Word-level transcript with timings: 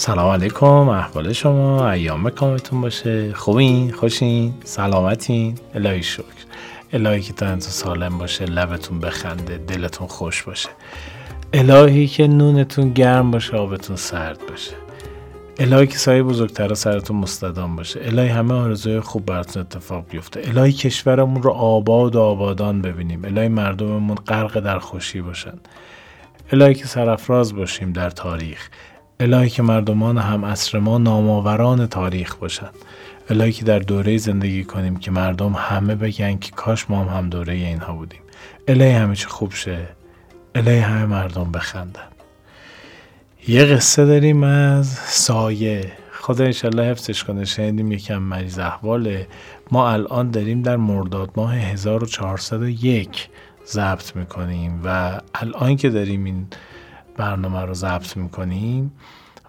سلام 0.00 0.30
علیکم 0.30 0.88
احوال 0.88 1.32
شما 1.32 1.90
ایام 1.90 2.30
کامتون 2.30 2.80
باشه. 2.80 3.32
خوبین؟ 3.32 3.92
خوشین؟ 3.92 4.54
سلامتین؟ 4.64 5.58
الهی 5.74 6.02
شکر. 6.02 6.24
الهی 6.92 7.20
که 7.20 7.32
تا 7.32 7.60
سالم 7.60 8.18
باشه 8.18 8.44
لبتون 8.44 9.00
بخنده 9.00 9.58
دلتون 9.58 10.06
خوش 10.06 10.42
باشه. 10.42 10.68
الهی 11.52 12.06
که 12.06 12.26
نونتون 12.26 12.92
گرم 12.92 13.30
باشه 13.30 13.56
آبتون 13.56 13.96
سرد 13.96 14.38
باشه. 14.48 14.72
الهی 15.58 15.86
که 15.86 15.98
سایه 15.98 16.22
بزرگتر 16.22 16.74
سرتون 16.74 17.16
مستدام 17.16 17.76
باشه. 17.76 18.00
الهی 18.02 18.28
همه 18.28 18.54
آرزوی 18.54 19.00
خوب 19.00 19.26
براتون 19.26 19.62
اتفاق 19.62 20.04
بیفته. 20.10 20.42
الهی 20.44 20.72
کشورمون 20.72 21.42
رو 21.42 21.50
آباد 21.50 22.16
و 22.16 22.20
آبادان 22.20 22.82
ببینیم. 22.82 23.24
الهی 23.24 23.48
مردممون 23.48 24.16
غرق 24.16 24.60
در 24.60 24.78
خوشی 24.78 25.20
باشن. 25.20 25.58
الهی 26.52 26.74
که 26.74 26.86
سرافراز 26.86 27.54
باشیم 27.54 27.92
در 27.92 28.10
تاریخ. 28.10 28.68
الهی 29.20 29.50
که 29.50 29.62
مردمان 29.62 30.18
هم 30.18 30.44
اصر 30.44 30.78
ما 30.78 30.98
نامآوران 30.98 31.86
تاریخ 31.86 32.34
باشند. 32.34 32.74
الهی 33.30 33.52
که 33.52 33.64
در 33.64 33.78
دوره 33.78 34.18
زندگی 34.18 34.64
کنیم 34.64 34.96
که 34.96 35.10
مردم 35.10 35.52
همه 35.52 35.94
بگن 35.94 36.38
که 36.38 36.50
کاش 36.50 36.90
ما 36.90 37.04
هم, 37.04 37.18
هم 37.18 37.30
دوره 37.30 37.54
اینها 37.54 37.92
بودیم. 37.92 38.20
الهی 38.68 38.90
همه 38.90 39.16
چی 39.16 39.26
خوب 39.26 39.52
شه. 39.52 39.88
الهی 40.54 40.78
همه 40.78 41.06
مردم 41.06 41.52
بخندن. 41.52 42.08
یه 43.48 43.64
قصه 43.64 44.04
داریم 44.06 44.42
از 44.42 44.88
سایه. 45.06 45.92
خدا 46.12 46.44
انشالله 46.44 46.82
حفظش 46.82 47.24
کنه. 47.24 47.44
شنیدیم 47.44 47.92
یکم 47.92 48.18
مریض 48.18 48.58
احواله 48.58 49.28
ما 49.70 49.90
الان 49.90 50.30
داریم 50.30 50.62
در 50.62 50.76
مرداد 50.76 51.30
ماه 51.36 51.54
1401 51.54 53.28
ضبط 53.66 54.16
می‌کنیم 54.16 54.80
و 54.84 55.20
الان 55.34 55.76
که 55.76 55.90
داریم 55.90 56.24
این 56.24 56.46
برنامه 57.18 57.60
رو 57.60 57.74
ضبط 57.74 58.16
می‌کنیم 58.16 58.92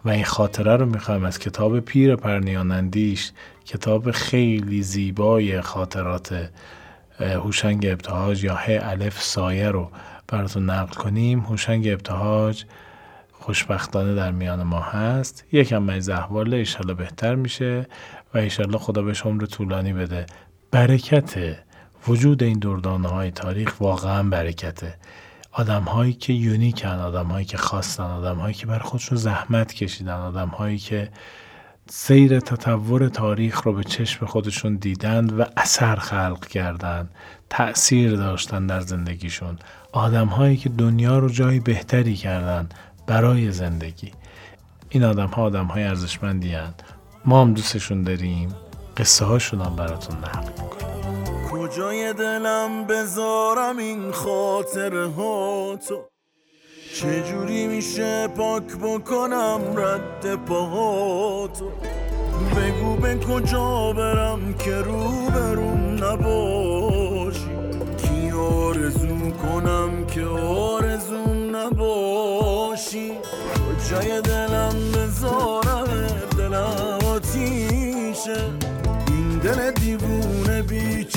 و 0.05 0.09
این 0.09 0.23
خاطره 0.23 0.75
رو 0.75 0.85
می‌خوایم 0.85 1.23
از 1.23 1.39
کتاب 1.39 1.79
پیر 1.79 2.15
پرنیانندیش 2.15 3.31
کتاب 3.65 4.11
خیلی 4.11 4.83
زیبای 4.83 5.61
خاطرات 5.61 6.49
هوشنگ 7.19 7.85
ابتهاج 7.85 8.43
یا 8.43 8.55
ه 8.55 8.79
الف 8.81 9.21
سایه 9.21 9.71
رو 9.71 9.91
براتون 10.27 10.69
نقل 10.69 10.93
کنیم. 10.93 11.39
هوشنگ 11.39 11.87
ابتهاج 11.87 12.63
خوشبختانه 13.31 14.15
در 14.15 14.31
میان 14.31 14.63
ما 14.63 14.79
هست. 14.79 15.45
یکم 15.51 15.77
مریض 15.77 16.09
احواله 16.09 16.57
ایشالله 16.57 16.93
بهتر 16.93 17.35
میشه 17.35 17.87
و 18.33 18.37
ایشالله 18.37 18.77
خدا 18.77 19.01
بهش 19.01 19.21
عمر 19.21 19.45
طولانی 19.45 19.93
بده. 19.93 20.25
برکت 20.71 21.57
وجود 22.07 22.43
این 22.43 22.59
دردانه 22.59 23.07
های 23.07 23.31
تاریخ 23.31 23.81
واقعا 23.81 24.23
برکته. 24.23 24.95
آدم 25.51 25.83
هایی 25.83 26.13
که 26.13 26.33
یونیکن 26.33 26.87
آدم 26.89 27.25
هایی 27.25 27.45
که 27.45 27.57
خواستن 27.57 28.03
آدم 28.03 28.35
هایی 28.35 28.53
که 28.53 28.65
بر 28.65 28.79
خودشون 28.79 29.17
زحمت 29.17 29.73
کشیدن 29.73 30.13
آدم 30.13 30.47
هایی 30.47 30.77
که 30.77 31.09
سیر 31.89 32.39
تطور 32.39 33.09
تاریخ 33.09 33.61
رو 33.61 33.73
به 33.73 33.83
چشم 33.83 34.25
خودشون 34.25 34.75
دیدند 34.75 35.39
و 35.39 35.45
اثر 35.57 35.95
خلق 35.95 36.47
کردند 36.47 37.09
تأثیر 37.49 38.15
داشتن 38.15 38.67
در 38.67 38.79
زندگیشون. 38.79 39.59
آدم 39.91 40.27
هایی 40.27 40.57
که 40.57 40.69
دنیا 40.69 41.19
رو 41.19 41.29
جایی 41.29 41.59
بهتری 41.59 42.15
کردن 42.15 42.69
برای 43.07 43.51
زندگی. 43.51 44.11
این 44.89 45.03
آدم 45.03 45.27
ها 45.27 45.41
آدم 45.41 45.65
های 45.65 45.83
ارزشمندی 45.83 46.55
ما 47.25 47.41
هم 47.41 47.53
دوستشون 47.53 48.03
داریم. 48.03 48.55
قصه 48.97 49.25
هاشون 49.25 49.61
هم 49.61 49.75
براتون 49.75 50.17
نقل 50.17 50.63
می‌کنیم 50.63 50.98
کجای 51.69 52.13
دلم 52.13 52.85
بذارم 52.85 53.77
این 53.77 54.11
خاطر 54.11 54.95
ها 54.97 55.75
تو؟ 55.87 56.09
چجوری 56.95 57.67
میشه 57.67 58.27
پاک 58.27 58.63
بکنم 58.63 59.61
رد 59.77 60.35
پاهاتو 60.35 61.71
بگو 62.55 62.95
به 62.95 63.15
کجا 63.15 63.93
برم 63.93 64.53
که 64.53 64.75
رو 64.75 65.29
برون 65.29 66.03
نباشی؟ 66.03 67.49
کی 67.97 68.31
آرزو 68.31 69.31
کنم 69.31 70.05
که 70.05 70.25
آرزو 70.25 71.33
نباشی؟ 71.51 73.11
کجای 73.11 74.21
دلم 74.21 74.75
بذارم 74.91 75.87
دلم 76.37 76.99
آتیشه؟ 77.05 78.68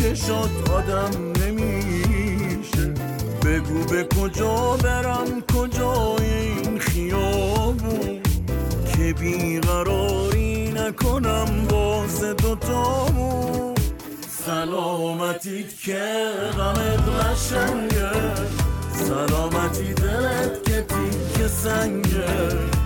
چشات 0.02 0.70
آدم 0.70 1.32
نمیشه. 1.42 2.94
بگو 3.44 3.84
به 3.84 4.04
کجا 4.04 4.76
برم 4.82 5.40
کجای 5.54 6.26
این 6.26 6.78
خیابون؟ 6.78 8.20
که 8.96 9.12
بیقراری 9.12 10.72
نکنم 10.72 11.66
باز 11.70 12.24
دوتامون. 12.24 13.74
سلامتیت 14.46 15.78
که 15.80 16.30
غمت 16.58 17.08
قشنگه. 17.08 18.10
سلامتی 18.94 19.94
دلت 19.94 20.64
که 20.64 20.82
تیک 20.88 21.46
سنگه. 21.46 22.81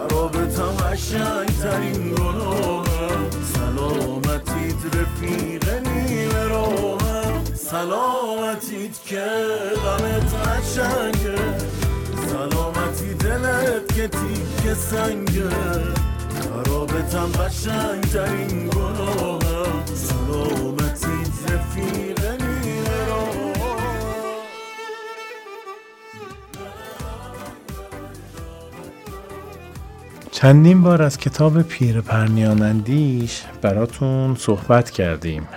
خرابتم 0.00 0.72
قشنگ 0.72 1.58
ترین 1.62 2.14
گناهم 2.14 3.30
سلامتیت 3.54 4.96
رفیق 4.96 5.68
نیمه 5.88 6.44
راهم 6.44 7.44
سلامتیت 7.54 9.02
که 9.04 9.26
غمت 9.84 10.34
قشنگه. 10.34 11.38
سلامتی 12.28 13.14
دلت 13.14 13.94
که 13.94 14.08
تیک 14.08 14.74
سنگه. 14.74 15.50
خرابتم 16.50 17.32
قشنگ 17.32 18.00
ترین 18.00 18.68
گناهم 18.68 19.84
سلامتیت 19.94 21.52
رفیق 21.52 22.19
چندین 30.42 30.82
بار 30.82 31.02
از 31.02 31.18
کتاب 31.18 31.62
پیر 31.62 32.00
پرنیانندیش 32.00 33.42
براتون 33.62 34.34
صحبت 34.34 34.90
کردیم. 34.90 35.48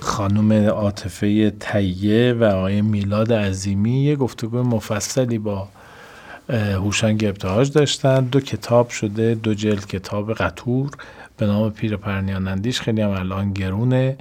خانم 0.00 0.52
عاطفه 0.68 1.50
تیه 1.50 2.32
و 2.32 2.44
آقای 2.44 2.82
میلاد 2.82 3.32
عظیمی 3.32 4.04
یه 4.04 4.16
گفتگو 4.16 4.62
مفصلی 4.62 5.38
با 5.38 5.68
هوشنگ 6.50 7.24
ابتهاج 7.24 7.72
داشتن. 7.72 8.24
دو 8.24 8.40
کتاب 8.40 8.88
شده 8.88 9.34
دو 9.34 9.54
جلد 9.54 9.86
کتاب 9.86 10.32
قطور 10.32 10.90
به 11.36 11.46
نام 11.46 11.70
پیر 11.70 11.96
پرنیانندیش. 11.96 12.80
خیلی 12.80 13.00
هم 13.00 13.10
الان 13.10 13.52
گرونه. 13.52 14.16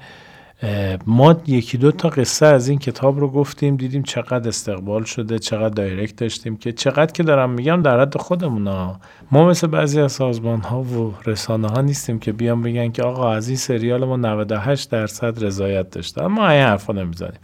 ما 1.06 1.36
یکی 1.48 1.78
دو 1.78 1.92
تا 1.92 2.10
قصه 2.10 2.46
از 2.46 2.68
این 2.68 2.80
کتاب 2.80 3.20
رو 3.20 3.28
گفتیم 3.28 3.76
دیدیم 3.76 4.04
چقدر 4.04 4.48
استقبال 4.48 5.04
شده 5.04 5.40
چقدر 5.40 5.70
دایرکت 5.70 6.16
داشتیم 6.16 6.58
که 6.58 6.72
چقدر 6.72 7.12
که 7.12 7.24
دارم 7.24 7.50
میگم 7.50 7.82
در 7.82 8.02
حد 8.02 8.18
خودمون 8.18 8.68
ها. 8.68 9.00
ما 9.32 9.50
مثل 9.50 9.68
بعضی 9.68 10.02
از 10.02 10.12
سازمان 10.12 10.62
ها 10.62 10.82
و 10.82 11.14
رسانه 11.26 11.68
ها 11.68 11.82
نیستیم 11.82 12.20
که 12.20 12.32
بیان 12.32 12.62
بگن 12.62 12.92
که 12.92 13.04
آقا 13.04 13.34
از 13.34 13.48
این 13.48 13.58
سریال 13.58 14.06
ما 14.06 14.18
98 14.18 14.92
درصد 14.92 15.44
رضایت 15.46 15.90
داشته. 15.90 16.28
ما 16.28 16.50
این 16.50 16.64
حرفا 16.64 16.94
نمی‌زنیم. 16.94 17.40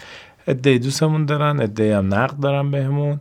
ادعی 0.47 0.79
دوستمون 0.79 1.25
دارن 1.25 1.59
ادعی 1.61 1.91
هم 1.91 2.13
نقد 2.13 2.39
دارن 2.39 2.71
بهمون. 2.71 3.19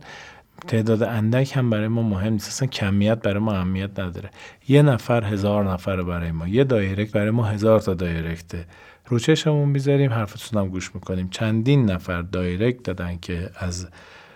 تعداد 0.67 1.03
اندک 1.03 1.57
هم 1.57 1.69
برای 1.69 1.87
ما 1.87 2.01
مهم 2.01 2.33
نیست. 2.33 2.47
اصلا 2.47 2.67
کمیت 2.67 3.21
برای 3.21 3.39
ما 3.39 3.53
اهمیت 3.53 3.99
نداره. 3.99 4.29
یه 4.67 4.81
نفر 4.81 5.23
هزار 5.23 5.71
نفر 5.71 6.03
برای 6.03 6.31
ما. 6.31 6.47
یه 6.47 6.63
دایرکت 6.63 7.11
برای 7.11 7.31
ما 7.31 7.43
هزار 7.43 7.79
تا 7.79 7.93
دایرکته. 7.93 8.65
رو 9.11 9.19
چشمون 9.19 9.69
می‌ذاریم 9.69 10.11
حرفتون 10.11 10.61
هم 10.61 10.69
گوش 10.69 10.95
می‌کنیم. 10.95 11.29
چندین 11.29 11.85
نفر 11.85 12.21
دایرکت 12.21 12.83
دادن 12.83 13.17
که 13.17 13.49
از 13.55 13.87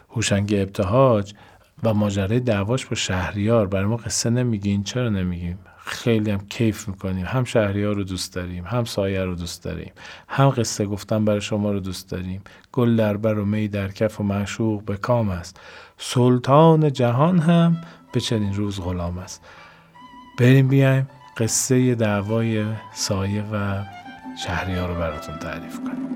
هوشنگ 0.09 0.53
ابتهاج 0.53 1.33
و 1.83 1.93
ماجرای 1.93 2.39
دعواش 2.39 2.85
با 2.85 2.95
شهریار. 2.95 3.67
برای 3.67 3.85
ما 3.85 3.97
قصه 3.97 4.29
نمیگین. 4.29 4.83
چرا 4.83 5.09
نمیگیم؟ 5.09 5.59
خیلی 5.85 6.31
هم 6.31 6.47
کیف 6.49 6.87
می‌کنیم. 6.87 7.25
هم 7.25 7.43
شهریار 7.43 7.95
رو 7.95 8.03
دوست 8.03 8.35
داریم 8.35 8.63
هم 8.63 8.85
سایه 8.85 9.23
رو 9.23 9.35
دوست 9.35 9.63
داریم 9.63 9.91
هم 10.27 10.49
قصه 10.49 10.85
گفتن 10.85 11.25
برای 11.25 11.41
شما 11.41 11.71
رو 11.71 11.79
دوست 11.79 12.11
داریم. 12.11 12.41
گل 12.71 12.95
در 12.95 13.17
بر 13.17 13.39
و 13.39 13.45
می 13.45 13.67
در 13.67 13.87
کف 13.87 14.21
و 14.21 14.23
معشوق 14.23 14.83
به 14.83 14.97
کام 14.97 15.29
است. 15.29 15.59
سلطان 15.97 16.93
جهان 16.93 17.39
هم 17.39 17.77
به 18.11 18.19
چنین 18.19 18.53
روز 18.53 18.81
غلام 18.81 19.17
است. 19.17 19.41
بریم 20.39 20.67
بیایم 20.67 21.09
قصه 21.37 21.95
دعوای 21.95 22.65
سایه 22.93 23.43
و 23.51 23.83
شهریار 24.35 24.89
رو 24.89 24.95
براتون 24.95 25.39
تعریف 25.39 25.79
کنیم 25.79 26.15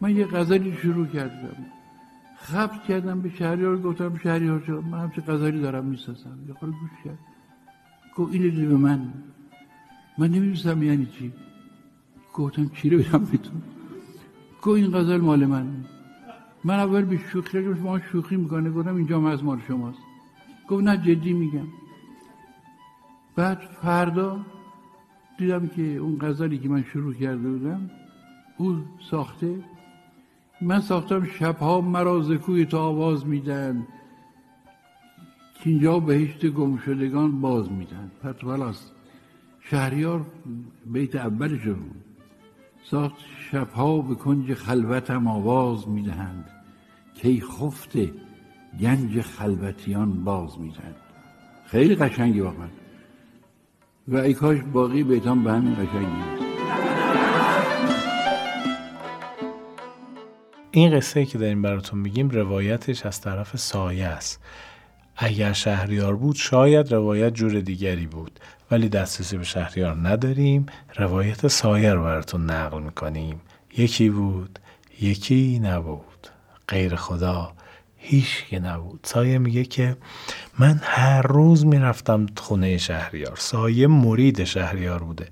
من 0.00 0.16
یه 0.16 0.26
غزلی 0.26 0.76
شروع 0.82 1.06
کردم. 1.06 1.66
خبت 2.36 2.84
کردم 2.84 3.20
به 3.20 3.30
شهریار 3.38 3.82
گفتم 3.82 4.18
شهریار 4.22 4.64
جان 4.68 4.84
من 4.84 5.00
همچه 5.00 5.22
غزلی 5.22 5.60
دارم 5.60 5.84
می‌سازم. 5.84 6.38
یه 6.48 6.54
خورده 6.54 6.76
گوش 6.76 6.90
کرد. 7.04 7.18
گفت 8.16 8.32
این 8.32 8.68
به 8.68 8.76
من. 8.76 9.12
من 10.18 10.28
نمی‌دونستم 10.28 10.82
یعنی 10.82 11.06
چی. 11.06 11.32
گفتم 12.34 12.68
چی 12.68 12.90
رو 12.90 12.98
بدم 12.98 13.18
بهتون 13.18 13.62
گفت 14.62 14.76
این 14.76 14.90
غزل 14.90 15.20
مال 15.20 15.46
من. 15.46 15.66
من 16.64 16.78
اول 16.78 17.04
به 17.04 17.18
شوخی 17.18 17.58
رو 17.58 17.80
ما 17.80 18.00
شوخی 18.00 18.36
می‌کنه. 18.36 18.70
گفتم 18.70 18.96
اینجا 18.96 19.28
از 19.28 19.44
مال 19.44 19.60
شماست. 19.68 19.98
گفت 20.68 20.84
نه 20.84 20.96
جدی 20.96 21.32
میگم. 21.32 21.66
بعد 23.36 23.58
فردا 23.82 24.40
دیدم 25.38 25.66
که 25.68 25.82
اون 25.82 26.18
غزلی 26.20 26.58
که 26.58 26.68
من 26.68 26.82
شروع 26.82 27.14
کرده 27.14 27.48
بودم 27.50 27.90
او 28.56 28.76
ساخته. 29.10 29.64
من 30.60 30.80
ساختم 30.80 31.24
شبها 31.24 31.80
مرا 31.80 32.22
زکوی 32.22 32.64
تو 32.64 32.78
آواز 32.78 33.26
میدن 33.26 33.86
که 35.54 35.70
اینجا 35.70 36.00
بهشت 36.00 36.46
گم 36.46 36.76
شدگان 36.76 37.40
باز 37.40 37.72
میدن. 37.72 38.10
پس 38.22 38.90
شهریار 39.60 40.26
بیت 40.86 41.16
اولش 41.16 41.62
بود. 41.62 42.05
ساخت 42.90 43.14
شبها 43.50 43.98
به 43.98 44.14
کنج 44.14 44.54
خلوتم 44.54 45.26
آواز 45.26 45.88
می‌دهند. 45.88 46.50
کی 47.14 47.40
خفت 47.40 47.96
گنج 48.80 49.20
خلوتیان 49.20 50.24
باز 50.24 50.58
می‌دهند 50.58 50.96
خیلی 51.66 51.94
قشنگی 51.94 52.40
واقعا. 52.40 52.68
و 54.08 54.16
ای 54.16 54.34
کاش 54.34 54.58
باقی 54.72 55.02
بیتان 55.02 55.44
به 55.44 55.52
همین 55.52 55.74
قشنگی 55.74 56.46
این 60.70 60.96
قصه 60.96 61.24
که 61.24 61.38
داریم 61.38 61.62
براتون 61.62 61.98
میگیم 61.98 62.28
روایتش 62.28 63.06
از 63.06 63.20
طرف 63.20 63.56
سایه 63.56 64.06
است. 64.06 64.42
اگر 65.16 65.52
شهریار 65.52 66.16
بود 66.16 66.36
شاید 66.36 66.92
روایت 66.92 67.34
جور 67.34 67.60
دیگری 67.60 68.06
بود. 68.06 68.40
ولی 68.70 68.88
دسترسی 68.88 69.36
به 69.36 69.44
شهریار 69.44 70.08
نداریم. 70.08 70.66
روایت 70.96 71.48
سایه 71.48 71.92
رو 71.92 72.02
براتون 72.02 72.50
نقل 72.50 72.82
می‌کنیم. 72.82 73.40
یکی 73.76 74.10
بود 74.10 74.58
یکی 75.00 75.58
نبود. 75.58 76.28
غیر 76.68 76.96
خدا 76.96 77.52
هیچ 77.96 78.46
که 78.50 78.58
نبود. 78.58 79.00
سایه 79.02 79.38
میگه 79.38 79.64
که 79.64 79.96
من 80.58 80.80
هر 80.82 81.22
روز 81.22 81.66
می‌رفتم 81.66 82.26
خونه 82.36 82.78
شهریار. 82.78 83.36
سایه 83.36 83.86
مرید 83.86 84.44
شهریار 84.44 85.02
بوده. 85.02 85.28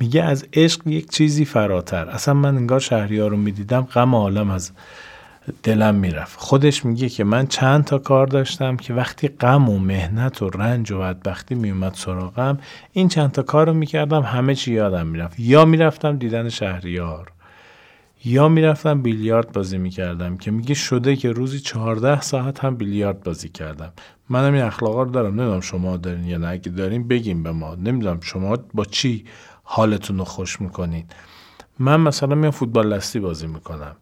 میگه 0.00 0.22
از 0.22 0.46
عشق 0.52 0.86
یک 0.86 1.10
چیزی 1.10 1.44
فراتر. 1.44 2.08
اصلا 2.08 2.34
من 2.34 2.56
انگار 2.56 2.80
شهریار 2.80 3.30
رو 3.30 3.36
می‌دیدم 3.36 3.80
غم 3.80 4.14
عالم 4.14 4.50
از 4.50 4.72
دلم 5.62 5.94
می‌رفت. 5.94 6.38
خودش 6.40 6.84
میگه 6.84 7.08
که 7.08 7.24
من 7.24 7.46
چند 7.46 7.84
تا 7.84 7.98
کار 7.98 8.26
داشتم 8.26 8.76
که 8.76 8.94
وقتی 8.94 9.28
غم 9.28 9.68
و 9.68 9.78
مهنت 9.78 10.42
و 10.42 10.50
رنج 10.50 10.92
و 10.92 10.98
بدبختی 10.98 11.54
میومد 11.54 11.94
سراغم 11.94 12.58
این 12.92 13.08
چند 13.08 13.32
تا 13.32 13.42
کار 13.42 13.66
رو 13.66 13.74
می‌کردم 13.74 14.22
همه 14.22 14.54
چی 14.54 14.72
یادم 14.72 15.06
می‌رفت. 15.06 15.40
یا 15.40 15.64
می‌رفتم 15.64 16.16
دیدن 16.16 16.48
شهریار 16.48 17.32
یا 18.24 18.48
می‌رفتم 18.48 19.02
بیلیارد 19.02 19.52
بازی 19.52 19.78
می‌کردم 19.78 20.36
که 20.36 20.50
میگه 20.50 20.74
شده 20.74 21.16
که 21.16 21.32
روزی 21.32 21.60
چهارده 21.60 22.20
ساعت 22.20 22.64
هم 22.64 22.76
بیلیارد 22.76 23.22
بازی 23.22 23.48
کردم. 23.48 23.92
منم 24.28 24.52
این 24.54 24.62
اخلاقا 24.62 25.02
رو 25.02 25.10
دارم. 25.10 25.34
نمی‌دونم 25.34 25.60
شما 25.60 25.96
دارین 25.96 26.24
یا 26.24 26.38
نه. 26.38 26.48
اگه 26.48 26.72
دارین 26.72 27.08
بگیم 27.08 27.42
به 27.42 27.52
ما. 27.52 27.74
نمی‌دونم 27.74 28.20
شما 28.20 28.56
با 28.74 28.84
چی 28.84 29.24
حالتون 29.62 30.18
رو 30.18 30.24
خوش 30.24 30.60
می‌کنین. 30.60 31.04
من 31.78 32.00
مثلا 32.00 32.34
میام 32.34 32.50
فوتبال 32.50 32.92
لستی 32.92 33.20
بازی 33.20 33.46
می‌کنم. 33.46 33.96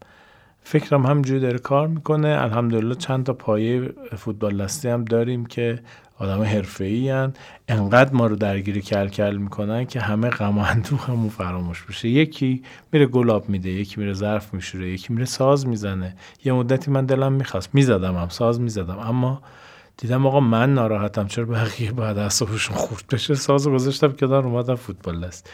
فکرم 0.63 1.05
همجوری 1.05 1.39
داره 1.39 1.59
کار 1.59 1.87
می‌کنه. 1.87 2.27
الحمدلله 2.27 2.95
چند 2.95 3.25
تا 3.25 3.33
پایه 3.33 3.93
فوتبال 4.17 4.55
لستی 4.55 4.89
هم 4.89 5.03
داریم 5.03 5.45
که 5.45 5.79
آدم 6.19 6.41
حرفه 6.41 6.85
ای 6.85 7.27
انقدر 7.67 8.13
ما 8.13 8.27
رو 8.27 8.35
درگیری 8.35 8.81
کل 8.81 9.07
کل 9.07 9.37
می‌کنن 9.37 9.85
که 9.85 9.99
همه 9.99 10.29
غم 10.29 10.57
و 10.57 10.61
همون 10.61 11.29
فراموش 11.29 11.83
بشه. 11.83 12.09
یکی 12.09 12.63
میره 12.91 13.05
گلاب 13.05 13.49
میده 13.49 13.69
یکی 13.69 13.99
میره 13.99 14.13
ظرف 14.13 14.53
میشوره 14.53 14.89
یکی 14.89 15.13
میره 15.13 15.25
ساز 15.25 15.67
می‌زنه. 15.67 16.15
یه 16.45 16.53
مدتی 16.53 16.91
من 16.91 17.05
دلم 17.05 17.33
می‌خواست 17.33 17.69
می‌زدم 17.75 18.15
هم 18.15 18.29
ساز 18.29 18.61
می‌زدم. 18.61 18.99
اما 18.99 19.41
دیدم 19.97 20.25
آقا 20.25 20.39
من 20.39 20.73
ناراحتم. 20.73 21.27
چرا 21.27 21.45
بقیه 21.45 21.91
بعد 21.91 22.17
اصابشون 22.17 22.75
خورد 22.75 23.03
بشه؟ 23.11 23.35
ساز 23.35 23.67
گذاشتم 23.67 24.11
که 24.11 24.27
دار 24.27 24.47
اومدم 24.47 24.75
فوتبال 24.75 25.19
لست 25.19 25.49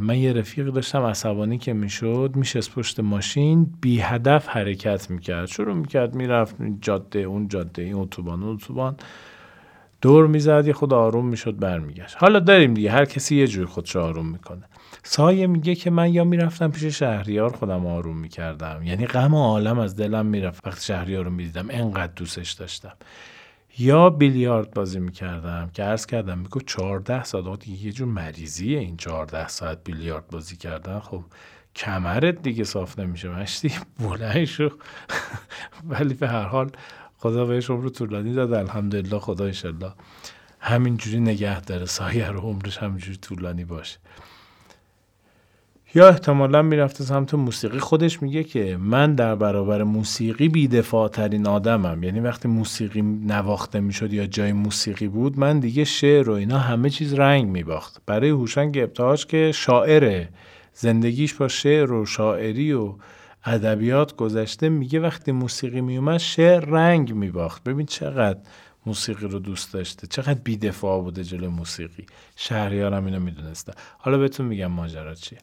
من 0.00 0.18
یه 0.18 0.32
رفیق 0.32 0.66
داشتم 0.70 1.02
عصبانی 1.02 1.58
که 1.58 1.72
می‌شد 1.72 2.32
میشست 2.34 2.72
پشت 2.72 3.00
ماشین 3.00 3.74
بی 3.80 4.00
هدف 4.00 4.48
حرکت 4.48 5.10
می‌کرد. 5.10 5.46
شروع 5.46 5.74
می‌کرد 5.74 6.14
می‌رفت 6.14 6.56
جاده 6.80 7.18
اون 7.18 7.48
جاده 7.48 7.82
این 7.82 7.94
اتوبان 7.94 8.42
اون 8.42 8.54
اتوبان. 8.54 8.96
دور 10.00 10.26
می‌زد 10.26 10.66
یه 10.66 10.72
خود 10.72 10.92
آروم 10.92 11.28
می‌شد 11.28 11.58
برمیگشت. 11.58 12.16
حالا 12.18 12.38
داریم 12.38 12.74
دیگه 12.74 12.90
هر 12.90 13.04
کسی 13.04 13.36
یه 13.36 13.46
جور 13.46 13.66
خودش 13.66 13.96
آروم 13.96 14.26
می‌کنه. 14.28 14.62
سایه 15.02 15.46
میگه 15.46 15.74
که 15.74 15.90
من 15.90 16.12
یا 16.12 16.24
می‌رفتم 16.24 16.70
پیش 16.70 16.84
شهریار 16.84 17.52
خودم 17.52 17.86
آروم 17.86 18.16
می‌کردم. 18.16 18.82
یعنی 18.84 19.06
غم 19.06 19.34
عالم 19.34 19.78
از 19.78 19.96
دلم 19.96 20.26
می‌رفت 20.26 20.66
وقتی 20.66 20.84
شهریار 20.84 21.24
رو 21.24 21.30
می‌دیدم. 21.30 21.66
انقدر 21.70 22.12
دوستش 22.16 22.52
داشتم. 22.52 22.92
یا 23.78 24.10
بیلیارد 24.10 24.74
بازی 24.74 24.98
می‌کردم 24.98 25.70
که 25.74 25.82
عرض 25.82 26.06
کردم 26.06 26.38
میگو 26.38 26.60
14 26.60 27.24
ساعت. 27.24 27.68
یه 27.68 27.92
جور 27.92 28.08
مریضیه 28.08 28.78
این 28.78 28.96
14 28.96 29.48
ساعت 29.48 29.84
بیلیارد 29.84 30.28
بازی 30.28 30.56
کردن. 30.56 31.00
خب 31.00 31.24
کمرت 31.76 32.42
دیگه 32.42 32.64
صاف 32.64 32.98
نمیشه. 32.98 33.28
مشتی 33.28 33.72
بلند 33.98 34.44
شو. 34.44 34.68
ولی 35.90 36.14
به 36.14 36.28
هر 36.28 36.42
حال 36.42 36.70
خدا 37.18 37.44
بهش 37.44 37.70
عمر 37.70 37.88
طولانی 37.88 38.32
داد. 38.32 38.52
الحمدلله 38.52 39.18
خدا 39.18 39.44
انشالله 39.44 39.92
همینجوری 40.60 41.20
نگه 41.20 41.60
داره. 41.60 41.86
سایه 41.86 42.30
رو 42.30 42.40
عمرش 42.40 42.78
همینجوری 42.78 43.16
طولانی 43.16 43.64
باشه. 43.64 43.98
یا 45.94 46.08
احتمالا 46.08 46.62
می‌رفته 46.62 47.04
سمت 47.04 47.34
موسیقی. 47.34 47.78
خودش 47.78 48.22
میگه 48.22 48.44
که 48.44 48.76
من 48.80 49.14
در 49.14 49.34
برابر 49.34 49.82
موسیقی 49.82 50.48
بیدفاع 50.48 51.08
ترین 51.08 51.46
آدمم. 51.46 52.02
یعنی 52.02 52.20
وقتی 52.20 52.48
موسیقی 52.48 53.02
نواخته 53.02 53.80
می‌شد 53.80 54.12
یا 54.12 54.26
جای 54.26 54.52
موسیقی 54.52 55.08
بود 55.08 55.38
من 55.38 55.60
دیگه 55.60 55.84
شعر 55.84 56.30
و 56.30 56.32
اینا 56.32 56.58
همه 56.58 56.90
چیز 56.90 57.14
رنگ 57.14 57.46
میباخت. 57.46 58.02
برای 58.06 58.30
هوشنگ 58.30 58.78
ابتهاج 58.78 59.26
که 59.26 59.52
شاعره 59.54 60.28
زندگیش 60.74 61.34
با 61.34 61.48
شعر 61.48 61.92
و 61.92 62.06
شاعری 62.06 62.72
و 62.72 62.94
ادبیات 63.44 64.16
گذشته 64.16 64.68
میگه 64.68 65.00
وقتی 65.00 65.32
موسیقی 65.32 65.80
میومد 65.80 66.18
شعر 66.18 66.64
رنگ 66.64 67.12
میباخت. 67.12 67.64
ببین 67.64 67.86
چقدر 67.86 68.38
موسیقی 68.86 69.26
رو 69.26 69.38
دوست 69.38 69.72
داشته. 69.72 70.06
چقدر 70.06 70.40
بیدفاع 70.44 71.02
بوده 71.02 71.24
جلو 71.24 71.50
موسیقی. 71.50 72.06
شهریارم 72.36 73.06
اینو 73.06 73.20
می‌دونسته. 73.20 73.72
حالا 73.98 74.18
بهتون 74.18 74.46
میگم 74.46 74.66
ماجرا 74.66 75.14
چیه. 75.14 75.38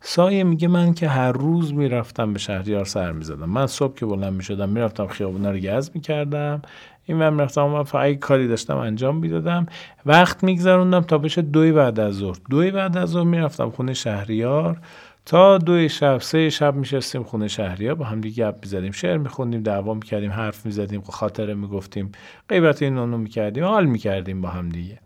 سایه 0.00 0.44
میگه 0.44 0.68
من 0.68 0.94
که 0.94 1.08
هر 1.08 1.32
روز 1.32 1.74
می‌رفتم 1.74 2.32
به 2.32 2.38
شهریار 2.38 2.84
سر 2.84 3.12
می‌زدم. 3.12 3.50
من 3.50 3.66
صبح 3.66 3.94
که 3.94 4.06
بلند 4.06 4.32
می‌شدم 4.32 4.68
می‌رفتم 4.68 5.06
خیابونا 5.06 5.50
رو 5.50 5.58
گز 5.58 5.90
می‌کردم. 5.94 6.62
این 7.04 7.16
من 7.16 7.34
می‌رفتم 7.34 7.62
من 7.62 7.82
فقط 7.82 8.14
کاری 8.14 8.48
داشتم 8.48 8.76
انجام 8.76 9.16
می‌دادم. 9.16 9.66
وقت 10.06 10.44
میگذروندم 10.44 11.00
تا 11.00 11.18
بشه 11.18 11.42
دوی 11.42 11.72
بعد 11.72 12.00
از 12.00 12.14
ظهر. 12.14 12.38
دوی 12.50 12.70
بعد 12.70 12.96
از 12.96 13.08
ظهر 13.08 13.24
می‌رفتم 13.24 13.70
خونه 13.70 13.94
شهریار. 13.94 14.80
تا 15.26 15.58
دو 15.58 15.88
شب 15.88 16.18
سه 16.18 16.50
شب 16.50 16.74
میشستیم 16.74 17.22
خونه 17.22 17.48
شهریار. 17.48 17.94
با 17.94 18.04
هم 18.04 18.20
دیگه 18.20 18.50
گپ 18.50 18.58
می‌زدیم 18.62 18.92
شعر 18.92 19.16
میخوندیم 19.16 19.62
دعوا 19.62 19.94
می‌کردیم 19.94 20.30
حرف 20.30 20.66
می‌زدیم 20.66 21.00
خاطره 21.00 21.54
می‌گفتیم 21.54 22.12
غیبت 22.48 22.82
این 22.82 22.98
اونو 22.98 23.18
می‌کردیم 23.18 23.64
حال 23.64 23.86
می‌کردیم 23.86 24.40
با 24.40 24.48
هم 24.48 24.68
دیگه. 24.68 24.98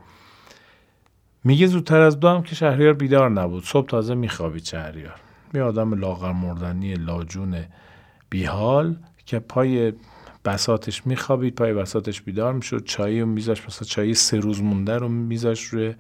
میگه 1.44 1.66
زودتر 1.66 2.00
از 2.00 2.20
دو 2.20 2.28
هم 2.28 2.42
که 2.42 2.54
شهریار 2.54 2.92
بیدار 2.92 3.30
نبود. 3.30 3.64
صبح 3.64 3.87
تازه 3.87 4.14
میخوابید 4.14 4.64
شهریار. 4.64 5.20
یه 5.54 5.62
آدم 5.62 5.94
لاغر 5.94 6.32
مردنی 6.32 6.94
لاجون 6.94 7.56
بیحال 8.30 8.96
که 9.26 9.38
پای 9.38 9.92
بساتش 10.44 11.06
میخوابید 11.06 11.54
پای 11.54 11.75
بساتش 11.75 12.22
بیدار 12.22 12.52
می‌شد. 12.52 12.84
چایی 12.84 13.20
رو 13.20 13.26
میذاش 13.26 13.66
مثلا 13.66 13.88
چایی 13.88 14.14
سه 14.14 14.40
روز 14.40 14.62
مونده 14.62 14.96
رو 14.96 15.08
میذاش 15.08 15.64
روی 15.64 15.94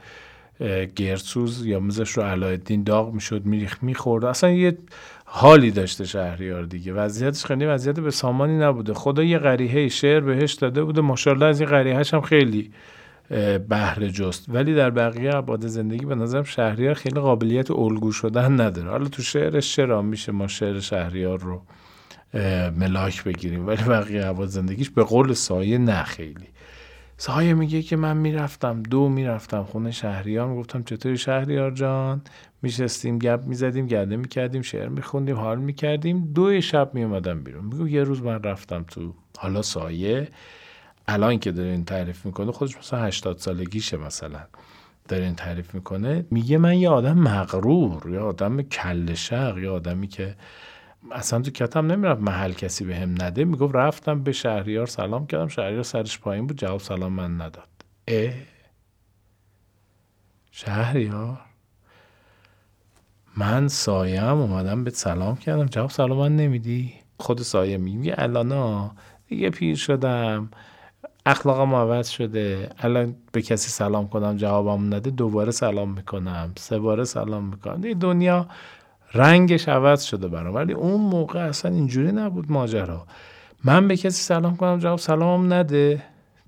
گرسوز 0.96 1.66
یا 1.66 1.80
میذاش 1.80 2.10
رو 2.10 2.22
علایالدین 2.22 2.82
داغ 2.82 3.14
می‌شد 3.14 3.44
میریخ 3.44 3.82
می‌خورد. 3.82 4.24
اصلا 4.24 4.50
یه 4.50 4.78
حالی 5.24 5.70
داشته 5.70 6.04
شهریار 6.04 6.62
دیگه. 6.62 6.92
وضعیتش 6.92 7.44
خیلی 7.44 7.66
وضعیت 7.66 8.00
به 8.00 8.10
سامانی 8.10 8.58
نبوده. 8.58 8.94
خدا 8.94 9.22
یه 9.22 9.38
غریحه 9.38 9.88
شعر 9.88 10.20
بهش 10.20 10.52
داده 10.52 10.84
بوده. 10.84 11.00
ماشاءالله 11.00 11.46
از 11.46 11.60
این 11.60 11.70
غریحهش 11.70 12.14
هم 12.14 12.20
خیلی 12.20 12.70
بهره 13.68 14.10
جست. 14.10 14.44
ولی 14.48 14.74
در 14.74 14.90
بقیه 14.90 15.30
عباد 15.30 15.66
زندگی 15.66 16.06
به 16.06 16.14
نظرم 16.14 16.42
شهریار 16.42 16.94
خیلی 16.94 17.20
قابلیت 17.20 17.70
الگو 17.70 18.12
شدن 18.12 18.60
نداره. 18.60 18.90
حالا 18.90 19.08
تو 19.08 19.22
شعرش 19.22 19.76
چرا 19.76 20.02
میشه 20.02 20.32
ما 20.32 20.46
شعر 20.46 20.80
شهریار 20.80 21.40
رو 21.40 21.62
ملاک 22.76 23.24
بگیریم 23.24 23.66
ولی 23.66 23.82
بقیه 23.82 24.24
عباد 24.24 24.48
زندگیش 24.48 24.90
به 24.90 25.04
قول 25.04 25.32
سایه 25.32 25.78
نه 25.78 26.02
خیلی. 26.02 26.46
سایه 27.16 27.54
میگه 27.54 27.82
که 27.82 27.96
من 27.96 28.16
می‌رفتم 28.16 28.82
دو 28.82 29.08
می‌رفتم 29.08 29.62
خونه 29.62 29.90
شهریار 29.90 30.48
می‌گفتم 30.48 30.82
چطوری 30.82 31.18
شهریار 31.18 31.70
جان؟ 31.70 32.22
میشستیم 32.62 33.18
گپ 33.18 33.40
می‌زدیم 33.46 33.86
گرده 33.86 34.16
می‌کردیم 34.16 34.62
شعر 34.62 34.88
میخوندیم 34.88 35.36
حال 35.36 35.58
می‌کردیم. 35.58 36.32
دو 36.32 36.60
شب 36.60 36.90
میومدم 36.94 37.44
بیرون. 37.44 37.64
میگو 37.64 37.88
یه 37.88 38.02
روز 38.02 38.22
من 38.22 38.42
رفتم 38.42 38.84
تو 38.88 39.14
حالا 39.38 39.62
سایه 39.62 40.28
الان 41.08 41.38
که 41.38 41.52
داره 41.52 41.68
این 41.68 41.84
تعریف 41.84 42.26
می‌کنه 42.26 42.52
خودش 42.52 42.76
مثلا 42.78 43.00
80 43.02 43.38
سالگیشه 43.38 43.96
مثلا. 43.96 44.40
داره 45.08 45.24
این 45.24 45.34
تعریف 45.34 45.74
می‌کنه. 45.74 46.26
میگه 46.30 46.58
من 46.58 46.78
یه 46.78 46.88
آدم 46.90 47.18
مغرور 47.18 48.10
یا 48.10 48.26
آدم 48.26 48.62
کل 48.62 49.14
شق 49.14 49.58
یا 49.58 49.74
آدمی 49.74 50.08
که 50.08 50.36
اصلا 51.12 51.40
تو 51.40 51.50
کتم 51.50 51.92
نمی‌رفت 51.92 52.20
محل 52.20 52.52
کسی 52.52 52.84
به 52.84 52.96
هم 52.96 53.10
نده. 53.22 53.44
می‌گفت 53.44 53.74
رفتم 53.74 54.22
به 54.22 54.32
شهریار 54.32 54.86
سلام 54.86 55.26
کردم. 55.26 55.48
شهریار 55.48 55.82
سرش 55.82 56.18
پایین 56.18 56.46
بود. 56.46 56.58
جواب 56.58 56.80
سلام 56.80 57.12
من 57.12 57.34
نداد. 57.40 57.68
اه؟ 58.08 58.32
شهریار؟ 60.50 61.40
من 63.36 63.68
سایم 63.68 64.24
اومدم 64.38 64.84
به 64.84 64.90
سلام 64.90 65.36
کردم. 65.36 65.66
جواب 65.66 65.90
سلام 65.90 66.18
من 66.18 66.36
نمیدی؟ 66.36 66.94
خود 67.18 67.42
سایه 67.42 67.76
میگه 67.76 68.14
الانا 68.18 68.94
دیگه 69.28 69.50
پیر 69.50 69.76
شدم. 69.76 70.50
اخلاقم 71.26 71.74
عوض 71.74 72.08
شده. 72.08 72.70
الان 72.78 73.16
به 73.32 73.42
کسی 73.42 73.70
سلام 73.70 74.08
کنم 74.08 74.36
جوابم 74.36 74.94
نده 74.94 75.10
دوباره 75.10 75.50
سلام 75.50 75.92
می‌کنم 75.92 76.52
سه 76.56 76.78
باره 76.78 77.04
سلام 77.04 77.44
می‌کنم. 77.44 77.92
دنیا 77.92 78.46
رنگش 79.14 79.68
عوض 79.68 80.02
شده 80.02 80.28
برام. 80.28 80.54
ولی 80.54 80.72
اون 80.72 81.00
موقع 81.00 81.40
اصلا 81.40 81.70
اینجوری 81.70 82.12
نبود 82.12 82.52
ماجرا. 82.52 83.06
من 83.64 83.88
به 83.88 83.96
کسی 83.96 84.22
سلام 84.22 84.56
کنم 84.56 84.78
جواب 84.78 84.98
سلامم 84.98 85.52
نده. 85.52 86.02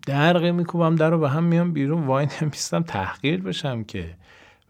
درقه 0.06 0.52
میکوبم 0.52 0.96
در 0.96 1.10
رو 1.10 1.18
به 1.18 1.28
هم 1.28 1.44
میام 1.44 1.72
بیرون. 1.72 2.06
وای 2.06 2.26
نمیستم 2.42 2.82
تحقیر 2.82 3.42
بشم 3.42 3.84
که. 3.84 4.14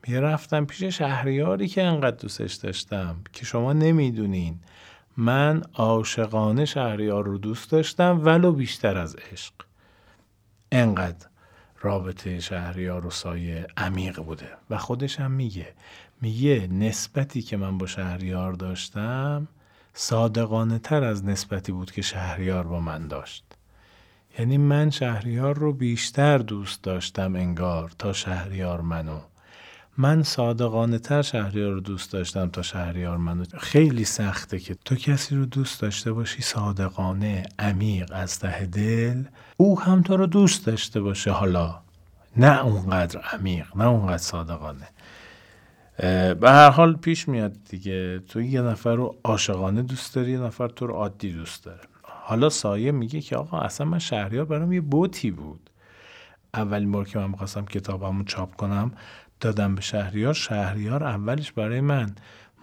می‌رفتم 0.09 0.65
پیش 0.65 0.85
شهریاری 0.85 1.69
که 1.69 1.83
انقدر 1.83 2.17
دوستش 2.17 2.55
داشتم 2.55 3.17
که 3.33 3.45
شما 3.45 3.73
نمی‌دونین. 3.73 4.55
من 5.17 5.63
عاشقانه 5.75 6.65
شهریار 6.65 7.25
رو 7.25 7.39
دوست 7.39 7.71
داشتم 7.71 8.21
ولو 8.25 8.53
بیشتر 8.53 8.99
از 8.99 9.17
عشق. 9.33 9.53
انقدر 10.75 11.27
رابطه 11.81 12.41
شهریار 12.41 13.07
و 13.07 13.11
سایه 13.11 13.67
عمیق 13.77 14.21
بوده. 14.21 14.49
و 14.71 14.79
خودش 14.79 15.21
هم 15.21 15.31
میگه 15.31 15.75
میگه 16.21 16.69
نسبتی 16.73 17.43
که 17.43 17.57
من 17.57 17.79
با 17.79 17.87
شهریار 17.87 18.53
داشتم 18.53 19.49
صادقانه 19.95 20.79
تر 20.79 21.05
از 21.05 21.25
نسبتی 21.25 21.73
بود 21.73 21.93
که 21.93 22.03
شهریار 22.03 22.67
با 22.67 22.81
من 22.81 23.09
داشت. 23.09 23.45
یعنی 24.39 24.59
من 24.59 24.91
شهریار 24.91 25.59
رو 25.59 25.73
بیشتر 25.73 26.39
دوست 26.39 26.83
داشتم 26.83 27.37
انگار 27.37 27.93
تا 27.99 28.13
شهریار 28.13 28.81
منو 28.81 29.21
من 29.99 30.23
صادقانه 30.23 30.99
تر 30.99 31.23
شهریار 31.23 31.73
رو 31.73 31.81
دوست 31.81 32.13
داشتم 32.13 32.49
تا 32.49 32.63
شهریار 32.63 33.17
منو. 33.17 33.45
خیلی 33.59 34.05
سخته 34.05 34.59
که 34.59 34.77
تو 34.85 34.95
کسی 34.95 35.37
رو 35.37 35.47
دوست 35.47 35.81
داشته 35.81 36.13
باشی 36.13 36.43
صادقانه 36.43 37.43
عمیق 37.59 38.11
از 38.15 38.39
ته 38.39 38.67
دل 38.67 39.25
او 39.57 39.81
هم 39.81 40.03
تو 40.03 40.17
رو 40.17 40.27
دوست 40.27 40.67
داشته 40.67 41.01
باشه. 41.01 41.31
حالا 41.31 41.81
نه 42.37 42.65
اونقدر 42.65 43.21
عمیق 43.21 43.77
نه 43.77 43.85
اونقدر 43.85 44.19
صادقانه. 44.19 44.89
به 46.35 46.51
هر 46.51 46.71
حال 46.71 46.97
پیش 46.97 47.29
میاد 47.29 47.53
دیگه. 47.69 48.19
تو 48.19 48.43
یه 48.43 48.63
نفر 48.63 48.95
رو 48.95 49.17
عاشقانه 49.25 49.83
دوست 49.83 50.15
داری 50.15 50.31
یه 50.33 50.39
نفر 50.39 50.69
تو 50.69 50.87
رو 50.87 50.95
عادی 50.95 51.33
دوست 51.33 51.65
داره. 51.65 51.81
حالا 52.03 52.49
سایه 52.49 52.93
میگه 52.93 53.21
که 53.21 53.37
آقا 53.37 53.59
اصلا 53.59 53.87
من 53.87 53.99
شهریار 53.99 54.45
برام 54.45 54.73
یه 54.73 54.81
بوتی 54.81 55.31
بود. 55.31 55.71
اولین 56.55 56.93
بار 56.93 57.09
که 57.09 57.19
من 57.19 57.31
می‌خواستم 57.31 57.65
کتابمو 57.65 58.25
چاپ 58.25 58.57
کنم 58.57 58.93
دادم 59.45 59.75
به 59.75 59.81
شهریار 59.81 60.35
شهریار 60.35 61.05
اولش 61.05 61.53
برای 61.53 61.81
من 61.81 62.15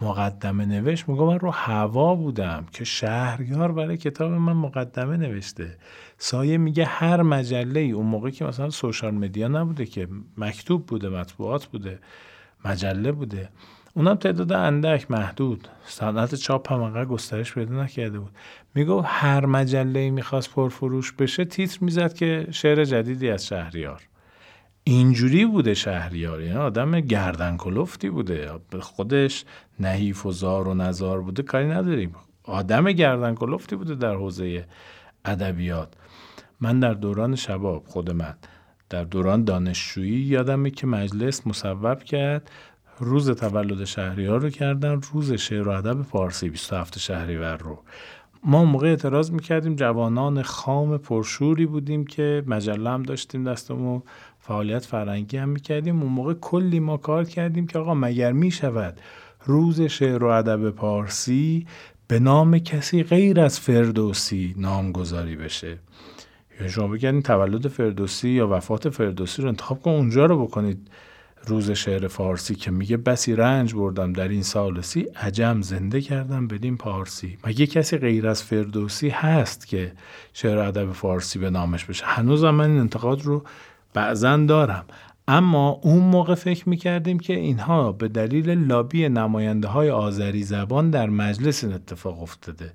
مقدمه 0.02 0.66
نوشت 0.66 1.10
میگم 1.10 1.26
من 1.26 1.40
رو 1.40 1.52
هوا 1.52 2.16
بودم 2.16 2.66
که 2.72 2.84
شهریار 2.84 3.72
برای 3.72 3.98
کتاب 3.98 4.32
من 4.32 4.54
مقدمه 4.54 5.18
نوشته. 5.18 5.78
سایه 6.18 6.58
میگه 6.58 6.86
هر 6.86 7.22
مجله 7.22 7.80
ای 7.80 7.92
اون 7.92 8.06
موقع 8.06 8.30
که 8.30 8.46
مثلا 8.46 8.70
سوشال 8.70 9.14
مدیا 9.14 9.48
نبوده 9.48 9.86
که 9.86 10.08
مکتوب 10.38 10.86
بوده 10.86 11.10
مطبوعات 11.10 11.66
بوده 11.66 12.00
مجله 12.66 13.12
بوده. 13.12 13.50
اونم 13.94 14.16
تعداد 14.16 14.52
اندک 14.52 15.12
محدود. 15.12 15.68
صنعت 15.86 16.36
چاپ 16.36 16.74
هم 16.74 16.82
انقدر 16.82 17.06
گسترش 17.06 17.54
پیدا 17.54 17.84
نکرده 17.84 18.20
بود. 18.20 18.32
می‌گفت 18.76 19.08
هر 19.10 19.46
مجله 19.46 20.00
ای 20.00 20.10
می‌خواست 20.10 20.54
پرفروش 20.54 21.12
بشه 21.12 21.46
تیتر 21.46 21.78
می‌زد 21.82 22.14
که 22.14 22.48
شعر 22.52 22.84
جدیدی 22.84 23.30
از 23.30 23.48
شهریار. 23.48 24.02
اینجوری 24.84 25.46
بوده 25.46 25.74
شهریار 25.74 26.42
یعنی 26.42 26.58
آدم 26.58 27.00
گردن 27.00 27.58
کلفتی 27.58 28.10
بوده. 28.10 28.52
خودش 28.80 29.46
نحیف 29.80 30.26
و 30.26 30.32
زار 30.32 30.68
و 30.68 30.74
نزار 30.74 31.22
بوده 31.22 31.44
کاری 31.44 31.68
نداریم. 31.68 32.16
آدم 32.44 32.92
گردن 32.92 33.36
کلفتی 33.36 33.76
بوده 33.76 33.96
در 33.96 34.16
حوزه 34.16 34.66
ادبیات. 35.26 35.94
من 36.60 36.80
در 36.80 36.94
دوران 36.94 37.36
شباب 37.36 37.84
خود 37.88 38.12
من 38.12 38.36
در 38.90 39.04
دوران 39.04 39.44
دانشجویی 39.44 40.22
یادمه 40.22 40.70
که 40.70 40.88
مجلس 40.88 41.48
مصوب 41.48 42.04
کرد. 42.04 42.52
روز 43.00 43.32
تولد 43.32 43.84
شهریار 43.84 44.42
رو 44.42 44.50
کردن 44.50 45.02
روز 45.14 45.34
شعر 45.34 45.68
و 45.68 45.72
ادب 45.72 46.02
فارسی 46.02 46.50
27 46.50 47.00
شهریور 47.00 47.58
رو. 47.58 47.84
ما 48.44 48.66
موقع 48.66 48.88
اعتراض 48.88 49.32
می‌کردیم 49.32 49.76
جوانان 49.76 50.42
خام 50.42 50.98
پرشوری 50.98 51.66
بودیم 51.66 52.06
که 52.06 52.44
مجله 52.48 52.90
هم 52.90 53.04
داشتیم 53.04 53.44
دستمون. 53.44 54.04
فعالیت 54.51 54.86
فرنگی 54.86 55.38
هم 55.38 55.50
می‌کردیم. 55.50 56.01
اون 56.01 56.12
موقع 56.12 56.34
کلی 56.34 56.79
ما 56.79 56.98
کار 56.98 57.24
کردیم 57.24 57.67
که 57.67 57.79
آقا 57.79 57.93
مگر 57.93 58.31
می‌شود 58.31 59.00
روز 59.46 59.81
شعر 59.81 60.24
و 60.24 60.27
ادب 60.27 60.70
پارسی 60.70 61.67
به 62.08 62.20
نام 62.20 62.60
کسی 62.60 63.03
غیر 63.03 63.39
از 63.39 63.60
فردوسی 63.60 64.55
نامگذاری 64.58 65.36
بشه؟ 65.36 65.77
یا 66.62 66.67
شما 66.67 66.88
بگردین 66.88 67.22
تولد 67.22 67.67
فردوسی 67.67 68.29
یا 68.29 68.48
وفات 68.48 68.89
فردوسی 68.89 69.41
رو 69.41 69.48
انتخاب 69.48 69.81
کن 69.81 69.91
اونجا 69.91 70.25
رو 70.25 70.46
بکنید. 70.46 70.89
روز 71.48 71.72
شعر 71.72 72.08
فارسی 72.08 72.55
که 72.55 72.72
میگه 72.72 72.98
بسی 72.98 73.36
رنج 73.36 73.74
بردم 73.74 74.13
در 74.13 74.27
این 74.27 74.43
سالسی 74.43 75.01
عجم 75.01 75.62
زنده 75.62 76.01
کردم 76.01 76.48
بدین 76.48 76.77
پارسی. 76.77 77.38
مگه 77.48 77.67
کسی 77.67 77.98
غیر 77.98 78.27
از 78.27 78.43
فردوسی 78.43 79.10
هست 79.10 79.67
که 79.67 79.91
شعر 80.34 80.58
ادب 80.58 80.91
فارسی 80.91 81.39
به 81.39 81.50
نامش 81.50 81.86
بشه؟ 81.86 82.05
هنوز 82.05 82.43
من 82.43 82.70
این 82.70 82.79
انتقاد 82.79 83.22
رو 83.22 83.43
بعضا 83.93 84.38
دارم. 84.38 84.86
اما 85.27 85.69
اون 85.69 86.03
موقع 86.03 86.36
فکر 86.36 86.69
می‌کردیم 86.69 87.19
که 87.19 87.33
اینها 87.33 87.91
به 87.91 88.07
دلیل 88.07 88.50
لابی 88.50 89.10
نماینده 89.10 89.67
های 89.67 89.89
آذری 89.89 90.43
زبان 90.43 90.89
در 90.89 91.10
مجلس 91.10 91.63
این 91.63 91.74
اتفاق 91.74 92.21
افتاده. 92.21 92.74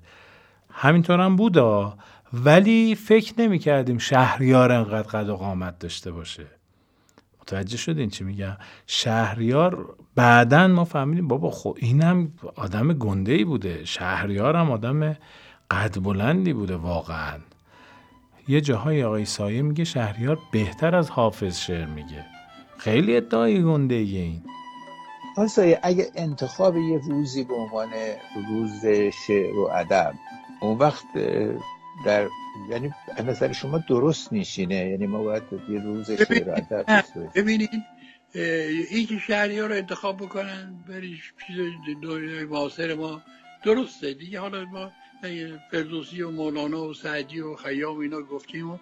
همینطور 0.69 1.19
هم 1.19 1.35
بوده 1.35 1.91
ولی 2.33 2.95
فکر 2.95 3.33
نمی‌کردیم 3.37 3.97
شهریار 3.97 4.71
انقدر 4.71 5.07
قد 5.07 5.29
و 5.29 5.35
قامت 5.35 5.79
داشته 5.79 6.11
باشه. 6.11 6.45
متوجه 7.41 7.77
شدین 7.77 8.09
چی 8.09 8.23
میگم؟ 8.23 8.57
شهریار 8.87 9.95
بعدا 10.15 10.67
ما 10.67 10.85
فهمیدیم 10.85 11.27
بابا 11.27 11.51
خب 11.51 11.77
اینم 11.79 12.31
آدم 12.55 12.93
گنده 12.93 13.31
ای 13.31 13.43
بوده. 13.43 13.85
شهریار 13.85 14.55
هم 14.55 14.71
آدم 14.71 15.15
قد 15.71 16.03
بلندی 16.03 16.53
بوده 16.53 16.75
واقعا. 16.75 17.39
یه 18.47 18.61
جاهای 18.61 19.03
آقای 19.03 19.25
سایه 19.25 19.61
میگه 19.61 19.83
شهریار 19.83 20.39
بهتر 20.51 20.95
از 20.95 21.09
حافظ 21.09 21.59
شعر 21.59 21.85
میگه. 21.85 22.25
خیلی 22.77 23.17
ادعای 23.17 23.63
گنده 23.63 23.95
ای 23.95 24.17
این. 24.17 24.43
آقای 25.31 25.47
سایه 25.47 25.79
اگه 25.83 26.07
انتخاب 26.15 26.77
یه 26.77 27.01
روزی 27.07 27.43
به 27.43 27.53
عنوان 27.53 27.89
روز 28.49 28.85
شعر 29.27 29.55
و 29.55 29.69
ادب 29.73 30.13
اون 30.59 30.77
وقت 30.77 31.05
در 32.05 32.27
یعنی 32.69 32.93
نظر 33.25 33.51
شما 33.51 33.77
درست 33.89 34.33
نیشینه 34.33 34.75
یعنی 34.75 35.07
ما 35.07 35.23
باید 35.23 35.43
یه 35.69 35.79
روز 35.83 36.11
شعر 36.11 36.49
و 36.49 36.51
ادب 36.51 36.85
ببینید 37.35 37.69
این 38.91 39.07
که 39.07 39.17
شهری 39.27 39.59
ها 39.59 39.67
رو 39.67 39.75
انتخاب 39.75 40.17
بکنن 40.17 40.83
بریش 40.87 41.33
چیز 41.47 41.57
دنیای 42.03 42.45
معاصر 42.45 42.95
ما 42.95 43.21
درسته. 43.63 44.13
دیگه 44.13 44.39
حالا 44.39 44.65
ما 44.65 44.91
فردوسی 45.71 46.21
و 46.21 46.31
مولانا 46.31 46.83
و 46.83 46.93
سعدی 46.93 47.39
و 47.39 47.55
خیام 47.55 47.99
اینا 47.99 48.21
گفتیم 48.21 48.69
و 48.69 48.77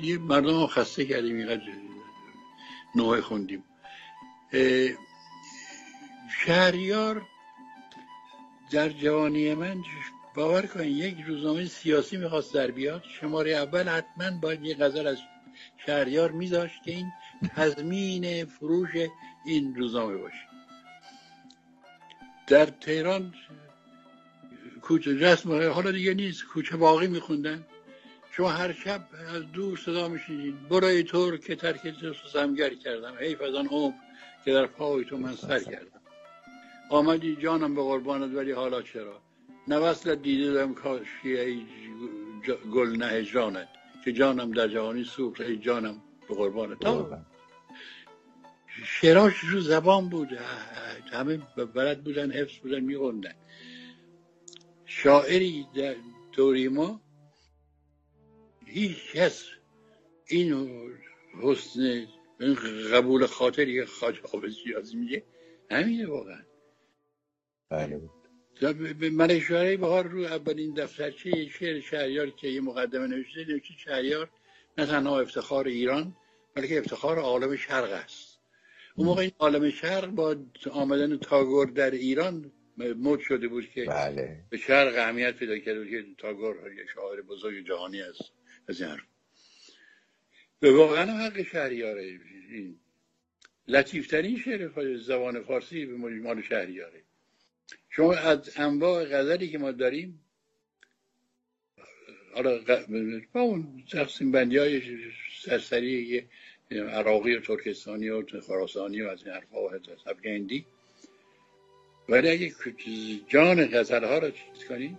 دیگه 0.00 0.18
مردم 0.18 0.66
خسته 0.66 1.04
کردیم 1.04 1.36
اینقدر 1.36 1.62
نوع 2.94 3.20
خوندیم. 3.20 3.64
شهریار 6.44 7.22
در 8.70 8.88
جوانی 8.88 9.54
من 9.54 9.82
باور 10.34 10.66
کنید 10.66 10.96
یک 10.96 11.16
روزنامه 11.26 11.64
سیاسی 11.64 12.16
می‌خواست 12.16 12.54
در 12.54 12.70
بیاد. 12.70 13.04
شماره 13.20 13.50
اول 13.50 13.88
حتما 13.88 14.30
باید 14.40 14.64
یه 14.64 14.74
غزل 14.74 15.06
از 15.06 15.18
شهریار 15.86 16.30
میذاشت 16.30 16.82
که 16.82 16.90
این 16.90 17.12
تضمین 17.56 18.44
فروش 18.44 18.90
این 19.44 19.74
روزنامه 19.74 20.16
باشه. 20.16 20.48
در 22.46 22.66
تهران 22.66 23.34
کوچه 24.90 25.18
رسم 25.18 25.70
حالا 25.70 25.90
دیگه 25.90 26.14
نیست 26.14 26.44
کوچه 26.44 26.76
باقی 26.76 27.06
میخوندن. 27.06 27.66
شما 28.30 28.48
هر 28.48 28.72
شب 28.72 29.08
از 29.34 29.52
دور 29.52 29.78
صدا 29.78 30.08
میشینید 30.08 30.68
برای 30.68 31.02
طور 31.02 31.36
که 31.36 31.56
ترک 31.56 31.80
سمگر 32.32 32.74
کردم. 32.74 33.14
حیف 33.20 33.42
از 33.42 33.54
آن 33.54 33.66
عمر 33.66 33.94
که 34.44 34.52
در 34.52 34.66
پای 34.66 35.04
تو 35.04 35.16
من 35.16 35.36
سر 35.36 35.58
کردم. 35.58 36.00
آمدی 36.90 37.36
جانم 37.36 37.74
به 37.74 37.82
قربانت 37.82 38.36
ولی 38.36 38.52
حالا 38.52 38.82
چرا؟ 38.82 39.20
نوصل 39.68 40.14
دیده 40.14 40.52
دم 40.54 40.74
کاشی 40.74 41.38
ای 41.38 41.62
گل 42.72 42.96
نه 42.96 43.22
جانت. 43.22 43.68
که 44.04 44.12
جانم 44.12 44.50
در 44.50 44.68
جوانی 44.68 45.04
سوخت 45.04 45.40
ای 45.40 45.56
جانم 45.56 46.02
به 46.28 46.34
قربانت. 46.34 46.78
شعراش 48.84 49.38
رو 49.38 49.60
زبان 49.60 50.08
بود. 50.08 50.28
همه 51.12 51.36
بلد 51.74 52.04
بودن 52.04 52.30
حفظ 52.30 52.58
بودن 52.58 52.80
میخوندن. 52.80 53.34
شاعری 54.90 55.66
در 55.74 55.96
دوری 56.32 56.68
ما 56.68 57.00
هیچ 58.66 59.12
کس 59.14 59.44
این 60.26 60.70
حسن 61.42 62.06
قبول 62.92 63.26
خاطری 63.26 63.74
که 63.74 63.86
خواجه 63.86 64.20
حافظ 64.32 64.54
شیرازی 64.54 64.96
میگه؟ 64.96 65.24
همینه 65.70 66.06
واقعا. 66.06 66.42
بله. 67.68 68.00
من 69.10 69.40
شعری 69.40 69.76
بهار 69.76 70.06
رو 70.06 70.20
اولین 70.20 70.74
دفترچه 70.74 71.48
شعر 71.48 71.80
شهریار 71.80 72.30
که 72.30 72.48
یه 72.48 72.60
مقدمه 72.60 73.06
نوشته 73.06 73.44
نوشته 73.44 73.74
شهریار 73.74 74.30
نه 74.78 74.86
تنها 74.86 75.20
افتخار 75.20 75.66
ایران 75.66 76.16
بلکه 76.54 76.78
افتخار 76.78 77.18
عالم 77.18 77.56
شرق 77.56 77.90
است. 77.90 78.40
اون 78.94 79.06
موقع 79.06 79.20
این 79.22 79.32
عالم 79.38 79.70
شرق 79.70 80.06
با 80.06 80.36
آمدن 80.70 81.16
تاگور 81.16 81.66
در 81.66 81.90
ایران 81.90 82.52
مد 82.76 83.20
شده 83.20 83.48
بود 83.48 83.70
که 83.70 83.84
بله. 83.84 84.44
به 84.50 84.56
شرق 84.56 84.94
اهمیت 84.98 85.36
پیدا 85.36 85.58
کرده 85.58 85.80
بود 85.80 85.90
که 85.90 86.04
تاگور 86.18 86.72
یه 86.72 86.86
شاعر 86.94 87.20
بزرگ 87.20 87.66
جهانی 87.66 88.02
است. 88.02 88.32
از 88.68 88.82
این 88.82 88.98
به 90.60 90.72
واقعا 90.72 91.12
حق 91.12 91.42
شهریاره 91.42 92.02
این. 92.50 92.80
لطیفترین 93.68 94.38
شعر 94.38 94.96
زبان 94.96 95.42
فارسی 95.42 95.86
به 95.86 95.96
مال 95.96 96.42
شهریاره. 96.42 97.02
شما 97.90 98.14
از 98.14 98.50
انواع 98.56 99.04
غزلی 99.04 99.48
که 99.48 99.58
ما 99.58 99.72
داریم 99.72 100.24
حالا 102.34 102.60
با 103.32 103.40
اون 103.40 103.84
تقسیم 103.92 104.32
بندی 104.32 104.58
های 104.58 104.82
سرسری 105.42 106.28
عراقی 106.70 107.34
و 107.34 107.40
ترکستانی 107.40 108.08
و 108.08 108.40
خراسانی 108.40 109.02
و 109.02 109.08
از 109.08 109.24
این 109.24 109.34
حرفا 109.34 109.62
و 109.62 109.70
سبگندی 110.04 110.64
ولی 112.10 112.30
اگه 112.30 112.52
جان 113.28 113.66
غزل 113.66 114.04
ها 114.04 114.18
رو 114.18 114.30
چیز 114.30 114.68
کنیم 114.68 114.98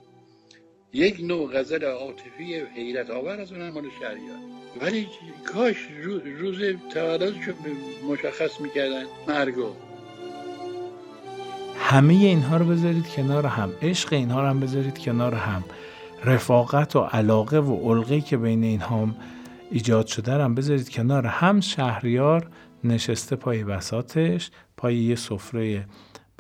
یک 0.94 1.20
نوع 1.20 1.54
غزل 1.54 1.84
عاطفی 1.84 2.56
حیرت 2.76 3.10
آور 3.10 3.40
از 3.42 3.52
اون 3.52 3.70
مال 3.70 3.84
شهریار. 4.02 4.38
ولی 4.82 5.08
کاش 5.54 5.78
روز, 6.04 6.22
روز 6.40 6.60
تولدشو 6.94 7.54
مشخص 8.10 8.62
می‌کردن 8.62 9.04
مرگو. 9.28 9.74
همه 11.78 12.14
اینها 12.14 12.58
رو 12.58 12.66
بذارید 12.66 13.08
کنار 13.08 13.46
هم. 13.46 13.72
عشق 13.82 14.14
اینها 14.14 14.42
رو 14.42 14.48
هم 14.48 14.60
بذارید 14.60 15.00
کنار 15.00 15.34
هم. 15.34 15.64
رفاقت 16.26 16.96
و 16.96 17.00
علاقه 17.00 17.60
و 17.60 17.94
علقه 17.94 18.22
که 18.22 18.38
بین 18.38 18.64
اینها 18.64 19.16
ایجاد 19.72 20.08
شده 20.08 20.32
هم 20.32 20.56
بذارید 20.56 20.90
کنار 20.90 21.26
هم. 21.26 21.62
شهریار 21.62 22.48
نشسته 22.84 23.36
پای 23.36 23.64
بساتش 23.64 24.52
پای 24.78 24.96
یه 24.96 25.16
سفره 25.16 25.86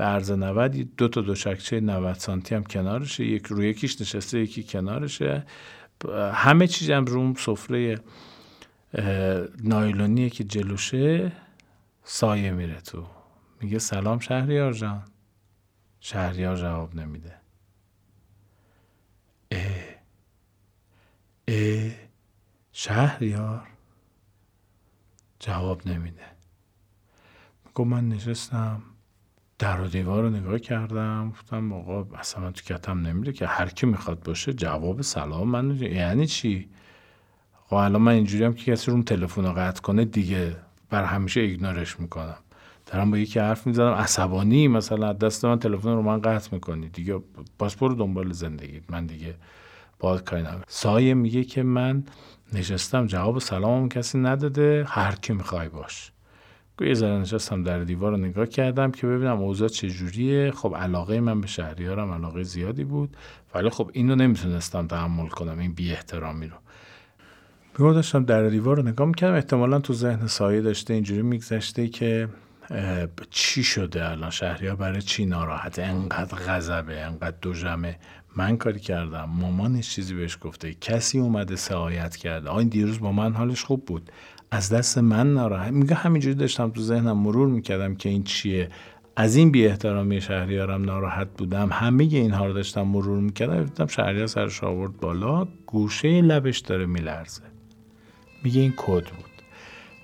به 0.01 0.07
عرض 0.07 0.31
90 0.31 0.95
دو 0.95 1.07
تا 1.07 1.21
دوشکچه 1.21 1.79
90 1.79 2.13
سانتی 2.13 2.55
هم 2.55 2.63
کنارشه. 2.63 3.25
یک 3.25 3.45
روی 3.45 3.69
یکیش 3.69 4.01
نشسته 4.01 4.39
یکی 4.39 4.63
کنارشه. 4.63 5.45
همه 6.33 6.67
چیز 6.67 6.89
هم 6.89 7.05
روم 7.05 7.33
سفره 7.33 7.99
نایلونیه 9.63 10.29
که 10.29 10.43
جلوشه 10.43 11.31
سایه 12.03 12.51
میره 12.51 12.81
تو. 12.81 13.05
میگه 13.61 13.79
سلام 13.79 14.19
شهریار 14.19 14.73
جان. 14.73 15.03
شهریار 15.99 16.57
جواب 16.57 16.95
نمیده. 16.95 17.35
اه 19.51 19.61
اه 21.47 21.91
شهریار 22.71 23.67
جواب 25.39 25.87
نمیده. 25.87 26.25
گفت 27.75 27.87
من 27.89 28.09
نشستم. 28.09 28.90
در 29.61 29.81
و 29.81 29.87
دیوار 29.87 30.23
رو 30.23 30.29
نگاه 30.29 30.59
کردم 30.59 31.29
گفتم 31.29 31.73
آقا 31.73 32.05
اصلا 32.15 32.43
من 32.43 32.51
تو 32.51 32.63
کتم 32.63 33.07
نمیره 33.07 33.33
که 33.33 33.47
هر 33.47 33.69
کی 33.69 33.85
می‌خواد 33.85 34.23
باشه 34.23 34.53
جواب 34.53 35.01
سلام 35.01 35.47
من 35.47 35.75
یعنی 35.75 36.27
چی؟ 36.27 36.69
خب 37.65 37.75
الان 37.75 38.01
من 38.01 38.11
اینجوری 38.11 38.43
هم 38.43 38.53
که 38.53 38.71
کسی 38.71 38.91
روم 38.91 39.01
تلفن 39.01 39.45
رو 39.45 39.53
قطع 39.53 39.81
کنه 39.81 40.05
دیگه 40.05 40.55
بر 40.89 41.03
همیشه 41.03 41.41
ایگنورش 41.41 41.99
می‌کنم. 41.99 42.37
دارم 42.85 43.11
با 43.11 43.17
یکی 43.17 43.39
حرف 43.39 43.67
می‌زدم 43.67 43.91
عصبانی 43.91 44.67
مثلا 44.67 45.13
دست 45.13 45.45
من 45.45 45.59
تلفن 45.59 45.89
رو 45.89 46.01
من 46.01 46.21
قطع 46.21 46.49
می‌کنی. 46.51 46.89
دیگه 46.89 47.19
برو 47.79 47.95
دنبال 47.95 48.31
زندگی 48.31 48.81
من 48.89 49.05
دیگه 49.05 49.35
باید 49.99 50.23
کاری 50.23 50.41
ندارم. 50.41 50.63
سایه 50.67 51.13
میگه 51.13 51.43
که 51.43 51.63
من 51.63 52.03
نشستم 52.53 53.05
جواب 53.05 53.39
سلامم 53.39 53.89
کسی 53.89 54.17
نداده 54.17 54.85
هر 54.87 55.15
کی 55.15 55.33
می‌خوای 55.33 55.69
باش. 55.69 56.11
یه 56.85 56.93
ذره 56.93 57.17
نشستم 57.17 57.63
در 57.63 57.79
دیوار 57.79 58.11
رو 58.11 58.17
نگاه 58.17 58.45
کردم 58.45 58.91
که 58.91 59.07
ببینم 59.07 59.41
اوضاع 59.41 59.67
چجوریه 59.67 60.51
خب 60.51 60.75
علاقه 60.75 61.19
من 61.19 61.41
به 61.41 61.47
شهریارم 61.47 62.11
علاقه 62.11 62.43
زیادی 62.43 62.83
بود. 62.83 63.17
ولی 63.55 63.69
خب 63.69 63.89
اینو 63.93 64.15
نمی‌تونستم 64.15 64.87
تحمل 64.87 65.27
کنم 65.27 65.59
این 65.59 65.73
بی 65.73 65.91
احترامی 65.91 66.47
رو. 66.47 66.55
میگم 67.79 67.93
داشتم 67.93 68.25
در 68.25 68.49
دیوار 68.49 68.77
رو 68.77 68.83
نگاه 68.83 69.07
می‌کردم. 69.07 69.35
احتمالا 69.35 69.79
تو 69.79 69.93
ذهن 69.93 70.27
سایه 70.27 70.61
داشته 70.61 70.93
اینجوری 70.93 71.21
میگذشته 71.21 71.87
که 71.87 72.27
چی 73.29 73.63
شده 73.63 74.09
الان؟ 74.09 74.29
شهریار 74.29 74.75
برای 74.75 75.01
چی 75.01 75.25
ناراحت؟ 75.25 75.79
انقدر 75.79 76.37
غضبه 76.37 77.01
انقدر 77.01 77.37
دوژمه 77.41 77.99
من 78.35 78.57
کاری 78.57 78.79
کردم. 78.79 79.29
مامانش 79.29 79.89
چیزی 79.89 80.15
بهش 80.15 80.37
گفته. 80.41 80.73
کسی 80.73 81.19
اومده 81.19 81.55
سعایت 81.55 82.15
کرده. 82.15 82.49
آین 82.49 82.67
دیروز 82.67 82.99
با 82.99 83.11
من 83.11 83.33
حالش 83.33 83.63
خوب 83.63 83.85
بود. 83.85 84.11
از 84.53 84.69
دست 84.69 84.97
من 84.97 85.33
ناراحت 85.33 85.73
میگه 85.73 85.95
همینجوری 85.95 86.35
داشتم 86.35 86.69
تو 86.69 86.81
ذهنم 86.81 87.17
مرور 87.17 87.47
می‌کردم 87.47 87.95
که 87.95 88.09
این 88.09 88.23
چیه. 88.23 88.69
از 89.15 89.35
این 89.35 89.51
بی 89.51 89.67
احترامی 89.67 90.21
شهریارم 90.21 90.83
ناراحت 90.83 91.27
بودم. 91.37 91.69
همه 91.71 92.03
اینها 92.03 92.45
رو 92.47 92.53
داشتم 92.53 92.81
مرور 92.81 93.19
می‌کردم. 93.19 93.63
دیدم 93.63 93.87
شهریار 93.87 94.27
سرش 94.27 94.63
آورد 94.63 94.97
بالا 94.97 95.47
گوشه 95.65 96.21
لبش 96.21 96.59
داره 96.59 96.85
میلرزه. 96.85 97.41
میگه 98.43 98.61
این 98.61 98.73
کد 98.77 99.03
بود. 99.05 99.31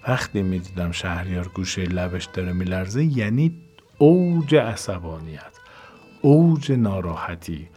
وقتی 0.07 0.41
می‌دیدم 0.41 0.91
شهریار 0.91 1.47
گوشه 1.47 1.83
لبش 1.83 2.25
داره 2.25 2.53
میلرزه 2.53 3.03
یعنی 3.03 3.55
اوج 3.97 4.55
عصبانیت 4.55 5.57
اوج 6.21 6.71
ناراحتی 6.71 7.67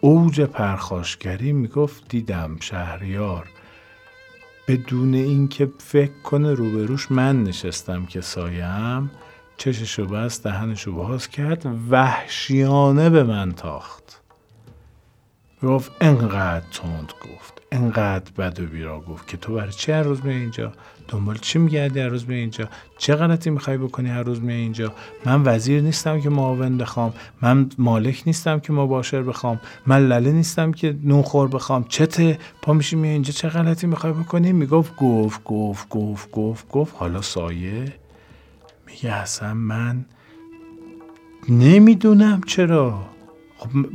اوج 0.00 0.40
پرخاشگری 0.40 1.52
می‌گفت 1.52 2.08
دیدم 2.08 2.56
شهریار 2.60 3.48
بدون 4.70 5.14
اینکه 5.14 5.72
فکر 5.78 6.22
کنه 6.24 6.54
روبروش 6.54 7.10
من 7.10 7.42
نشستم 7.42 8.06
که 8.06 8.20
سایم 8.20 9.10
چششو 9.56 10.06
بست 10.06 10.44
دهنشو 10.44 10.92
باز 10.92 11.28
کرد 11.28 11.66
وحشیانه 11.90 13.10
به 13.10 13.24
من 13.24 13.52
تاخت. 13.52 14.19
گفت 15.62 15.92
انقدر 16.00 16.66
تند 16.72 17.12
گفت 17.22 17.62
انقدر 17.72 18.30
بد 18.38 18.60
و 18.60 18.66
بیرا 18.66 19.00
گفت 19.00 19.28
که 19.28 19.36
تو 19.36 19.54
برای 19.54 19.72
چه 19.72 19.94
هر 19.94 20.02
روز 20.02 20.24
می 20.24 20.34
اینجا؟ 20.34 20.72
دنبال 21.08 21.38
چی 21.38 21.58
میگردی 21.58 22.00
هر 22.00 22.08
روز 22.08 22.28
می 22.28 22.34
اینجا؟ 22.34 22.68
چه 22.98 23.14
غلطی 23.14 23.50
می‌خوای 23.50 23.76
بکنی 23.76 24.08
هر 24.08 24.22
روز 24.22 24.42
می 24.42 24.52
اینجا؟ 24.52 24.92
من 25.24 25.42
وزیر 25.44 25.82
نیستم 25.82 26.20
که 26.20 26.30
معاون 26.30 26.78
بخوام 26.78 27.14
من 27.42 27.70
مالک 27.78 28.22
نیستم 28.26 28.60
که 28.60 28.72
مباشر 28.72 29.22
بخوام 29.22 29.60
من 29.86 30.08
لله 30.08 30.32
نیستم 30.32 30.72
که 30.72 30.96
نونخور 31.04 31.48
بخوام. 31.48 31.84
چته 31.88 32.38
پا 32.62 32.72
میشی 32.72 32.96
می 32.96 33.08
اینجا؟ 33.08 33.32
چه 33.32 33.48
غلطی 33.48 33.86
می‌خوای 33.86 34.12
بکنی؟ 34.12 34.52
می‌گفت 34.52 34.96
گفت 34.96 35.44
گفت 35.44 35.88
گفت 35.88 36.30
گفت 36.30 36.68
گفت. 36.68 36.94
حالا 36.96 37.22
سایه 37.22 37.92
میگه 38.86 39.12
اصلا 39.12 39.54
من 39.54 40.04
نمی‌دونم 41.48 42.40
چرا. 42.46 43.06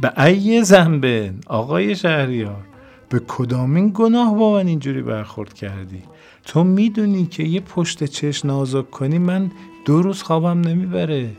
به 0.01 0.23
ای 0.23 0.63
زنبه 0.63 1.33
آقای 1.47 1.95
شهریار. 1.95 2.65
به 3.09 3.21
کدامین 3.27 3.91
گناه 3.93 4.35
با 4.35 4.53
من 4.53 4.67
اینجوری 4.67 5.01
برخورد 5.01 5.53
کردی؟ 5.53 6.03
تو 6.45 6.63
می‌دونی 6.63 7.25
که 7.25 7.43
یه 7.43 7.59
پشت 7.59 8.03
چش 8.03 8.45
نازک 8.45 8.91
کنی 8.91 9.17
من 9.17 9.51
دو 9.85 10.01
روز 10.01 10.23
خوابم 10.23 10.61
نمی‌بره. 10.61 11.29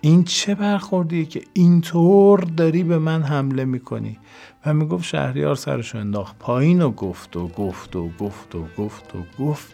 این 0.00 0.24
چه 0.24 0.54
برخوردیه 0.54 1.24
که 1.24 1.42
اینطور 1.52 2.40
داری 2.40 2.82
به 2.82 2.98
من 2.98 3.22
حمله 3.22 3.64
می‌کنی؟ 3.64 4.18
و 4.66 4.74
می‌گفت 4.74 5.04
شهریار 5.04 5.54
سرشو 5.54 5.98
انداخت 5.98 6.38
پایین 6.38 6.82
و 6.82 6.90
گفت 6.90 7.36
و 7.36 7.48
گفت 7.48 7.96
و 7.96 8.08
گفت 8.20 8.54
و 8.54 8.66
گفت 8.78 9.14
و 9.14 9.44
گفت. 9.44 9.72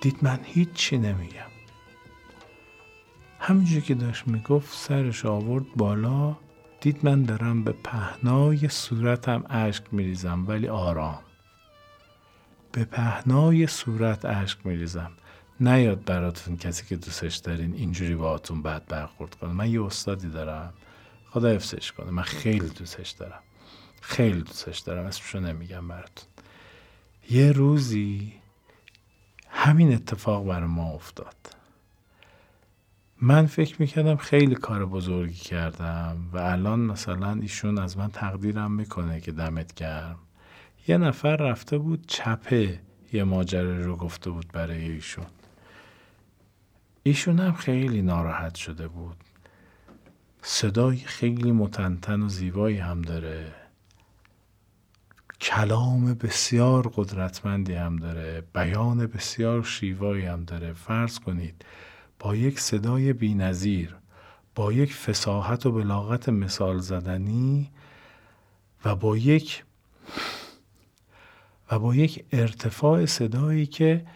دید 0.00 0.16
من 0.22 0.38
هیچی 0.44 0.98
نمیگم. 0.98 1.52
همینجور 3.38 3.80
که 3.80 3.94
داشت 3.94 4.28
می‌گفت 4.28 4.78
سرش 4.78 5.26
آورد 5.26 5.64
بالا. 5.76 6.36
دید 6.82 7.04
من 7.04 7.22
دارم 7.22 7.64
به 7.64 7.72
پهنای 7.72 8.68
صورتم 8.68 9.44
اشک 9.50 9.82
میریزم 9.92 10.44
ولی 10.48 10.68
آرام. 10.68 11.18
به 12.72 12.84
پهنای 12.84 13.66
صورت 13.66 14.24
اشک 14.24 14.66
میریزم. 14.66 15.10
نیاد 15.60 16.04
براتون 16.04 16.56
کسی 16.56 16.86
که 16.86 16.96
دوستش 16.96 17.36
دارین 17.36 17.74
اینجوری 17.74 18.14
باهاتون 18.14 18.62
بد 18.62 18.86
برخورد 18.86 19.34
کنه. 19.34 19.52
من 19.52 19.70
یه 19.70 19.84
استادی 19.84 20.28
دارم. 20.28 20.72
خدا 21.30 21.48
حفظش 21.48 21.92
کنه. 21.92 22.10
من 22.10 22.22
خیلی 22.22 22.68
دوستش 22.68 23.10
دارم. 23.10 23.42
خیلی 24.00 24.42
دوستش 24.42 24.78
دارم. 24.78 25.06
اسمشو 25.06 25.40
نمیگم 25.40 25.88
براتون. 25.88 26.28
یه 27.30 27.52
روزی 27.52 28.32
همین 29.48 29.94
اتفاق 29.94 30.46
بر 30.46 30.66
ما 30.66 30.90
افتاد. 30.90 31.61
من 33.24 33.46
فکر 33.46 33.76
می‌کردم 33.78 34.16
خیلی 34.16 34.54
کار 34.54 34.86
بزرگی 34.86 35.34
کردم 35.34 36.16
و 36.32 36.38
الان 36.38 36.80
مثلا 36.80 37.32
ایشون 37.32 37.78
از 37.78 37.98
من 37.98 38.10
تقدیرم 38.10 38.72
می‌کنه 38.72 39.20
که 39.20 39.32
دمت 39.32 39.74
گرم. 39.74 40.18
یه 40.88 40.98
نفر 40.98 41.36
رفته 41.36 41.78
بود 41.78 42.04
چپه 42.06 42.80
یه 43.12 43.24
ماجره 43.24 43.82
رو 43.82 43.96
گفته 43.96 44.30
بود 44.30 44.52
برای 44.52 44.90
ایشون. 44.90 45.26
ایشون 47.02 47.38
هم 47.38 47.52
خیلی 47.52 48.02
ناراحت 48.02 48.54
شده 48.54 48.88
بود. 48.88 49.16
صدای 50.42 50.96
خیلی 50.96 51.52
متنتن 51.52 52.22
و 52.22 52.28
زیبایی 52.28 52.78
هم 52.78 53.02
داره. 53.02 53.52
کلام 55.40 56.14
بسیار 56.14 56.92
قدرتمندی 56.94 57.74
هم 57.74 57.96
داره. 57.96 58.42
بیان 58.54 59.06
بسیار 59.06 59.62
شیوایی 59.62 60.24
هم 60.24 60.44
داره. 60.44 60.72
فرض 60.72 61.18
کنید 61.18 61.64
با 62.22 62.36
یک 62.36 62.60
صدای 62.60 63.12
بینظیر 63.12 63.96
با 64.54 64.72
یک 64.72 64.94
فساحت 64.94 65.66
و 65.66 65.72
بلاغت 65.72 66.28
مثال 66.28 66.78
زدنی 66.78 67.70
و 68.84 68.96
با 68.96 69.16
یک 69.16 69.64
و 71.70 71.78
با 71.78 71.94
یک 71.94 72.24
ارتفاع 72.32 73.06
صدایی 73.06 73.66
که 73.66 74.06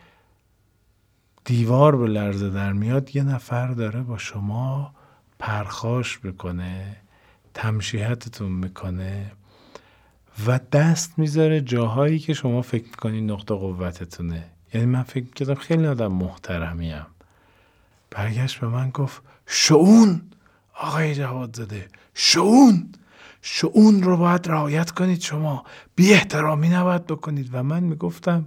دیوار 1.44 1.96
به 1.96 2.06
لرزه 2.06 2.50
در 2.50 2.72
میاد 2.72 3.16
یه 3.16 3.22
نفر 3.22 3.68
داره 3.68 4.02
با 4.02 4.18
شما 4.18 4.94
پرخاش 5.38 6.18
بکنه 6.18 6.96
تمشیحتتون 7.54 8.52
می‌کنه 8.52 9.32
و 10.46 10.60
دست 10.72 11.18
می‌ذاره 11.18 11.60
جاهایی 11.60 12.18
که 12.18 12.34
شما 12.34 12.62
فکر 12.62 12.84
می‌کنید 12.84 13.30
نقطه 13.30 13.54
قوتتونه. 13.54 14.50
یعنی 14.74 14.86
من 14.86 15.02
فکر 15.02 15.24
می‌کردم 15.24 15.54
خیلی 15.54 15.86
آدم 15.86 16.12
محترمیم. 16.12 17.06
برگشت 18.16 18.60
به 18.60 18.68
من 18.68 18.90
گفت 18.90 19.22
شعون! 19.46 20.22
آقای 20.74 21.14
جواد 21.14 21.56
زده 21.56 21.88
شعون! 22.14 22.92
شعون 23.42 24.02
رو 24.02 24.16
باید 24.16 24.48
رعایت 24.48 24.90
کنید 24.90 25.20
شما 25.20 25.64
بی 25.96 26.12
احترامی 26.12 26.68
نباید 26.68 27.06
بکنید. 27.06 27.50
و 27.52 27.62
من 27.62 27.82
می‌گفتم 27.82 28.46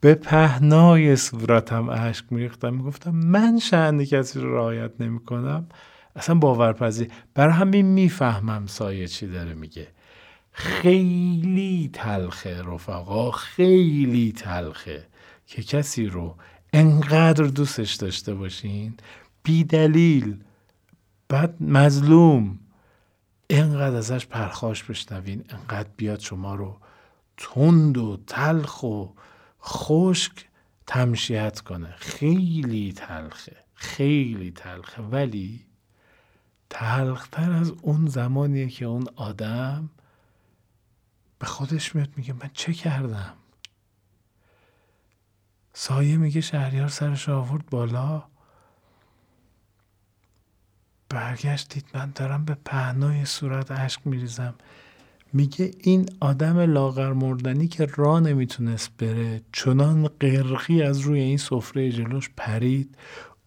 به 0.00 0.14
پهنای 0.14 1.16
صورتم 1.16 1.88
اشک 1.88 2.24
میریختم. 2.30 2.74
می‌گفتم 2.74 3.10
من 3.10 3.58
شعن 3.58 4.04
کسی 4.04 4.40
رو 4.40 4.56
رعایت 4.56 4.90
نمی‌کنم؟ 5.00 5.66
اصلا 6.16 6.34
باورپذیر. 6.34 7.08
برای 7.34 7.52
همین 7.52 7.86
می‌فهمم 7.86 8.66
سایه 8.66 9.06
چی 9.06 9.26
داره 9.26 9.54
میگه. 9.54 9.88
خیلی 10.52 11.90
تلخه 11.92 12.62
رفقا 12.62 13.30
خیلی 13.30 14.32
تلخه 14.32 15.06
که 15.46 15.62
کسی 15.62 16.06
رو 16.06 16.36
انقدر 16.72 17.44
دوستش 17.44 17.94
داشته 17.94 18.34
باشین. 18.34 18.96
بی 19.42 19.64
دلیل 19.64 20.44
بعد 21.28 21.62
مظلوم. 21.62 22.58
انقدر 23.50 23.96
ازش 23.96 24.26
پرخاش 24.26 24.82
بشنوین. 24.82 25.44
انقدر 25.48 25.88
بیاد 25.96 26.20
شما 26.20 26.54
رو 26.54 26.78
تند 27.36 27.98
و 27.98 28.16
تلخ 28.26 28.82
و 28.82 29.06
خشک 29.62 30.48
تمشیت 30.86 31.60
کنه. 31.60 31.94
خیلی 31.98 32.92
تلخه 32.92 33.56
خیلی 33.74 34.50
تلخه. 34.50 35.02
ولی 35.02 35.66
تلختر 36.70 37.52
از 37.52 37.72
اون 37.82 38.06
زمانیه 38.06 38.68
که 38.68 38.84
اون 38.84 39.04
آدم 39.16 39.90
به 41.38 41.46
خودش 41.46 41.94
میاد 41.94 42.08
میگه 42.16 42.32
من 42.32 42.50
چه 42.52 42.72
کردم؟ 42.72 43.34
سایه 45.72 46.16
میگه 46.16 46.40
شهریار 46.40 46.88
سرش 46.88 47.28
آورد 47.28 47.66
بالا. 47.70 48.22
برگشتید 51.08 51.84
من 51.94 52.12
دارم 52.14 52.44
به 52.44 52.56
پهنای 52.64 53.24
صورت 53.24 53.70
اشک 53.70 54.00
میریزم. 54.04 54.54
میگه 55.32 55.70
این 55.78 56.08
آدم 56.20 56.58
لاغر 56.58 57.12
مردنی 57.12 57.68
که 57.68 57.86
راه 57.96 58.20
نمی‌تونست 58.20 58.90
بره 58.98 59.42
چنان 59.52 60.08
قرقی 60.20 60.82
از 60.82 61.00
روی 61.00 61.20
این 61.20 61.38
سفره 61.38 61.92
جلوش 61.92 62.30
پرید. 62.36 62.96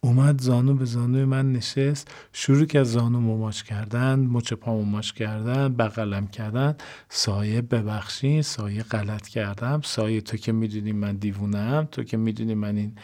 اومد 0.06 0.42
زانو 0.42 0.74
به 0.74 0.86
زانوی 0.86 1.26
من 1.26 1.52
نشست. 1.52 2.12
شروع 2.34 2.66
که 2.66 2.80
از 2.80 2.92
زانو 2.92 3.20
مماش 3.20 3.64
کردن 3.64 4.20
مچ 4.20 4.54
پا 4.54 4.76
مماش 4.78 5.14
کردن 5.14 5.74
بغلم 5.74 6.28
کردن. 6.28 6.76
سایه 7.10 7.62
ببخشین 7.62 8.42
سایه 8.42 8.84
غلط 8.84 9.28
کردم. 9.28 9.82
سایه 9.84 10.22
تو 10.22 10.38
که 10.38 10.52
می‌دونی 10.52 10.92
من 10.92 11.16
دیوونم 11.16 11.88
تو 11.92 12.04
که 12.04 12.18
می‌دونی 12.18 12.56
من 12.56 12.76
این 12.76 12.96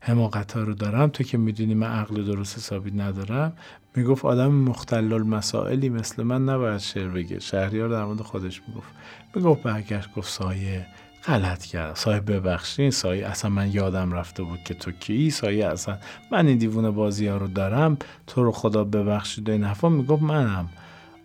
حماقت 0.00 0.52
ها 0.52 0.62
رو 0.62 0.74
دارم 0.74 1.08
تو 1.08 1.24
که 1.24 1.38
می‌دونی 1.38 1.74
من 1.74 1.86
عقل 1.86 2.24
درست 2.24 2.56
حسابی 2.56 2.90
ندارم. 2.90 3.52
می‌گفت 3.96 4.24
آدم 4.24 4.52
مختل 4.52 5.22
مسائلی 5.22 5.88
مثل 5.88 6.22
من 6.22 6.44
نباید 6.44 6.78
شعر 6.78 7.08
بگه. 7.08 7.38
شهریار 7.38 7.88
در 7.88 8.04
مورد 8.04 8.20
خودش 8.20 8.62
می‌گفت. 8.68 8.88
می‌گفت 9.34 9.62
برگشت 9.62 10.12
گفت 10.12 10.30
سایه 10.30 10.86
غلط 11.26 11.64
کردم 11.64 11.94
سایه 11.94 12.20
ببخشین 12.20 12.90
سایه 12.90 13.26
اصلا 13.26 13.50
من 13.50 13.72
یادم 13.72 14.12
رفته 14.12 14.42
بود 14.42 14.58
که 14.64 14.74
تو 14.74 14.92
کی. 14.92 15.30
سایه 15.30 15.66
اصلا 15.66 15.98
من 16.32 16.46
این 16.46 16.58
دیوونه 16.58 16.90
بازی 16.90 17.26
ها 17.26 17.36
رو 17.36 17.46
دارم 17.46 17.98
تو 18.26 18.44
رو 18.44 18.52
خدا 18.52 18.84
ببخشید 18.84 19.50
این 19.50 19.64
حرفا 19.64 19.88
می‌گفت 19.88 20.22
منم. 20.22 20.68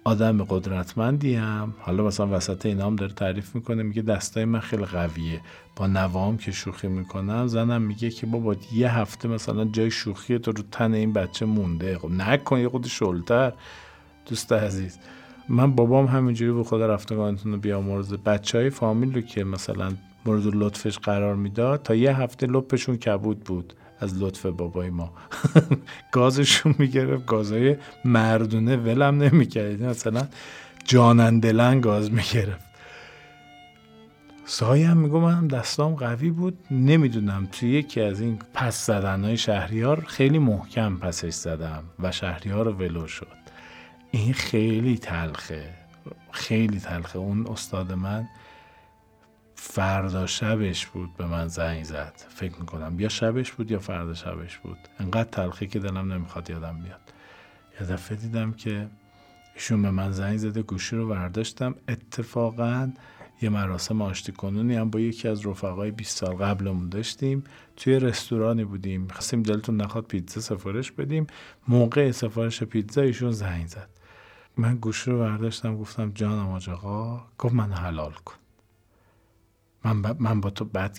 آدم 0.03 0.43
قدرتمندیم 0.43 1.73
حالا 1.79 2.03
مثلا 2.03 2.38
وسط 2.38 2.65
اینا 2.65 2.86
هم 2.86 2.95
داره 2.95 3.13
تعریف 3.13 3.55
می‌کنه 3.55 3.84
میگه 3.84 4.01
دستای 4.01 4.45
من 4.45 4.60
خیلی 4.60 4.86
قویه. 4.86 5.41
با 5.75 5.88
نوام 5.88 6.38
که 6.38 6.51
شوخی 6.51 6.88
می‌کنم 6.88 7.47
زنم 7.47 7.81
میگه 7.81 8.10
که 8.10 8.25
بابا 8.25 8.55
یه 8.73 8.97
هفته 8.97 9.27
مثلا 9.27 9.65
جای 9.65 9.91
شوخی 9.91 10.39
تو 10.39 10.51
رو 10.51 10.63
تن 10.71 10.93
این 10.93 11.13
بچه 11.13 11.45
مونده. 11.45 11.97
خب 11.97 12.12
نکن 12.12 12.60
یه 12.60 12.69
خود 12.69 12.88
شلتر. 12.88 13.53
دوست 14.25 14.53
عزیز. 14.53 14.99
من 15.49 15.71
بابام 15.71 16.05
همینجوری 16.05 16.51
به 16.51 16.63
خدا 16.63 16.86
رفتگانتون 16.86 17.51
رو 17.51 17.58
بیامرزه. 17.58 18.17
بچه 18.17 18.58
های 18.58 18.69
فامیل 18.69 19.13
رو 19.13 19.21
که 19.21 19.43
مثلا 19.43 19.93
مورد 20.25 20.43
لطفش 20.45 20.97
قرار 20.97 21.36
می‌داد 21.36 21.84
تا 21.84 21.95
یه 21.95 22.17
هفته 22.17 22.47
لپشون 22.47 22.97
کبود 22.97 23.39
بود 23.39 23.73
از 23.99 24.17
لطف 24.17 24.45
بابای 24.45 24.89
ما. 24.89 25.13
گازشون 26.12 26.75
می‌گرفت 26.79 27.25
گازهای 27.25 27.75
مردونه 28.05 28.77
ولم 28.77 29.23
نمی‌کرد 29.23 29.84
مثلا 29.84 30.27
جانندلن 30.86 31.81
گاز 31.81 32.12
می‌گرفت. 32.12 32.65
سایه 34.45 34.88
هم 34.88 34.97
میگو 34.97 35.19
منم 35.19 35.47
دستام 35.47 35.95
قوی 35.95 36.29
بود. 36.29 36.58
نمی‌دونم 36.71 37.47
توی 37.51 37.69
یکی 37.69 38.01
از 38.01 38.21
این 38.21 38.39
پس 38.53 38.86
زدن 38.86 39.36
شهریار 39.36 40.05
خیلی 40.08 40.39
محکم 40.39 40.97
پسش 40.97 41.34
زدم 41.34 41.84
و 41.99 42.12
شهریار 42.12 42.67
ولو 42.67 43.08
شد. 43.08 43.44
این 44.15 44.34
خیلی 44.34 44.97
تلخه. 44.97 45.73
خیلی 46.32 46.80
تلخه. 46.80 47.19
اون 47.19 47.47
استاد 47.47 47.91
من 47.91 48.28
فردا 49.56 50.28
شبش 50.28 50.86
بود 50.86 51.17
به 51.17 51.25
من 51.25 51.47
زنگ 51.47 51.84
زد. 51.84 52.13
فکر 52.30 52.60
می‌کنم 52.60 52.99
یا 52.99 53.10
شبش 53.10 53.51
بود 53.51 53.71
یا 53.71 53.80
فردا 53.80 54.13
شبش 54.13 54.58
بود. 54.58 54.78
انقدر 54.99 55.30
تلخی 55.30 55.67
که 55.67 55.80
دلم 55.80 56.13
نمی‌خواد 56.13 56.49
یادم 56.49 56.80
بیاد. 56.84 57.13
یه 57.82 57.88
دفعه 57.88 58.17
دیدم 58.17 58.51
که 58.51 58.88
ایشون 59.56 59.82
به 59.82 59.91
من 59.91 60.12
زنگ 60.12 60.38
زده 60.38 60.62
گوشی 60.62 60.95
رو 60.95 61.08
برداشتم. 61.08 61.75
اتفاقا 61.88 62.91
یه 63.41 63.49
مراسم 63.49 64.01
آشتی 64.01 64.32
کنونی 64.32 64.75
هم 64.75 64.89
با 64.89 64.99
یکی 64.99 65.28
از 65.28 65.47
رفقای 65.47 65.91
20 65.91 66.17
سال 66.17 66.36
قبلمون 66.36 66.89
داشتیم. 66.89 67.43
توی 67.78 67.99
رستورانی 67.99 68.63
بودیم. 68.63 69.08
خواستیم 69.08 69.43
دلتون 69.43 69.82
نخواد 69.82 70.06
پیتزا 70.06 70.41
سفارش 70.41 70.91
بدیم. 70.91 71.28
موقع 71.67 72.12
سفارش 72.12 72.63
پیتزا 72.63 73.01
ایشون 73.01 73.32
زنگ 73.32 73.67
زد. 73.67 73.89
من 74.57 74.75
گوشی 74.75 75.11
رو 75.11 75.19
برداشتم 75.19 75.77
گفتم 75.77 76.11
جانم 76.11 76.49
آج 76.49 76.69
آقا 76.69 77.23
گفت 77.37 77.55
من 77.55 77.71
حلال 77.71 78.11
کن. 78.11 78.35
من 79.83 80.01
با, 80.01 80.15
من 80.19 80.41
با 80.41 80.49
تو 80.49 80.65
بد 80.65 80.97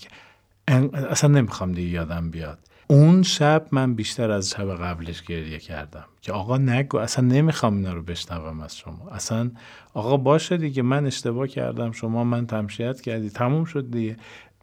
اصلا 0.95 1.31
نمی‌خوام 1.31 1.73
دیگه 1.73 1.89
یادم 1.89 2.31
بیاد. 2.31 2.59
اون 2.89 3.23
شب 3.23 3.67
من 3.71 3.95
بیشتر 3.95 4.31
از 4.31 4.51
شب 4.51 4.77
قبلش 4.77 5.23
گریه 5.23 5.59
کردم 5.59 6.05
که 6.21 6.33
آقا 6.33 6.59
نگو 6.59 6.99
اصلا 6.99 7.25
نمی‌خوام 7.25 7.77
اینا 7.77 7.93
رو 7.93 8.03
بشنوم 8.03 8.61
از 8.61 8.77
شما. 8.77 9.09
اصلا 9.11 9.51
آقا 9.95 10.17
باشه 10.17 10.57
دیگه 10.57 10.83
من 10.83 11.07
اشتباه 11.07 11.47
کردم 11.49 11.93
شما 11.93 12.25
من 12.25 12.47
تمشیت 12.47 13.01
کردی 13.01 13.31
تموم 13.31 13.65
شد 13.65 13.91
دیگه. 13.91 14.17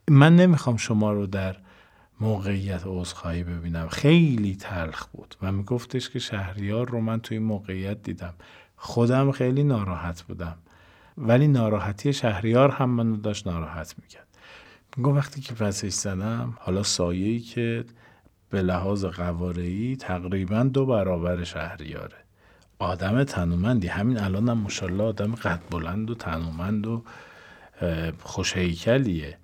من 0.09 0.35
نمی‌خوام 0.35 0.77
شما 0.77 1.13
رو 1.13 1.27
در 1.27 1.55
موقعیت 2.19 2.81
عذرخواهی 2.85 3.43
ببینم. 3.43 3.87
خیلی 3.87 4.55
تلخ 4.55 5.07
بود. 5.07 5.35
و 5.41 5.51
میگفتش 5.51 6.09
که 6.09 6.19
شهریار 6.19 6.89
رو 6.89 7.01
من 7.01 7.19
توی 7.19 7.39
موقعیت 7.39 8.03
دیدم. 8.03 8.33
خودم 8.85 9.31
خیلی 9.31 9.63
ناراحت 9.63 10.21
بودم. 10.21 10.57
ولی 11.17 11.47
ناراحتی 11.47 12.13
شهریار 12.13 12.71
هم 12.71 12.89
منو 12.89 13.17
داشت 13.17 13.47
ناراحت 13.47 13.95
می‌کرد. 14.01 14.27
میگم 14.97 15.15
وقتی 15.15 15.41
که 15.41 15.53
پسش 15.53 15.93
زدم 15.93 16.53
حالا 16.59 16.83
سایه‌ای 16.83 17.39
که 17.39 17.85
به 18.49 18.61
لحاظ 18.61 19.05
قواره‌ای 19.05 19.95
تقریبا 19.95 20.63
دو 20.63 20.85
برابر 20.85 21.43
شهریاره. 21.43 22.17
آدم 22.79 23.23
تنومندی. 23.23 23.87
همین 23.87 24.19
الان 24.19 24.49
هم 24.49 24.57
مشالله 24.57 25.03
آدم 25.03 25.35
قد 25.35 25.61
بلند 25.71 26.09
و 26.11 26.15
تنومند 26.15 26.87
و 26.87 27.03
خوشهیکلیه. 28.23 29.37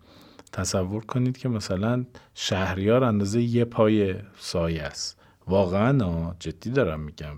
تصور 0.51 1.05
کنید 1.05 1.37
که 1.37 1.49
مثلا 1.49 2.05
شهریار 2.35 3.03
اندازه 3.03 3.41
یه 3.41 3.65
پای 3.65 4.15
سایه 4.37 4.83
است. 4.83 5.21
واقعا 5.47 6.33
جدی 6.39 6.69
دارم 6.69 6.99
میگم. 6.99 7.35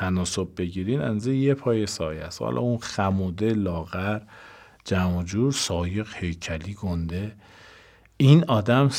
تناسب 0.00 0.48
بگیرین 0.56 1.00
انزه 1.00 1.36
یه 1.36 1.54
پای 1.54 1.86
سایه 1.86 2.22
است. 2.22 2.42
حالا 2.42 2.60
اون 2.60 2.78
خموده 2.78 3.54
لاغر 3.54 4.20
جمع 4.84 5.22
جور 5.22 5.52
سایق 5.52 6.08
هیکلی 6.14 6.74
گنده. 6.74 7.36
این 8.16 8.44
آدم 8.44 8.90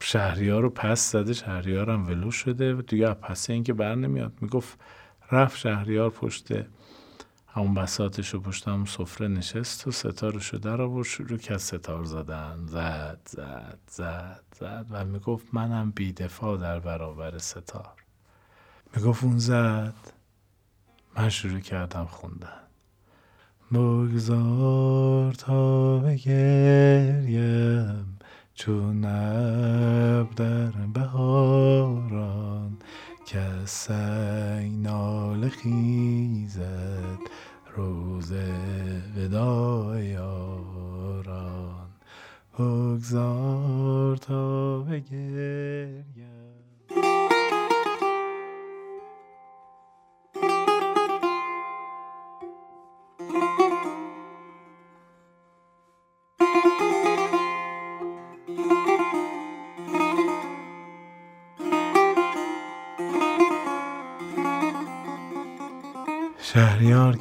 شهریار 0.00 0.62
رو 0.62 0.70
پس 0.70 1.12
زده 1.12 1.32
شهریار 1.32 1.90
هم 1.90 2.06
ولو 2.06 2.30
شده. 2.30 2.74
و 2.74 2.82
دیگه 2.82 3.14
پس 3.14 3.50
این 3.50 3.64
که 3.64 3.72
بر 3.72 3.94
نمیاد. 3.94 4.32
می‌گفت 4.40 4.78
رفت 5.32 5.58
شهریار 5.58 6.10
پشت 6.10 6.48
همون 7.48 7.74
بساتش 7.74 8.28
رو 8.28 8.40
پشت 8.40 8.68
همون 8.68 8.84
سفره 8.84 9.28
نشست 9.28 9.86
و 9.86 9.90
ستارش 9.90 10.46
رو 10.46 10.58
در 10.58 10.80
آورد 10.80 11.06
شروع 11.06 11.38
که 11.38 11.58
ستار 11.58 12.04
زدن. 12.04 12.66
زد 12.66 13.20
زد 13.26 13.78
زد 13.86 14.44
زد. 14.56 14.86
و 14.90 15.04
می‌گفت 15.04 15.46
منم 15.52 15.90
بیدفاع 15.90 16.58
در 16.58 16.80
برابر 16.80 17.38
ستار 17.38 18.03
می‌گفت 18.96 19.24
اون 19.24 19.38
زد. 19.38 19.94
من 21.16 21.28
شروع 21.28 21.60
کردم 21.60 22.04
خوندن. 22.04 22.48
بگذار 23.72 25.32
تا 25.32 25.98
بگریم 25.98 27.38
چون 28.54 29.04
نب 29.04 30.34
در 30.34 30.70
بهاران 30.70 32.76
که 33.26 33.46
سنگ 33.64 34.82
نال 34.82 35.48
خیزد 35.48 37.18
روز 37.76 38.32
ودای 39.16 40.06
یاران. 40.06 41.88
بگذار 42.58 44.16
تا 44.16 44.80
بگریم 44.80 46.33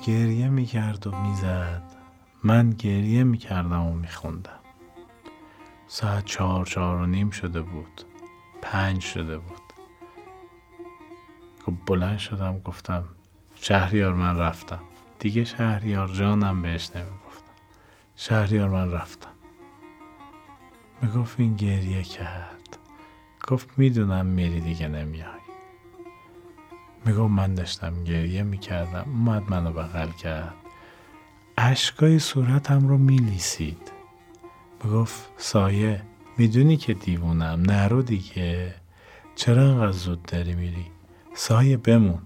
گریه 0.03 0.49
می‌کرد 0.49 1.07
و 1.07 1.11
می‌زد. 1.21 1.83
من 2.43 2.69
گریه 2.69 3.23
می‌کردم 3.23 3.81
و 3.81 3.93
میخوندم. 3.93 4.59
ساعت 5.87 6.25
چهار 6.25 6.65
چهار 6.65 6.95
و 6.97 7.05
نیم 7.05 7.29
شده 7.29 7.61
بود. 7.61 8.01
پنج 8.61 9.01
شده 9.01 9.37
بود. 9.37 9.61
خب 11.65 11.73
بلند 11.85 12.17
شدم 12.17 12.59
گفتم 12.59 13.03
شهریار 13.55 14.13
من 14.13 14.37
رفتم. 14.37 14.79
دیگه 15.19 15.43
شهریار 15.43 16.07
جانم 16.07 16.61
بهش 16.61 16.89
نمی‌گفتم. 16.95 17.53
شهریار 18.15 18.69
من 18.69 18.91
رفتم. 18.91 19.29
می‌گفت 21.01 21.39
این 21.39 21.55
گریه 21.55 22.03
کرد. 22.03 22.77
گفت 23.47 23.69
می‌دونم 23.77 24.25
میری 24.25 24.61
دیگه 24.61 24.87
نمیای. 24.87 25.42
می‌گفت 27.05 27.31
من 27.31 27.55
داشتم 27.55 28.03
گریه 28.03 28.43
می‌کردم 28.43 29.05
اومد 29.07 29.43
منو 29.49 29.71
بغل 29.73 30.09
کرد. 30.09 30.53
اشکای 31.57 32.19
صورتم 32.19 32.87
رو 32.87 32.97
میلیسید. 32.97 33.91
می‌گفت 34.83 35.29
سایه 35.37 36.01
می‌دونی 36.37 36.77
که 36.77 36.93
دیوونم 36.93 37.61
نرو 37.61 38.01
دیگه. 38.01 38.75
چرا 39.35 39.63
انقدر 39.63 39.91
زود 39.91 40.23
داری 40.23 40.55
میری؟ 40.55 40.85
سایه 41.33 41.77
بمون. 41.77 42.21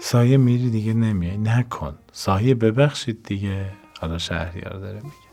سایه 0.00 0.36
میری 0.36 0.70
دیگه 0.70 0.94
نمیای. 0.94 1.38
نکن. 1.38 1.94
سایه 2.12 2.54
ببخشید 2.54 3.22
دیگه. 3.22 3.72
حالا 4.00 4.18
شهریار 4.18 4.78
داره 4.78 4.96
میگه. 4.96 5.32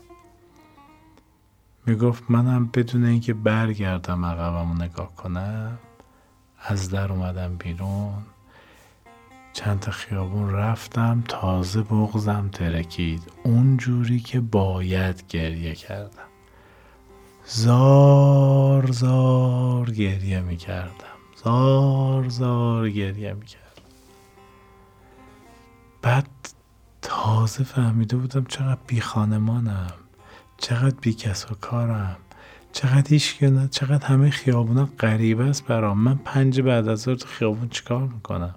می‌گفت 1.86 2.24
منم 2.28 2.66
بدون 2.66 3.04
اینکه 3.04 3.34
برگردم 3.34 4.24
عقبمو 4.24 4.74
نگاه 4.74 5.14
کنم 5.16 5.78
از 6.58 6.90
در 6.90 7.12
اومدم 7.12 7.56
بیرون. 7.56 8.22
چند 9.52 9.80
تا 9.80 9.90
خیابون 9.90 10.50
رفتم 10.50 11.24
تازه 11.28 11.82
بغزم 11.82 12.48
ترکید. 12.52 13.22
اونجوری 13.44 14.20
که 14.20 14.40
باید 14.40 15.24
گریه 15.28 15.74
کردم. 15.74 16.30
زار 17.52 18.92
زار 18.92 19.90
گریه 19.90 20.40
می 20.40 20.56
کردم 20.56 20.92
زار 21.44 22.28
زار 22.28 22.90
گریه 22.90 23.32
می 23.34 23.46
کردم 23.46 23.82
بعد 26.02 26.28
تازه 27.02 27.64
فهمیده 27.64 28.16
بودم 28.16 28.44
چقدر 28.44 28.78
بی 28.86 29.00
خانمانم 29.00 29.92
چقدر 30.58 30.96
بی 31.00 31.12
کس 31.12 31.50
و 31.50 31.54
کارم 31.54 32.16
چقدر 32.72 33.08
هیچ 33.08 33.38
چقدر 33.70 34.06
همه 34.06 34.30
خیابونا 34.30 34.88
غریبه 34.98 35.44
است 35.44 35.66
برام. 35.66 35.98
من 35.98 36.14
پنج 36.24 36.60
بعد 36.60 36.88
از 36.88 37.04
تو 37.04 37.26
خیابون 37.26 37.68
چیکار 37.68 38.02
می‌کنم؟ 38.02 38.54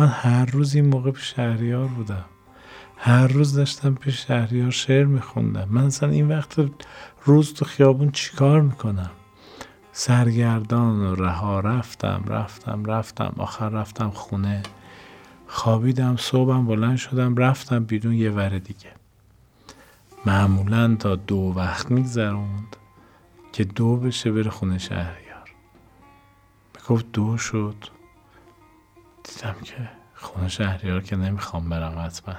من 0.00 0.08
هر 0.08 0.44
روز 0.44 0.74
این 0.74 0.86
موقع 0.86 1.10
پیش 1.10 1.34
شهریار 1.36 1.86
بودم. 1.86 2.24
هر 2.96 3.26
روز 3.26 3.54
داشتم 3.54 3.94
پیش 3.94 4.26
شهریار 4.26 4.70
شعر 4.70 5.04
میخوندم. 5.04 5.68
من 5.70 5.84
اصلا 5.84 6.08
این 6.08 6.28
وقت 6.28 6.54
روز 7.24 7.54
تو 7.54 7.64
خیابون 7.64 8.10
چیکار 8.10 8.60
می‌کنم؟ 8.60 9.10
سرگردان 9.92 11.00
و 11.00 11.14
رها 11.14 11.60
رفتم 11.60 12.24
رفتم 12.26 12.84
رفتم. 12.84 13.34
آخر 13.38 13.68
رفتم 13.68 14.10
خونه. 14.10 14.62
خوابیدم 15.46 16.16
صبحم 16.16 16.66
بلند 16.66 16.96
شدم 16.96 17.36
رفتم 17.36 17.84
بیرون 17.84 18.14
یه 18.14 18.30
ور 18.30 18.58
دیگه. 18.58 18.92
معمولا 20.26 20.96
تا 20.96 21.16
دو 21.16 21.52
وقت 21.56 21.90
میگذروند 21.90 22.76
که 23.52 23.64
دو 23.64 23.96
بشه 23.96 24.32
بره 24.32 24.50
خونه 24.50 24.78
شهریار. 24.78 25.50
می‌گفت 26.74 27.12
دو 27.12 27.36
شد. 27.38 27.99
دیدم 29.24 29.54
که 29.64 29.88
خونه 30.14 30.48
شهریار 30.48 31.02
که 31.02 31.16
نمی‌خوام 31.16 31.68
برم 31.68 31.98
حتما. 31.98 32.34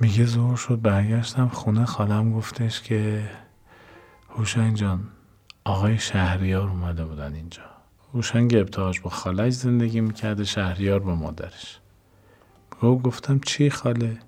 میگه 0.00 0.24
زور 0.24 0.56
شد 0.56 0.80
برگشتم 0.80 1.48
خونه 1.48 1.84
خالم 1.84 2.32
گفتش 2.32 2.82
که 2.82 3.30
هوشنگ 4.30 4.76
جان 4.76 5.08
آقای 5.64 5.98
شهریار 5.98 6.68
اومده 6.68 7.04
بودن 7.04 7.34
اینجا. 7.34 7.62
هوشنگ 8.14 8.54
ابتهاج 8.54 9.00
با 9.00 9.10
خالش 9.10 9.52
زندگی 9.52 10.00
می‌کرده 10.00 10.44
شهریار 10.44 10.98
با 10.98 11.14
مادرش. 11.14 11.80
گفت 12.82 13.02
گفتم 13.02 13.38
چی 13.38 13.70
خاله؟ 13.70 14.18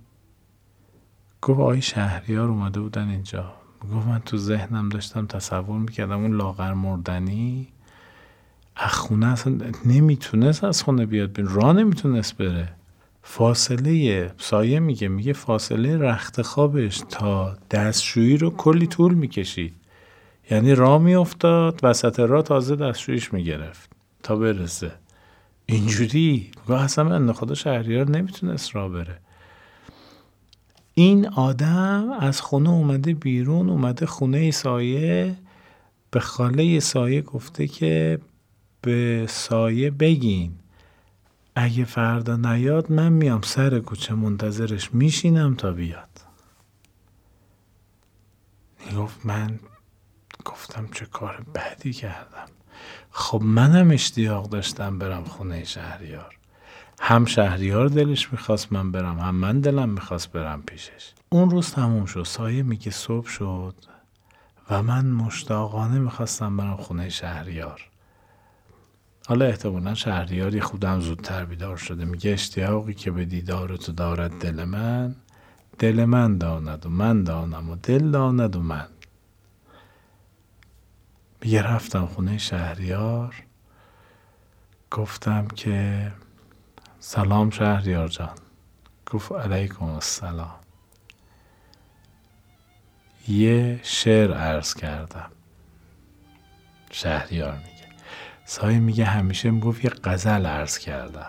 گفت 1.42 1.60
آقای 1.60 1.82
شهریار 1.82 2.48
اومده 2.48 2.80
بودن 2.80 3.08
اینجا. 3.08 3.52
گفت 3.94 4.06
من 4.06 4.18
تو 4.18 4.36
ذهنم 4.36 4.88
داشتم 4.88 5.26
تصور 5.26 5.78
می‌کردم 5.78 6.18
اون 6.22 6.36
لاغر 6.36 6.74
مردنی 6.74 7.68
خونه 8.76 9.26
اصلا 9.26 9.58
نمی‌تونست 9.84 10.64
از 10.64 10.82
خونه 10.82 11.06
بیاد 11.06 11.32
بین 11.32 11.48
راه 11.48 11.72
نمی‌تونست 11.72 12.36
بره. 12.36 12.72
فاصله 13.22 14.32
سایه 14.38 14.80
میگه 14.80 15.08
میگه 15.08 15.32
فاصله 15.32 15.98
رخت 15.98 16.42
خوابش 16.42 17.02
تا 17.08 17.56
دستشویی 17.70 18.36
رو 18.36 18.50
کلی 18.50 18.86
طول 18.86 19.14
می‌کشید. 19.14 19.74
یعنی 20.50 20.74
راه 20.74 21.02
میافتاد 21.02 21.80
وسط 21.82 22.20
راه 22.20 22.42
تازه 22.42 22.76
دستشویش 22.76 23.32
می‌گرفت 23.32 23.90
تا 24.22 24.36
برسه. 24.36 24.92
اینجوری؟ 25.66 26.50
گاه 26.66 26.82
اصلا 26.82 27.04
من 27.04 27.32
خدا 27.32 27.54
شهریار 27.54 28.10
نمی‌تونست 28.10 28.76
راه 28.76 28.88
بره. 28.88 29.18
این 30.94 31.28
آدم 31.28 32.10
از 32.20 32.40
خونه 32.40 32.70
اومده 32.70 33.14
بیرون 33.14 33.70
اومده 33.70 34.06
خونه 34.06 34.50
سایه. 34.50 35.36
به 36.10 36.20
خاله 36.20 36.80
سایه 36.80 37.22
گفته 37.22 37.66
که 37.66 38.18
به 38.84 39.26
سایه 39.28 39.90
بگین. 39.90 40.54
اگه 41.54 41.84
فردا 41.84 42.36
نیاد 42.36 42.92
من 42.92 43.12
میام 43.12 43.42
سر 43.42 43.80
کوچه 43.80 44.14
منتظرش 44.14 44.94
میشینم 44.94 45.54
تا 45.54 45.72
بیاد. 45.72 46.20
گفت 48.96 49.26
من 49.26 49.60
گفتم 50.44 50.88
چه 50.92 51.06
کار 51.06 51.44
بدی 51.54 51.92
کردم. 51.92 52.48
خب 53.10 53.42
منم 53.44 53.90
اشتیاق 53.90 54.48
داشتم 54.48 54.98
برم 54.98 55.24
خونه 55.24 55.64
شهریار. 55.64 56.38
هم 57.00 57.24
شهریار 57.24 57.88
دلش 57.88 58.32
می‌خواست 58.32 58.72
من 58.72 58.92
برم 58.92 59.18
هم 59.18 59.34
من 59.34 59.60
دلم 59.60 59.88
می‌خواست 59.88 60.32
برم 60.32 60.62
پیشش. 60.62 61.12
اون 61.28 61.50
روز 61.50 61.70
تموم 61.70 62.06
شد 62.06 62.22
سایه 62.22 62.62
میگه 62.62 62.90
صبح 62.90 63.28
شد 63.28 63.74
و 64.70 64.82
من 64.82 65.06
مشتاقانه 65.06 65.98
می‌خواستم 65.98 66.56
برم 66.56 66.76
خونه 66.76 67.08
شهریار. 67.08 67.90
حالا 69.26 69.44
احتمالا 69.44 69.94
شهریاری 69.94 70.60
خودم 70.60 71.00
زودتر 71.00 71.44
بیدار 71.44 71.76
شده. 71.76 72.04
میگه 72.04 72.30
اشتیاقی 72.30 72.94
که 72.94 73.10
به 73.10 73.24
دیدار 73.24 73.76
تو 73.76 73.92
دارد 73.92 74.38
دل 74.38 74.64
من 74.64 75.16
دل 75.78 76.04
من 76.04 76.38
داند 76.38 76.86
و 76.86 76.88
من 76.88 77.24
دانم 77.24 77.70
و 77.70 77.76
دل 77.76 78.10
داند 78.10 78.56
و 78.56 78.60
من. 78.60 78.86
میگه 81.40 81.62
رفتم 81.62 82.06
خونه 82.06 82.38
شهریار 82.38 83.34
گفتم 84.90 85.48
که 85.48 86.12
سلام 87.00 87.50
شهریار 87.50 88.08
جان. 88.08 88.34
گفت 89.10 89.32
علیکم 89.32 89.84
السلام. 89.84 90.54
یه 93.28 93.80
شعر 93.82 94.34
عرض 94.34 94.74
کردم. 94.74 95.30
شهریار 96.90 97.56
میگه. 97.56 97.73
سایه 98.44 98.78
میگه 98.78 99.04
همیشه 99.04 99.50
می‌گفت 99.50 99.84
یه 99.84 99.90
غزل 100.04 100.46
عرض 100.46 100.78
کردم. 100.78 101.28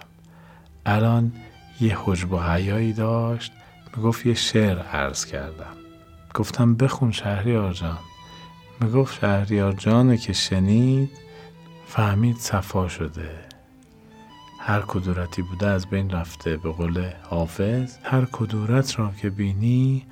الان 0.86 1.32
یه 1.82 1.98
حجب 2.00 2.32
و 2.32 2.40
حیایی 2.40 2.94
داشت 2.94 3.52
می‌گفت 3.98 4.26
یه 4.26 4.34
شعر 4.34 4.80
عرض 4.80 5.26
کردم. 5.26 5.76
گفتم 6.34 6.76
بخون 6.76 7.12
شهریار 7.12 7.74
جان. 7.74 7.98
می‌گفت 8.82 9.20
شهریار 9.20 9.74
جانو 9.74 10.16
که 10.16 10.34
شنید 10.34 11.10
فهمید 11.88 12.38
صفا 12.38 12.88
شده. 12.88 13.30
هر 14.60 14.82
کدورتی 14.82 15.42
بوده 15.42 15.68
از 15.68 15.88
بین 15.88 16.10
رفته 16.10 16.58
به 16.58 16.72
قول 16.72 17.10
حافظ. 17.24 17.98
هر 18.04 18.26
کدورت 18.32 19.00
را 19.00 19.12
که 19.22 19.30
بینی 19.30 20.06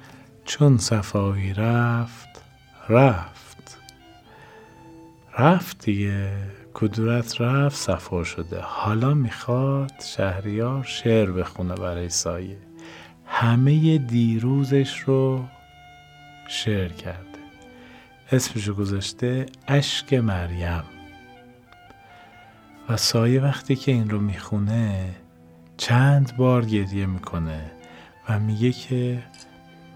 چون 0.45 0.77
صفایی 0.77 1.53
رفت 1.53 2.29
رفت. 2.89 3.77
رفت 5.39 5.85
دیگه. 5.85 6.33
کدورت 6.73 7.41
رفت 7.41 7.75
صفا 7.75 8.23
شده. 8.23 8.59
حالا 8.62 9.13
می‌خواد 9.13 9.91
شهریار 10.17 10.83
شعر 10.83 11.31
بخونه 11.31 11.75
برای 11.75 12.09
سایه. 12.09 12.57
همه 13.25 13.97
دیروزش 13.97 14.99
رو 14.99 15.45
شعر 16.49 16.89
کرده. 16.89 17.39
اسمشو 18.31 18.73
گذاشته 18.73 19.45
اشک 19.67 20.13
مریم. 20.13 20.83
و 22.89 22.97
سایه 22.97 23.41
وقتی 23.41 23.75
که 23.75 23.91
این 23.91 24.09
رو 24.09 24.19
می‌خونه 24.19 25.09
چند 25.77 26.38
بار 26.38 26.65
گریه 26.65 27.05
می‌کنه 27.05 27.71
و 28.29 28.39
میگه 28.39 28.71
که 28.71 29.23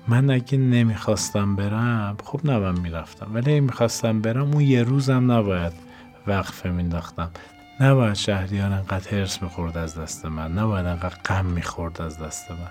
من 0.08 0.30
اگه 0.30 0.58
نمی‌خواستم 0.58 1.56
برم 1.56 2.18
خب 2.24 2.40
نبم 2.44 2.82
می‌رفتم. 2.82 3.32
ولی 3.34 3.60
می‌خواستم 3.60 4.22
برم 4.22 4.52
اون 4.54 4.62
یه 4.62 4.84
روزم 4.84 5.32
نباید 5.32 5.87
وقفه 6.28 6.70
مینداختم 6.70 7.32
نباید 7.80 8.14
شهریار 8.14 8.72
انقدر 8.72 9.10
حرس 9.10 9.42
می‌خورد 9.42 9.78
از 9.78 9.96
دست 10.00 10.26
من 10.26 10.52
نباید 10.52 10.86
انقدر 10.86 11.16
غم 11.16 11.46
می‌خورد 11.46 12.02
از 12.02 12.20
دست 12.20 12.52
من. 12.52 12.70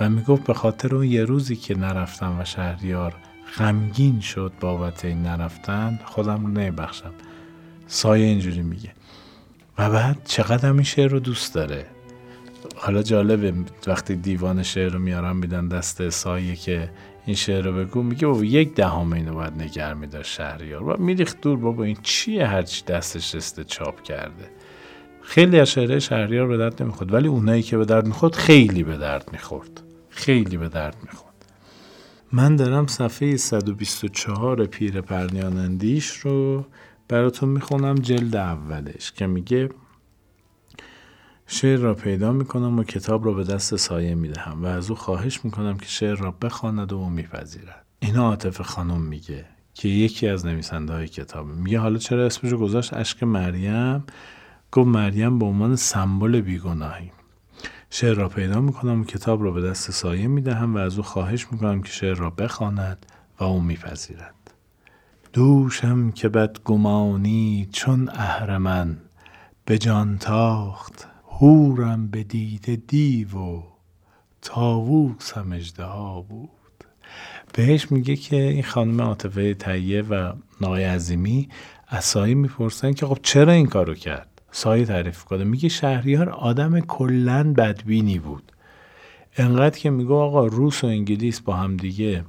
و 0.00 0.10
می‌گفت 0.10 0.44
به 0.44 0.54
خاطر 0.54 0.94
اون 0.94 1.04
یه 1.04 1.24
روزی 1.24 1.56
که 1.56 1.78
نرفتم 1.78 2.40
و 2.40 2.44
شهریار 2.44 3.14
غمگین 3.58 4.20
شد 4.20 4.52
بابت 4.60 5.04
این 5.04 5.22
نرفتن 5.22 5.98
خودم 6.04 6.46
رو 6.46 6.48
نمیبخشم. 6.48 7.12
سایه 7.86 8.26
اینجوری 8.26 8.62
میگه. 8.62 8.92
و 9.78 9.90
بعد 9.90 10.20
چقدر 10.24 10.72
این 10.72 10.82
شعر 10.82 11.10
رو 11.10 11.20
دوست 11.20 11.54
داره. 11.54 11.86
حالا 12.76 13.02
جالبه 13.02 13.54
وقتی 13.86 14.16
دیوان 14.16 14.62
شعر 14.62 14.92
رو 14.92 14.98
میارم 14.98 15.36
میدن 15.36 15.68
دست 15.68 16.08
سایه 16.08 16.56
که 16.56 16.90
این 17.26 17.36
شعر 17.36 17.64
رو 17.64 17.72
بگو. 17.72 18.02
میگه 18.02 18.26
بابا 18.26 18.44
یک 18.44 18.74
دهم 18.74 19.12
اینو 19.12 19.34
باید 19.34 19.62
نگر 19.62 19.94
میداشت 19.94 20.32
شهریار. 20.32 20.82
و 20.82 20.96
میریخت 21.02 21.40
دور 21.40 21.58
بابا 21.58 21.84
این 21.84 21.96
چیه 22.02 22.46
هرچی 22.46 22.84
دستش 22.84 23.34
رسته 23.34 23.64
چاپ 23.64 24.02
کرده. 24.02 24.50
خیلی 25.22 25.60
از 25.60 25.70
شعرهای 25.70 26.00
شهریار 26.00 26.46
به 26.46 26.56
درد 26.56 26.82
نمی‌خورد 26.82 27.14
ولی 27.14 27.28
اونایی 27.28 27.62
که 27.62 27.76
به 27.76 27.84
درد 27.84 28.06
می‌خورد 28.06 28.34
خیلی 28.34 28.82
به 28.82 28.96
درد 28.96 29.28
می‌خورد. 29.32 29.82
خیلی 30.08 30.56
به 30.56 30.68
درد 30.68 30.96
می‌خورد. 31.02 31.30
من 32.32 32.56
دارم 32.56 32.86
صفحه 32.86 33.36
124 33.36 34.66
پیر 34.66 35.00
پرنیانندیش 35.00 36.10
رو 36.10 36.64
براتون 37.08 37.48
می‌خونم 37.48 37.94
جلد 37.94 38.36
اولش 38.36 39.12
که 39.12 39.26
میگه 39.26 39.68
شعر 41.52 41.78
را 41.78 41.94
پیدا 41.94 42.32
می‌کنم 42.32 42.78
و 42.78 42.84
کتاب 42.84 43.24
را 43.24 43.32
به 43.32 43.44
دست 43.44 43.76
سایه 43.76 44.14
می‌دهم 44.14 44.62
و 44.62 44.66
از 44.66 44.90
او 44.90 44.96
خواهش 44.96 45.44
می‌کنم 45.44 45.78
که 45.78 45.86
شعر 45.86 46.14
را 46.16 46.30
بخواند 46.30 46.92
و 46.92 46.96
او 46.96 47.10
میپذیرد. 47.10 47.84
اینا 48.00 48.26
عاطف 48.26 48.60
خانم 48.60 49.00
میگه 49.00 49.44
که 49.74 49.88
یکی 49.88 50.28
از 50.28 50.46
نویسنده 50.46 50.92
های 50.92 51.08
کتاب. 51.08 51.46
میگه 51.46 51.78
حالا 51.78 51.98
چرا 51.98 52.26
اسمشو 52.26 52.56
گذاشت؟ 52.56 52.94
اشک 52.94 53.22
مریم. 53.22 54.04
گفت 54.72 54.88
مریم 54.88 55.38
به 55.38 55.46
عنوان 55.46 55.76
سمبل 55.76 56.40
بیگناهی. 56.40 57.10
شعر 57.90 58.14
را 58.14 58.28
پیدا 58.28 58.60
می‌کنم 58.60 59.00
و 59.00 59.04
کتاب 59.04 59.44
را 59.44 59.50
به 59.50 59.60
دست 59.60 59.90
سایه 59.90 60.26
می‌دهم 60.26 60.74
و 60.74 60.78
از 60.78 60.96
او 60.96 61.02
خواهش 61.02 61.46
می‌کنم 61.52 61.82
که 61.82 61.92
شعر 61.92 62.14
را 62.14 62.30
بخواند 62.30 63.06
و 63.40 63.44
او 63.44 63.60
میپذیرد. 63.60 64.54
دوشم 65.32 66.10
که 66.10 66.28
بدگمانی 66.28 67.68
چون 67.72 68.08
اهرمن 68.08 68.96
به 69.64 69.78
جان 69.78 70.18
تاخت 70.18 71.09
هورم 71.40 72.06
به 72.06 72.22
دید 72.22 72.86
دیو 72.86 73.38
و 73.38 73.62
تاووسم 74.42 75.52
اژدها 75.52 76.20
بود. 76.20 76.50
بهش 77.54 77.92
میگه 77.92 78.16
که 78.16 78.36
این 78.36 78.62
خانم 78.62 79.00
عاطفه 79.00 79.54
تهیه 79.54 80.02
و 80.02 80.32
نای 80.60 80.84
عظیمی 80.84 81.48
از 81.88 82.04
سایه 82.04 82.34
می‌پرسن 82.34 82.92
که 82.92 83.06
خب 83.06 83.18
چرا 83.22 83.52
این 83.52 83.66
کارو 83.66 83.94
کرد؟ 83.94 84.42
سایه 84.52 84.84
تعریف 84.84 85.24
کنه 85.24 85.44
میگه 85.44 85.68
شهریار 85.68 86.28
آدم 86.30 86.80
کلا 86.80 87.52
بدبینی 87.56 88.18
بود. 88.18 88.52
انقدر 89.36 89.78
که 89.78 89.90
میگه 89.90 90.14
آقا 90.14 90.46
روس 90.46 90.84
و 90.84 90.86
انگلیس 90.86 91.40
با 91.40 91.54
هم 91.54 91.76
دیگه 91.76 92.24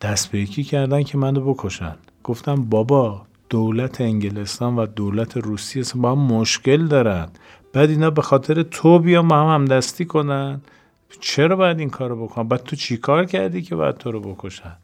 دست 0.00 0.30
به 0.30 0.40
یکی 0.40 0.64
کردن 0.64 1.02
که 1.02 1.18
منو 1.18 1.54
بکشن. 1.54 1.96
گفتم 2.24 2.54
بابا 2.54 3.26
دولت 3.50 4.00
انگلستان 4.00 4.76
و 4.76 4.86
دولت 4.86 5.36
روسیه 5.36 5.84
با 5.94 6.12
هم 6.12 6.18
مشکل 6.18 6.86
دارن. 6.86 7.28
بعد 7.72 7.90
اینا 7.90 8.10
به 8.10 8.22
خاطر 8.22 8.62
تو 8.62 8.98
بیان 8.98 9.28
با 9.28 9.36
هم 9.36 9.54
همدستی 9.54 10.04
کنن. 10.04 10.60
چرا 11.20 11.56
باید 11.56 11.78
این 11.78 11.90
کارو 11.90 12.24
بکنن 12.26 12.48
بعد 12.48 12.62
تو 12.62 12.76
چی 12.76 12.96
کار 12.96 13.24
کردی 13.24 13.62
که 13.62 13.76
باید 13.76 13.96
تو 13.96 14.12
رو 14.12 14.20
بکشن؟ 14.20 14.76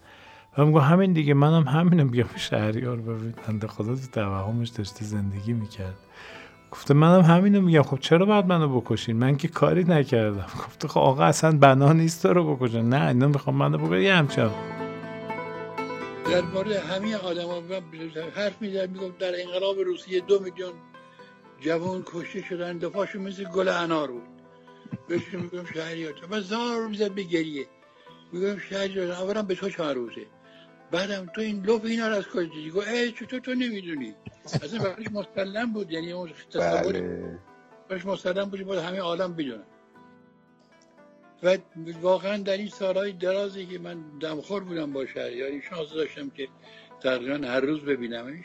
و 0.58 0.64
میگم 0.64 0.78
همین 0.78 1.12
دیگه 1.12 1.34
منم 1.34 1.62
همینو 1.68 2.04
میگم 2.04 2.26
شهریار 2.36 2.96
ببین. 2.96 3.34
بنده 3.48 3.66
خدا 3.66 3.94
تو 3.94 4.06
توهمش 4.12 4.68
داشته 4.68 5.04
زندگی 5.04 5.52
می‌کرد. 5.52 5.94
گفته 6.70 6.94
منم 6.94 7.20
همینو 7.20 7.60
میگم. 7.60 7.82
خب 7.82 7.98
چرا 8.00 8.26
باید 8.26 8.46
منو 8.46 8.80
بکشین؟ 8.80 9.16
من 9.16 9.36
که 9.36 9.48
کاری 9.48 9.84
نکردم. 9.84 10.46
گفته 10.66 10.88
خب 10.88 11.00
آقا 11.00 11.24
اصلا 11.24 11.58
بنا 11.58 11.92
نیست 11.92 12.22
تو 12.22 12.32
رو 12.32 12.56
بکشن. 12.56 12.82
نه 12.82 13.08
اینا 13.08 13.28
می‌خوام 13.28 13.56
منو 13.56 13.78
بکشن. 13.78 14.00
یه 14.00 14.14
همچنان 14.14 14.54
در 16.24 16.42
همه 16.94 17.16
آدم 17.16 17.46
ها 17.46 17.62
حرف 18.36 18.62
می‌زد 18.62 18.90
می‌گفت 18.90 19.18
در 19.18 19.32
انقلاب 19.46 19.76
روسیه 19.86 20.20
دو 20.20 20.38
میلیون 20.38 20.72
جوان 21.60 22.02
کشته 22.06 22.42
شدن 22.42 22.78
دفاعشون 22.78 23.22
مثل 23.22 23.44
گل 23.44 23.68
انار 23.68 24.10
بود. 24.10 24.28
بهش 25.08 25.34
میگم 25.34 25.64
شهریار 25.74 26.14
و 26.30 26.40
زار 26.40 26.86
می‌زد 26.88 27.10
به 27.10 27.22
گریه. 27.22 27.66
میگم 28.32 28.58
شهریار 28.58 29.10
اولا 29.10 29.42
به 29.42 29.54
تو 29.54 29.70
چهار 29.70 29.94
روزه. 29.94 30.26
بعدم 30.90 31.26
تو 31.34 31.40
این 31.40 31.62
لوف 31.64 31.84
اینا 31.84 32.08
رو 32.08 32.14
از 32.14 32.26
کجا 32.26 32.42
دیدی؟ 32.42 32.70
گفت 32.70 32.88
ای 32.88 33.12
چطور 33.12 33.40
تو 33.40 33.54
نمی‌دونی؟ 33.54 34.14
اصلا 34.44 34.82
براش 34.82 35.06
مسلم 35.12 35.72
بود. 35.72 35.92
یعنی 35.92 36.12
اون 36.12 36.30
تصور 36.50 36.92
بله. 36.92 37.38
براش 37.88 38.06
مسلم 38.06 38.44
بود 38.44 38.60
بود 38.60 38.78
همه 38.78 38.98
عالم 38.98 39.32
بدونن. 39.32 39.64
و 41.42 41.58
واقعا 42.00 42.36
در 42.36 42.56
این 42.56 42.68
سالهای 42.68 43.12
درازی 43.12 43.66
که 43.66 43.78
من 43.78 44.18
دمخور 44.20 44.64
بودم 44.64 44.92
با 44.92 45.06
شهریار 45.06 45.50
این 45.50 45.62
شانس 45.70 45.90
داشتم 45.90 46.30
که 46.30 46.48
تقریبا 47.02 47.48
هر 47.48 47.60
روز 47.60 47.80
ببینمش. 47.80 48.44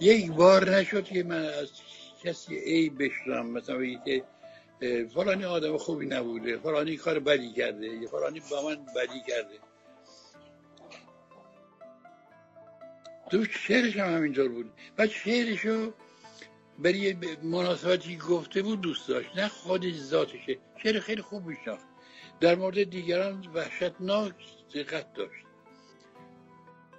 یک 0.00 0.32
بار 0.32 0.70
نشد 0.70 1.04
که 1.04 1.22
من 1.22 1.44
از 1.44 1.70
کسی 2.24 2.54
ای 2.54 2.90
بشنم 2.90 3.50
مثلا 3.50 3.78
بگی 3.78 3.98
که 4.04 4.24
فلانی 5.14 5.44
آدم 5.44 5.76
خوبی 5.76 6.06
نبوده 6.06 6.56
فلانی 6.56 6.96
کار 6.96 7.18
بدی 7.18 7.52
کرده 7.52 7.86
یا 7.86 8.08
فلانی 8.08 8.40
با 8.50 8.62
من 8.62 8.86
بدی 8.96 9.22
کرده. 9.28 9.58
تو 13.30 13.44
شعرش 13.44 13.96
هم 13.96 14.14
همینطور 14.16 14.48
بود. 14.48 14.72
و 14.98 15.06
شعرشو 15.06 15.92
برای 16.78 17.16
مناسبتی 17.42 18.16
گفته 18.16 18.62
بود 18.62 18.80
دوست 18.80 19.08
داشت. 19.08 19.28
نه 19.36 19.48
خودش 19.48 19.94
ذاتشه. 19.94 20.58
شعر 20.82 21.00
خیلی 21.00 21.22
خوب 21.22 21.46
میشناخت 21.46 21.86
در 22.40 22.54
مورد 22.54 22.82
دیگران 22.82 23.46
وحشتناک 23.54 24.34
دقت 24.74 25.12
داشت. 25.14 25.44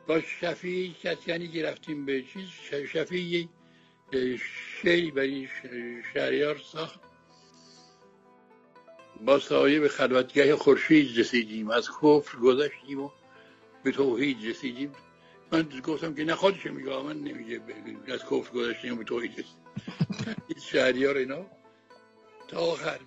با 0.08 0.22
شفیع 0.22 0.94
کسیانی 1.04 1.48
که 1.48 1.66
رفتیم 1.66 2.06
به 2.06 2.22
چیز 2.22 2.48
شفیع 2.88 3.48
شعری 4.82 5.12
برای 5.12 5.48
شهریار 6.14 6.58
ساخت. 6.58 7.00
با 9.26 9.40
سایه 9.40 9.80
به 9.80 9.90
خلوتگاه 9.90 10.56
خورشید 10.56 11.20
رسیدیم. 11.20 11.70
از 11.70 11.90
کفر 12.02 12.38
گذشتیم 12.38 13.02
و 13.02 13.10
به 13.84 13.92
توحید 13.92 14.50
رسیدیم. 14.50 14.92
من 15.52 15.70
گفتم 15.84 16.16
که 16.16 16.24
نه 16.24 16.36
خودش 16.36 16.66
میگه 16.66 17.04
من 17.04 17.20
نمیگه. 17.20 17.62
از 18.08 18.24
کفر 18.26 18.52
گذشتیم 18.54 18.94
و 18.94 18.96
به 18.96 19.04
توحید 19.04 19.32
رسیدیم. 19.32 19.66
شهریار 20.72 21.18
اینا. 21.18 21.46
تا 22.48 22.60
آخر. 22.60 23.00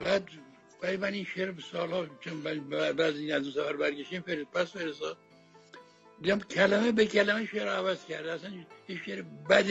بعد 0.00 0.30
من 1.00 1.12
این 1.12 1.24
شعر 1.24 1.60
سالها 1.72 2.06
چون 2.20 2.42
بعد 2.42 3.00
از 3.00 3.16
اون 3.16 3.50
سفر 3.50 3.76
برگشتیم 3.76 4.20
پس 4.52 4.72
فرستاد. 4.72 5.18
دیدم 6.22 6.38
کلمه 6.38 6.92
به 6.92 7.06
کلمه 7.06 7.46
شعر 7.46 7.68
عوض 7.68 8.04
کرده. 8.04 8.32
اصلا 8.32 8.50
یه 8.88 9.00
شعر 9.06 9.22
بد 9.22 9.66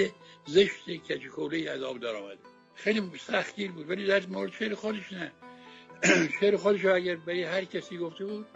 زشت 0.46 0.90
کچی 0.90 1.28
کوله 1.28 1.70
از 1.72 1.84
آب 1.84 2.00
در 2.00 2.16
آمده. 2.16 2.38
خیلی 2.76 3.12
سختگیر 3.20 3.72
بود 3.72 3.90
ولی 3.90 4.06
در 4.06 4.26
مورد 4.26 4.52
شعر 4.52 4.76
خودش 4.76 5.14
نه. 5.14 5.32
شعر 6.40 6.58
خودش 6.58 6.86
اگر 6.86 7.16
برای 7.16 7.44
هر 7.44 7.66
کسی 7.66 7.98
گفته 7.98 8.26
بود 8.26 8.48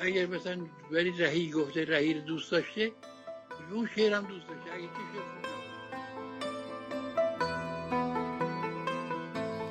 اگر 0.00 0.26
مثلا 0.26 0.66
برای 0.90 1.10
رهی 1.18 1.50
گفته 1.50 1.84
رهی 1.84 2.14
دوست 2.14 2.50
داشته 2.50 2.92
اون 3.72 3.88
شعر 3.96 4.14
هم 4.14 4.26
دوست 4.26 4.48
داشته. 4.48 4.72
اگر 4.72 5.45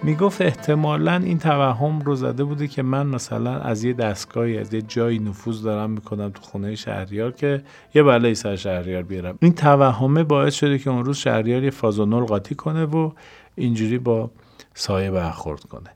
می‌گفت 0.06 0.42
احتمالا 0.42 1.16
این 1.16 1.38
توهم 1.38 2.00
رو 2.00 2.16
زده 2.16 2.44
بوده 2.44 2.68
که 2.68 2.84
من 2.84 3.08
مثلا 3.08 3.60
از 3.60 3.84
یه 3.84 3.94
دستگاهی 3.94 4.58
از 4.58 4.74
یه 4.74 4.82
جایی 4.82 5.20
نفوذ 5.20 5.64
دارم 5.64 5.90
می‌کنم 5.90 6.30
تو 6.30 6.42
خونه 6.42 6.76
شهریار 6.76 7.32
که 7.32 7.64
یه 7.94 8.04
بلایی 8.04 8.36
سر 8.36 8.56
شهریار 8.56 9.04
بیارم. 9.04 9.38
این 9.42 9.54
توهمه 9.54 10.24
باعث 10.24 10.54
شده 10.54 10.80
که 10.80 10.90
اون 10.90 11.06
روز 11.06 11.18
شهریار 11.18 11.64
یه 11.64 11.70
فازونول 11.70 12.24
قاطی 12.24 12.56
کنه 12.56 12.86
و 12.86 13.12
اینجوری 13.56 13.98
با 13.98 14.32
سایه 14.74 15.12
برخورد 15.12 15.64
کنه. 15.64 15.90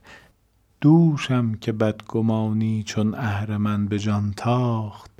دوشم 0.81 1.53
که 1.53 1.71
بدگمانی 1.71 2.83
چون 2.83 3.15
اهرمن 3.15 3.85
به 3.85 3.99
جان 3.99 4.33
تاخت 4.37 5.11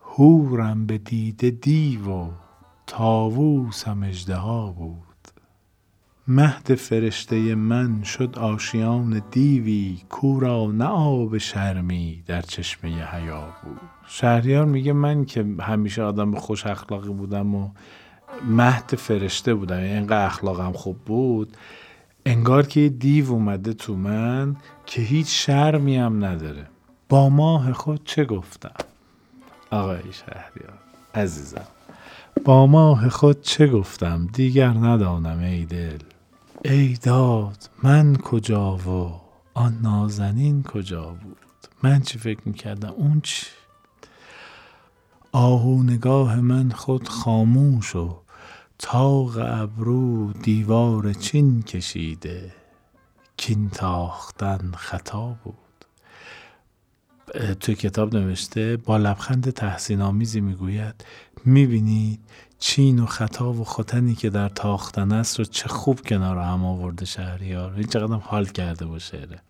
هورم 0.00 0.86
به 0.86 0.98
دیده 0.98 1.50
دیو 1.50 2.10
و 2.10 2.28
تاووسم 2.86 4.02
اژدها 4.02 4.66
بود. 4.66 5.05
مهد 6.28 6.74
فرشته 6.74 7.54
من 7.54 8.02
شد 8.02 8.38
آشیان 8.38 9.22
دیوی 9.30 9.98
کورا 10.08 10.66
نه 10.66 10.84
آب 10.84 11.38
شرمی 11.38 12.22
در 12.26 12.42
چشمه 12.42 13.04
حیا 13.04 13.54
بود. 13.62 13.80
شهریار 14.06 14.64
میگه 14.64 14.92
من 14.92 15.24
که 15.24 15.46
همیشه 15.60 16.02
آدم 16.02 16.34
خوش 16.34 16.66
اخلاقی 16.66 17.08
بودم 17.08 17.54
و 17.54 17.70
مهد 18.48 18.94
فرشته 18.98 19.54
بودم 19.54 19.80
یعنی 19.80 19.92
اینقدر 19.92 20.26
اخلاقم 20.26 20.72
خوب 20.72 20.96
بود 20.98 21.56
انگار 22.26 22.66
که 22.66 22.80
یه 22.80 22.88
دیو 22.88 23.30
اومده 23.30 23.72
تو 23.72 23.96
من 23.96 24.56
که 24.86 25.02
هیچ 25.02 25.46
شرمی 25.46 25.96
هم 25.96 26.24
نداره. 26.24 26.66
با 27.08 27.28
ماه 27.28 27.72
خود 27.72 28.00
چه 28.04 28.24
گفتم؟ 28.24 28.84
آقای 29.70 30.12
شهریار 30.12 30.78
عزیزم 31.14 31.66
با 32.44 32.66
ماه 32.66 33.08
خود 33.08 33.40
چه 33.40 33.66
گفتم؟ 33.66 34.26
دیگر 34.32 34.68
ندانم 34.68 35.38
ای 35.38 35.64
دل. 35.64 35.98
ای 36.64 36.94
داد 37.02 37.70
من 37.82 38.16
کجا 38.16 38.76
و 38.76 39.20
آن 39.54 39.78
نازنین 39.82 40.62
کجا 40.62 41.04
بود؟ 41.04 41.36
من 41.82 42.00
چی 42.00 42.18
فکر 42.18 42.40
می‌کردم؟ 42.44 42.94
اون 42.96 43.20
چی؟ 43.20 43.46
آهو 45.32 45.82
نگاه 45.82 46.40
من 46.40 46.70
خود 46.70 47.08
خاموش 47.08 47.96
و 47.96 48.20
تاق 48.78 49.38
ابرو 49.38 50.32
دیوار 50.32 51.12
چین 51.12 51.62
کشیده. 51.62 52.52
کین 53.36 53.70
تاختن 53.70 54.72
خطا 54.76 55.36
بود. 55.44 55.54
توی 57.60 57.74
کتاب 57.74 58.16
نوشته 58.16 58.76
با 58.76 58.96
لبخند 58.96 59.50
تحسین 59.50 60.00
آمیزی 60.00 60.40
می‌گوید 60.40 61.04
می‌بینید 61.44 62.20
چین 62.58 62.98
و 62.98 63.06
خطا 63.06 63.52
و 63.52 63.64
ختنی 63.64 64.14
که 64.14 64.30
در 64.30 64.48
تاختن 64.48 65.12
است 65.12 65.38
رو 65.38 65.44
چه 65.44 65.68
خوب 65.68 66.00
کنار 66.00 66.38
هم 66.38 66.64
آورده 66.64 67.04
شهریار. 67.04 67.72
این 67.72 67.86
چقدر 67.86 68.14
حال 68.14 68.46
کرده 68.46 68.86
با 68.86 68.98
شعره 68.98 69.40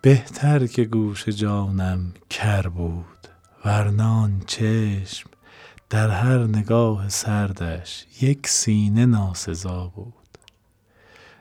بهتر 0.00 0.66
که 0.66 0.84
گوش 0.84 1.28
جانم 1.28 2.12
کر 2.30 2.68
بود 2.68 3.28
ورنان 3.64 4.42
چشم 4.46 5.30
در 5.90 6.10
هر 6.10 6.38
نگاه 6.38 7.08
سردش 7.08 8.06
یک 8.20 8.48
سینه 8.48 9.06
ناسزا 9.06 9.92
بود. 9.94 10.14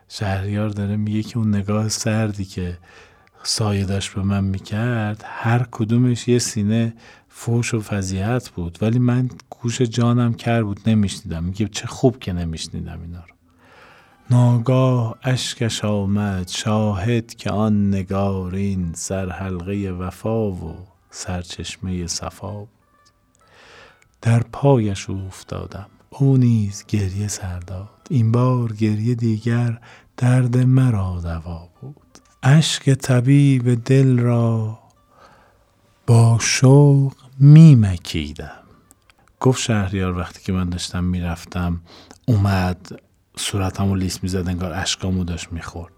شهریار 0.10 0.70
داره 0.70 0.96
میگه 0.96 1.24
که 1.24 1.38
اون 1.38 1.56
نگاه 1.56 1.90
سردی 1.90 2.46
که 2.46 2.78
سایه 3.44 3.86
داشت 3.86 4.14
به 4.14 4.22
من 4.22 4.44
می‌کرد 4.44 5.24
هر 5.26 5.68
کدومش 5.72 6.28
یه 6.28 6.40
سینه 6.40 6.94
فوش 7.38 7.74
و 7.74 7.82
فضیحت 7.82 8.50
بود. 8.50 8.78
ولی 8.82 9.00
من 9.00 9.30
گوش 9.50 9.82
جانم 9.82 10.34
کر 10.34 10.64
بود 10.64 10.80
نمیشنیدم. 10.90 11.44
میگه 11.44 11.68
چه 11.68 11.88
خوب 11.88 12.20
که 12.20 12.34
نمیشنیدم 12.34 13.02
اینا 13.02 13.20
رو. 13.20 13.36
ناگاه 14.30 15.16
اشکش 15.24 15.86
آمد 15.86 16.48
شاهد 16.48 17.36
که 17.36 17.52
آن 17.52 17.88
نگارین 17.88 18.92
سر 18.94 19.30
حلقه 19.30 19.92
وفا 19.92 20.52
و 20.52 20.76
سرچشمه 21.10 22.08
صفا 22.08 22.60
بود. 22.60 22.70
در 24.22 24.40
پایش 24.40 25.10
افتادم 25.10 25.88
او 26.10 26.38
نیز 26.38 26.86
گریه 26.88 27.28
سرداد 27.28 28.08
این 28.10 28.32
بار 28.32 28.74
گریه 28.74 29.16
دیگر 29.16 29.80
درد 30.18 30.58
مرا 30.58 31.20
دوا 31.24 31.70
بود. 31.82 32.20
اشک 32.44 32.90
طبیب 32.90 33.84
دل 33.84 34.20
را 34.20 34.80
با 36.08 36.38
شوق 36.42 37.14
میمکیدم. 37.40 38.64
گفت 39.40 39.62
شهریار 39.62 40.18
وقتی 40.18 40.44
که 40.44 40.54
من 40.54 40.70
داشتم 40.70 41.04
می‌رفتم 41.04 41.82
اومد 42.28 43.00
صورتمو 43.38 43.96
لیست 43.96 44.24
می‌زد 44.24 44.48
انگار 44.48 44.74
اشکامو 44.74 45.24
داشت 45.24 45.52
می‌خورد. 45.52 45.94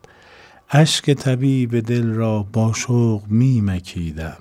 اشک 0.70 1.12
طبیب 1.12 1.80
دل 1.80 2.08
را 2.08 2.44
با 2.44 2.74
شوق 2.74 3.28
میمکیدم. 3.28 4.38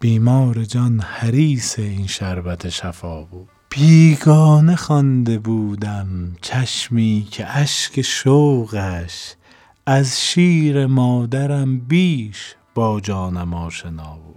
بیمار 0.00 0.64
جان 0.64 1.00
حریس 1.00 1.78
این 1.78 2.06
شربت 2.06 2.68
شفا 2.68 3.22
بود. 3.22 3.48
بیگانه 3.70 4.76
خوانده 4.76 5.38
بودم 5.38 6.36
چشمی 6.40 7.28
که 7.30 7.56
اشک 7.56 8.02
شوقش 8.02 9.34
از 9.86 10.20
شیر 10.20 10.86
مادرم 10.86 11.78
بیش 11.78 12.54
با 12.74 13.00
جانم 13.00 13.54
آشنا 13.54 14.16
بود. 14.16 14.31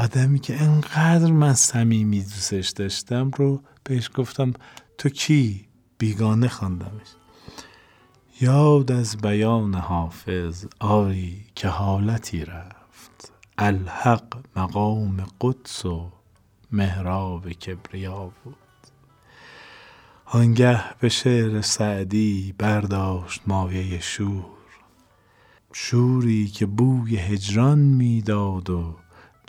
آدمی 0.00 0.38
که 0.38 0.62
انقدر 0.62 1.32
من 1.32 1.54
صمیمی 1.54 2.22
دوستش 2.22 2.68
داشتم 2.68 3.30
رو 3.36 3.62
بهش 3.84 4.10
گفتم 4.14 4.52
تو 4.98 5.08
کی؟ 5.08 5.68
بیگانه 5.98 6.48
خواندمش. 6.48 7.08
یاد 8.40 8.92
از 8.92 9.16
بیان 9.16 9.74
حافظ 9.74 10.66
آری 10.80 11.46
که 11.54 11.68
حالتی 11.68 12.44
رفت. 12.44 13.32
الحق 13.58 14.38
مقام 14.56 15.26
قدس 15.40 15.84
و 15.86 16.12
محراب 16.72 17.52
کبریا 17.52 18.32
بود. 18.44 18.56
آنگه 20.24 20.84
به 21.00 21.08
شعر 21.08 21.60
سعدی 21.60 22.54
برداشت 22.58 23.40
مایه 23.46 24.00
شور. 24.00 24.44
شوری 25.72 26.46
که 26.46 26.66
بوی 26.66 27.16
هجران 27.16 27.78
می‌داد 27.78 28.70
و 28.70 28.96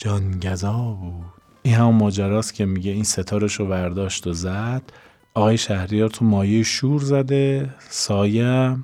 جانگزا 0.02 0.98
بود. 1.02 1.26
این 1.64 1.76
هم 1.76 1.96
ماجراست 1.96 2.54
که 2.54 2.66
میگه 2.66 2.92
این 2.92 3.04
ستارش 3.04 3.54
رو 3.54 3.68
برداشت 3.68 4.28
و 4.28 4.34
زد. 4.34 4.82
آقای 5.34 5.58
شهریار 5.58 6.10
تو 6.10 6.26
مایه 6.26 6.64
شور 6.64 7.02
زده. 7.02 7.76
سایه 7.90 8.78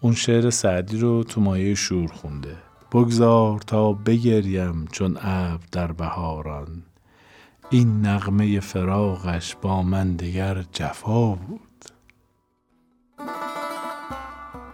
اون 0.00 0.14
شعر 0.14 0.50
سعدی 0.50 0.98
رو 0.98 1.24
تو 1.24 1.40
مایه 1.40 1.74
شور 1.74 2.12
خونده. 2.12 2.56
بگذار 2.92 3.58
تا 3.58 3.92
بگریم 3.92 4.88
چون 4.92 5.16
ابر 5.20 5.64
در 5.72 5.92
بهاران. 5.92 6.82
این 7.70 8.06
نغمه 8.06 8.60
فراغش 8.60 9.56
با 9.62 9.82
من 9.82 10.16
دیگر 10.16 10.64
جفا 10.72 11.34
بود. 11.34 11.73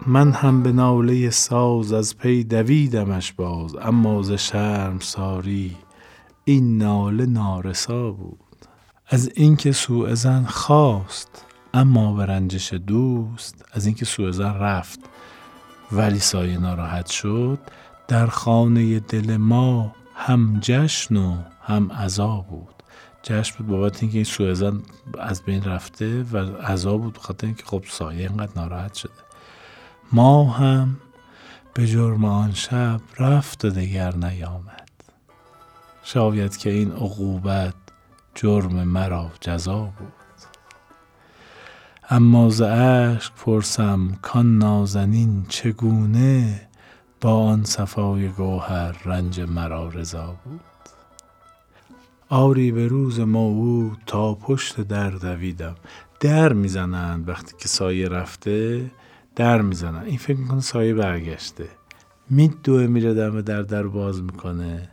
من 0.07 0.33
هم 0.33 0.63
به 0.63 0.73
ناله 0.73 1.31
ساز 1.31 1.93
از 1.93 2.19
پی 2.19 2.45
دویدمش 2.45 3.33
باز 3.33 3.77
اما 3.83 4.23
ز 4.23 4.33
شرم 4.33 4.99
ساری 4.99 5.77
این 6.45 6.79
ناله 6.79 7.27
نارسا 7.27 8.11
بود. 8.11 8.41
از 9.07 9.31
اینکه 9.35 9.73
سوء 9.73 10.15
زن 10.15 10.45
خواست 10.45 11.45
اما 11.75 12.13
به 12.15 12.27
رنجش 12.27 12.73
دوست 12.73 13.65
از 13.73 13.87
اینکه 13.87 14.05
سوء 14.05 14.31
زن 14.31 14.55
رفت 14.55 15.01
ولی 15.93 16.19
سایه 16.19 16.59
ناراحت 16.59 17.11
شد 17.11 17.59
در 18.09 18.27
خانه 18.27 19.01
دل 19.01 19.37
ما 19.37 19.95
هم 20.15 20.59
جشن 20.61 21.17
و 21.17 21.37
هم 21.63 21.93
عذا 21.93 22.45
بود. 22.51 22.75
جشن 23.23 23.55
بود 23.59 23.67
بابت 23.67 24.03
اینکه 24.03 24.19
این 24.19 24.25
سوء 24.25 24.55
زن 24.55 24.83
از 25.19 25.43
بین 25.43 25.65
رفته 25.65 26.23
و 26.23 26.37
عذا 26.57 26.97
بود 26.97 27.15
بخاطر 27.15 27.47
اینکه 27.47 27.65
خب 27.65 27.85
سایه 27.89 28.21
اینقدر 28.21 28.53
ناراحت 28.57 28.95
شده. 28.95 29.30
ما 30.13 30.45
هم 30.45 30.97
به 31.75 31.87
جرم 31.87 32.25
آن 32.25 32.53
شب 32.53 33.01
رفت 33.19 33.65
و 33.65 33.71
دگر 33.71 34.17
نیامد. 34.17 34.91
شاید 36.03 36.57
که 36.57 36.71
این 36.71 36.93
عقوبت 36.93 37.75
جرم 38.35 38.85
مرا 38.85 39.31
جزا 39.41 39.81
بود. 39.81 40.13
اما 42.11 42.51
ز 42.51 42.61
اشک 42.63 43.33
پرسم 43.35 44.19
کان 44.23 44.59
نازنین 44.59 45.47
چگونه 45.49 46.69
با 47.21 47.45
آن 47.45 47.65
صفای 47.65 48.29
گوهر 48.29 48.97
رنج 49.05 49.41
مرا 49.41 49.89
رضا 49.89 50.37
بود؟ 50.45 50.61
آری 52.29 52.73
به 52.73 52.87
روز 52.87 53.21
موعود 53.21 53.99
تا 54.07 54.35
پشت 54.35 54.81
در 54.81 55.11
دویدم. 55.11 55.75
در 56.21 56.53
می‌زنند 56.53 57.29
وقتی 57.29 57.55
که 57.59 57.69
سایه 57.69 58.09
رفته 58.09 58.91
در 59.37 59.63
می‌زنن. 59.63 60.05
این 60.05 60.19
فکر 60.19 60.37
می‌کنه 60.37 60.61
سایه 60.61 60.95
برگشته. 60.95 61.69
میدوه 62.31 62.87
میره 62.87 63.15
دم 63.15 63.41
در 63.41 63.63
در 63.63 63.83
باز 63.83 64.23
می‌کنه. 64.23 64.89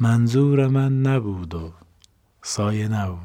منظور 0.00 0.66
من 0.66 1.02
نبود 1.02 1.54
و 1.54 1.72
سایه 2.42 2.88
نبود. 2.88 3.18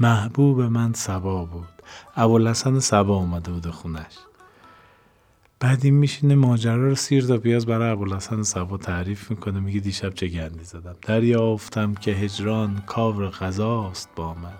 محبوب 0.00 0.60
من 0.60 0.92
سبا 0.92 1.44
بود. 1.44 1.68
ابوالحسن 2.16 2.78
سبا 2.78 3.16
اومده 3.16 3.52
بود 3.52 3.66
خونش. 3.66 4.18
بعد 5.60 5.84
این 5.84 5.94
میشینه 5.94 6.34
ماجرا 6.34 6.88
رو 6.88 6.94
سیر 6.94 7.26
تا 7.26 7.38
پیاز 7.38 7.66
برای 7.66 7.90
ابوالحسن 7.90 8.42
سبا 8.42 8.76
تعریف 8.76 9.30
می‌کنه. 9.30 9.60
میگه 9.60 9.80
دیشب 9.80 10.14
چه 10.14 10.28
گندی 10.28 10.64
زدم. 10.64 10.96
دریافتم 11.02 11.94
که 11.94 12.10
هجران 12.10 12.82
کاور 12.86 13.30
غذاست 13.30 14.08
با 14.16 14.34
من. 14.34 14.52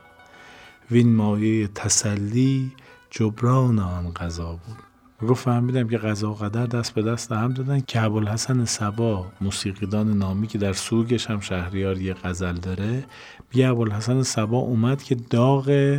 وین 0.90 1.14
مایه 1.14 1.66
تسلی 1.66 2.72
جبران 3.10 3.78
آن 3.78 4.12
غذا 4.12 4.52
بود. 4.52 4.89
گفت 5.28 5.44
فهمیدم 5.44 5.88
که 5.88 5.98
غذا 5.98 6.30
و 6.30 6.34
قدر 6.34 6.66
دست 6.66 6.94
به 6.94 7.02
دست 7.02 7.32
هم 7.32 7.52
دادن. 7.52 7.80
که 7.80 8.02
ابوالحسن 8.02 8.64
سبا 8.64 9.26
موسیقیدان 9.40 10.18
نامی 10.18 10.46
که 10.46 10.58
در 10.58 10.72
سوگش 10.72 11.26
هم 11.26 11.40
شهریار 11.40 11.98
یه 11.98 12.14
غزل 12.14 12.52
داره 12.52 13.04
بیا 13.50 13.70
ابوالحسن 13.70 14.22
سبا 14.22 14.58
اومد 14.58 15.02
که 15.02 15.14
داغ 15.14 15.98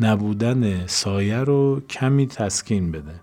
نبودن 0.00 0.86
سایه 0.86 1.38
رو 1.38 1.80
کمی 1.90 2.26
تسکین 2.26 2.92
بده. 2.92 3.20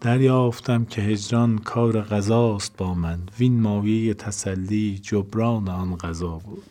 دریافتم 0.00 0.84
که 0.84 1.02
هجران 1.02 1.58
کار 1.58 2.00
غذاست 2.00 2.76
با 2.76 2.94
من. 2.94 3.18
وین 3.38 3.60
مایه 3.60 4.14
تسلی 4.14 4.98
جبران 5.02 5.68
آن 5.68 5.96
غذا 5.96 6.40
بود. 6.44 6.62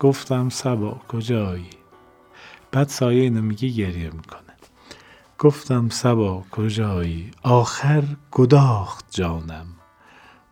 گفتم 0.00 0.48
سبا 0.48 1.00
کجایی؟ 1.08 1.70
بعد 2.72 2.88
سایه 2.88 3.22
اینو 3.22 3.42
میگه 3.42 3.68
گریه 3.68 4.10
می‌کنه. 4.10 4.45
گفتم 5.38 5.88
سبا 5.88 6.44
کجایی؟ 6.50 7.30
آخر 7.42 8.04
گداخت 8.32 9.04
جانم. 9.10 9.66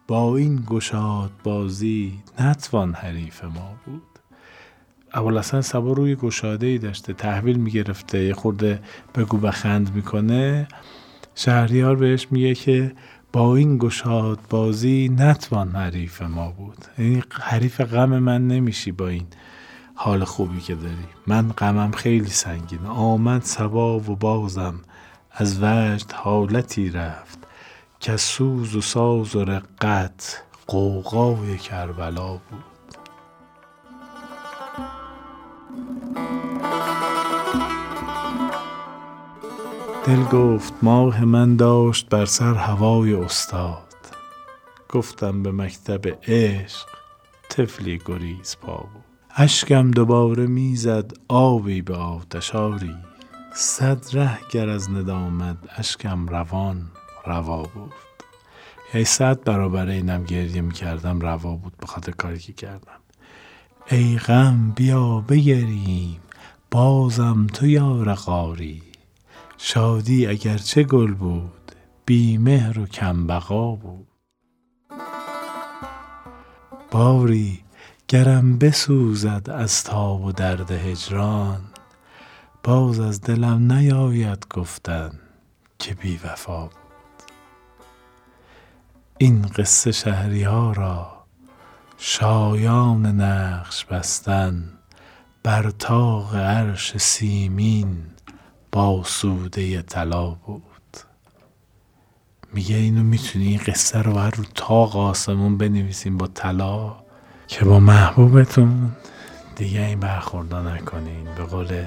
با 0.08 0.36
این 0.36 0.64
گشاد 0.66 1.30
بازی 1.44 2.22
نتوان 2.40 2.94
حریف 2.94 3.44
ما 3.44 3.74
بود. 3.86 4.02
ابوالحسن 5.12 5.60
سبا 5.60 5.92
روی 5.92 6.16
گشاده 6.16 6.66
ای 6.66 6.78
داشته 6.78 7.12
تحویل 7.12 7.56
می‌گرفته 7.56 8.24
یه 8.24 8.34
خورده 8.34 8.82
بگو 9.14 9.36
بخند 9.36 9.94
می‌کنه. 9.94 10.68
شهریار 11.34 11.96
بهش 11.96 12.26
میگه 12.30 12.54
که 12.54 12.92
با 13.32 13.56
این 13.56 13.78
گشاد 13.78 14.38
بازی 14.50 15.16
نتوان 15.18 15.70
حریف 15.70 16.22
ما 16.22 16.50
بود. 16.50 16.84
یعنی 16.98 17.22
حریف 17.30 17.80
غم 17.80 18.18
من 18.18 18.46
نمیشی 18.46 18.92
با 18.92 19.08
این 19.08 19.26
حال 19.94 20.24
خوبی 20.24 20.60
که 20.60 20.74
داری. 20.74 21.08
من 21.26 21.52
غمم 21.52 21.92
خیلی 21.92 22.30
سنگین. 22.30 22.86
آمد 22.86 23.42
سبا 23.42 23.98
و 23.98 24.16
بازم 24.16 24.74
از 25.30 25.62
وجد 25.62 26.12
حالتی 26.12 26.90
رفت 26.90 27.38
که 28.00 28.16
سوز 28.16 28.76
و 28.76 28.80
ساز 28.80 29.36
و 29.36 29.44
رقت 29.44 30.42
قوقای 30.66 31.58
کربلا 31.58 32.32
بود. 32.32 32.64
دل 40.06 40.22
گفت 40.22 40.72
ماه 40.82 41.24
من 41.24 41.56
داشت 41.56 42.08
بر 42.08 42.24
سر 42.24 42.54
هوای 42.54 43.14
استاد. 43.14 43.84
گفتم 44.88 45.42
به 45.42 45.52
مکتب 45.52 46.08
عشق 46.28 46.86
طفلی 47.48 48.00
گریز 48.06 48.56
پا 48.62 48.86
اشکم 49.36 49.90
دوباره 49.90 50.46
می‌زد 50.46 51.12
آبی 51.28 51.82
به 51.82 51.96
آتشاری 51.96 52.94
صد 53.54 54.16
ره 54.16 54.38
گر 54.50 54.68
از 54.68 54.90
ندامت 54.90 55.56
اشکم 55.76 56.26
روان 56.26 56.90
روا 57.26 57.62
بود. 57.62 57.92
یعنی 58.94 59.04
صد 59.04 59.44
برابر 59.44 59.88
اینم 59.88 60.24
گریه 60.24 60.60
می‌کردم 60.60 61.20
روا 61.20 61.56
بود 61.56 61.76
به 61.80 61.86
خاطر 61.86 62.12
کاری 62.12 62.38
که 62.38 62.52
کردم. 62.52 63.00
ای 63.90 64.16
غم 64.18 64.72
بیا 64.76 65.20
بگریم 65.20 66.20
بازم 66.70 67.46
تو 67.46 67.66
یار 67.66 68.14
قاری 68.14 68.82
شادی 69.58 70.26
اگرچه 70.26 70.82
گل 70.82 71.14
بود 71.14 71.72
بی 72.06 72.38
مهر 72.38 72.78
و 72.78 72.86
کم 72.86 73.26
بقا 73.26 73.74
بود. 73.74 74.08
باری 76.90 77.63
گرم 78.14 78.58
بسوزد 78.58 79.50
از 79.50 79.84
تاب 79.84 80.24
و 80.24 80.32
درد 80.32 80.70
هجران. 80.70 81.60
باز 82.62 83.00
از 83.00 83.20
دلم 83.20 83.72
نیاید 83.72 84.46
گفتن 84.50 85.10
که 85.78 85.94
بی 85.94 86.20
وفا 86.24 86.62
بود. 86.62 86.72
این 89.18 89.42
قصه 89.42 89.92
شهریها 89.92 90.72
را 90.72 91.24
شایان 91.98 93.06
نقش 93.06 93.84
بستن 93.84 94.64
بر 95.42 95.70
تاق 95.70 96.36
عرش 96.36 96.96
سیمین 96.96 97.96
با 98.72 99.02
سوده 99.04 99.82
طلا 99.82 100.30
بود. 100.30 100.96
میگه 102.52 102.76
اینو 102.76 103.02
می‌تونی 103.02 103.46
این 103.46 103.60
قصه 103.66 104.02
رو 104.02 104.12
بر 104.12 104.30
رو 104.30 104.44
تاق 104.54 104.96
آسمون 104.96 105.58
بنویسیم 105.58 106.16
با 106.16 106.26
طلا؟ 106.26 107.03
که 107.48 107.64
با 107.64 107.80
محبوبتون 107.80 108.92
دیگه 109.56 109.80
این 109.80 110.00
برخوردا 110.00 110.62
نکنین. 110.62 111.24
به 111.36 111.42
قول 111.44 111.66
به 111.66 111.84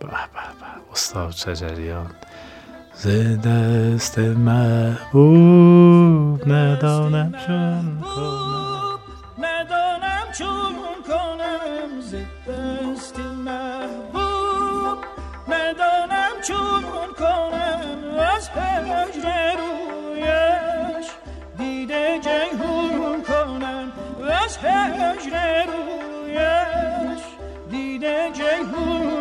به 0.00 0.06
به 0.06 0.92
استاد 0.92 1.32
شجریان. 1.32 2.10
ز 2.94 3.06
دست 3.40 4.18
محبوب 4.18 5.68
ندانم 6.52 7.32
چون 7.46 8.00
کنم 8.00 8.98
ندانم 9.38 10.32
چون 10.38 10.74
کنم. 11.08 12.00
ز 12.00 12.14
دست 12.14 13.18
محبوب 13.18 14.98
ندانم 15.48 16.42
چون 16.48 16.82
هجر 24.56 25.66
رویش 25.66 27.22
دیده 27.70 28.30
جیهون 28.32 29.18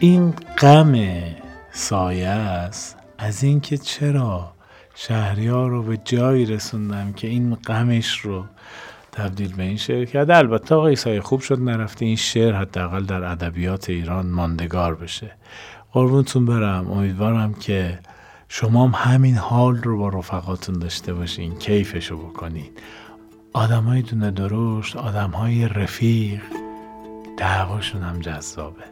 این 0.00 0.30
غم 0.58 0.94
سایه 1.72 2.28
است. 2.28 2.96
از 3.18 3.42
اینکه 3.42 3.78
چرا 3.78 4.52
شهریار 4.94 5.70
رو 5.70 5.82
به 5.82 5.96
جایی 5.96 6.46
رسوندم 6.46 7.12
که 7.12 7.28
این 7.28 7.54
غمش 7.54 8.20
رو 8.20 8.44
تبدیل 9.18 9.56
به 9.56 9.62
این 9.62 9.76
شعر 9.76 10.04
کرده 10.04 10.36
البته 10.36 10.74
آقای 10.74 10.96
سایه 10.96 11.20
خوب 11.20 11.40
شد 11.40 11.60
نرفته 11.60 12.04
این 12.04 12.16
شعر 12.16 12.54
حداقل 12.54 13.04
در 13.04 13.24
ادبیات 13.24 13.90
ایران 13.90 14.26
ماندگار 14.26 14.94
بشه. 14.94 15.30
قربونتون 15.92 16.46
برم. 16.46 16.90
امیدوارم 16.90 17.54
که 17.54 17.98
شما 18.48 18.86
هم 18.86 19.12
همین 19.12 19.34
حال 19.34 19.76
رو 19.76 19.98
با 19.98 20.08
رفقاتون 20.08 20.78
داشته 20.78 21.14
باشین. 21.14 21.54
کیفشو 21.54 22.16
بکنین. 22.16 22.70
آدم 23.52 23.82
های 23.82 24.02
دونه 24.02 24.30
درشت 24.30 24.96
آدم 24.96 25.30
های 25.30 25.68
رفیق 25.68 26.42
دعواشون 27.36 28.02
هم 28.02 28.20
جذابه. 28.20 28.84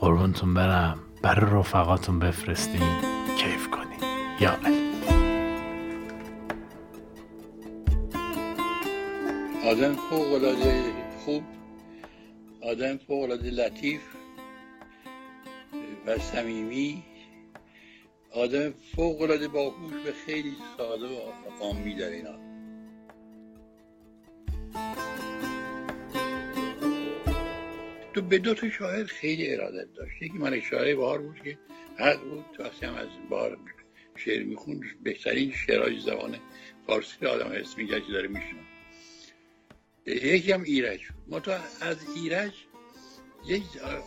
قربونتون 0.00 0.54
برم. 0.54 0.98
برای 1.22 1.50
رفقاتون 1.58 2.18
بفرستین. 2.18 2.80
کیف 3.38 3.68
کنین. 3.70 4.10
یا 4.40 4.83
آدم 9.64 9.94
فوق 9.94 10.32
العاده 10.32 10.82
خوب 11.24 11.42
آدم 12.60 12.96
فوق 12.96 13.22
العاده 13.22 13.50
لطیف 13.50 14.00
و 16.06 16.18
صمیمی 16.18 17.02
آدم 18.30 18.70
فوق 18.96 19.20
العاده 19.20 19.48
باهوش 19.48 19.92
و 19.92 20.12
خیلی 20.26 20.52
ساده 20.76 21.06
و 21.06 21.18
عامی 21.60 21.94
در 21.94 22.08
اینا. 22.08 22.38
تو 28.14 28.22
به 28.22 28.38
دو 28.38 28.54
تا 28.54 28.70
شاعر 28.70 29.04
خیلی 29.04 29.54
ارادت 29.54 29.94
داشت. 29.94 30.22
یکی 30.22 30.38
من 30.38 30.60
شاعر 30.60 30.96
بهار 30.96 31.18
بود 31.22 31.42
که 31.44 31.58
حق 31.98 32.20
بود. 32.20 32.44
تو 32.56 32.62
وقتی 32.62 32.86
هم 32.86 32.94
از 32.94 33.08
بار 33.30 33.58
شعر 34.16 34.42
می‌خوند 34.42 34.80
بهترین 35.02 35.52
شعرهای 35.52 36.00
زبان 36.00 36.36
فارسی 36.86 37.26
آدم 37.26 37.52
اسم 37.52 37.74
میگه 37.76 38.00
که 38.00 38.12
داره 38.12 38.28
میشنه 38.28 38.73
یکی 40.06 40.52
هم 40.52 40.62
ایرج 40.62 41.00
ما 41.26 41.40
تو 41.40 41.50
از 41.80 41.96
ایرج 42.16 42.52
یک 43.46 43.62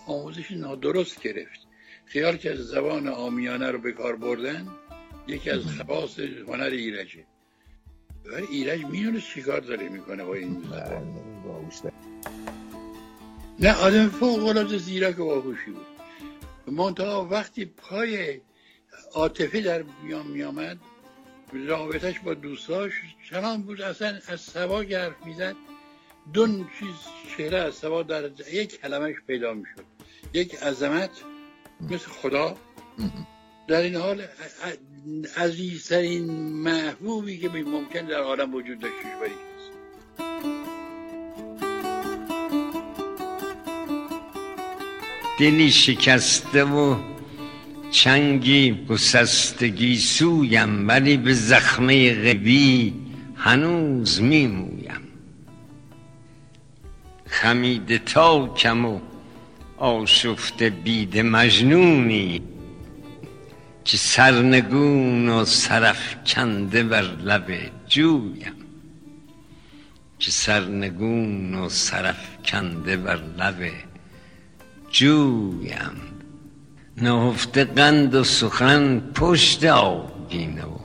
آموزش 0.08 0.52
نادرست 0.52 1.22
گرفت. 1.22 1.68
خیال 2.06 2.38
که 2.38 2.52
از 2.52 2.58
زبان 2.58 3.08
آمیانه 3.08 3.72
رو 3.72 3.80
به 3.80 3.92
کار 3.92 4.16
بردن 4.16 4.68
یکی 5.28 5.50
از 5.50 5.62
خواص 5.66 6.20
هنر 6.20 6.64
ایرجه. 6.64 7.26
ولی 8.26 8.48
ایرج 8.48 8.86
می‌دونه 8.86 9.22
چیکار 9.22 9.60
داره 9.60 9.90
می‌کنه 9.90 10.24
با 10.24 10.34
این 10.34 10.62
زبان. 10.62 11.16
نه 13.60 13.76
آدم 13.76 14.10
فوق 14.10 14.46
العاده 14.46 14.78
زیرک 14.78 15.20
و 15.20 15.26
باهوشی 15.26 15.72
بود. 15.72 15.86
منتها 16.76 17.28
وقتی 17.32 17.66
پای 17.66 18.42
عاطفه 19.14 19.62
در 19.62 19.84
بیان 19.84 20.28
میامد 20.28 20.78
رابطش 21.54 22.20
با 22.20 22.34
دوستاش 22.34 22.92
چنان 23.30 23.62
بود 23.62 23.82
اصلا 23.82 24.20
از 24.28 24.42
سوا 24.42 24.82
حرف 24.82 25.26
می‌زد. 25.26 25.56
دو 26.34 26.48
چیز 26.48 26.96
چهره 27.38 27.58
از 27.58 27.76
سوا 27.76 28.04
در 28.04 28.30
یک 28.54 28.82
کلمش 28.82 29.16
پیدا 29.28 29.54
می‌شد. 29.54 29.86
یک 30.34 30.56
عظمت 30.56 31.10
مثل 31.82 32.10
خدا. 32.10 32.58
در 33.68 33.82
این 33.82 33.96
حال 33.96 34.22
عزیزترین 35.38 36.26
محبوبی 36.54 37.38
که 37.38 37.50
ممکن 37.50 38.06
در 38.06 38.20
عالم 38.20 38.54
وجود 38.54 38.80
داشته 38.80 39.10
باشه 39.20 39.48
دلی 45.40 45.72
شکسته 45.72 46.64
و 46.64 46.96
چنگی 47.92 48.86
گسستگی 48.90 49.98
سویم 49.98 50.88
ولی 50.88 51.18
به 51.18 51.34
زخمه 51.34 52.14
غبی 52.14 52.94
هنوز 53.36 54.22
میمویم. 54.22 55.07
خمیده 57.42 58.02
کم 58.56 58.86
و 58.86 59.00
آشفته 59.78 60.70
بید 60.70 61.20
مجنونی 61.20 62.42
که 63.86 63.98
سرنگون 63.98 65.30
و 65.30 65.46
سرف 65.46 66.16
کنده 66.26 66.84
بر 66.84 67.02
لب 67.02 67.48
جویم. 67.88 68.54
که 70.20 70.32
سرنگون 70.32 71.56
و 71.56 71.70
سرف 71.70 72.38
کنده 72.46 72.98
بر 72.98 73.20
لب 73.38 73.72
جویم. 74.92 76.02
نهفته 76.98 77.64
قند 77.64 78.16
و 78.16 78.24
سخن 78.24 79.00
پشت 79.00 79.64
آبگینه 79.64 80.66
و 80.66 80.78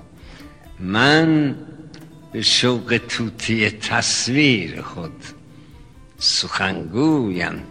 من 0.80 1.54
به 2.32 2.42
شوق 2.42 3.00
توتی 3.08 3.70
تصویر 3.70 4.82
خود 4.82 5.41
سخنگویم. 6.22 7.62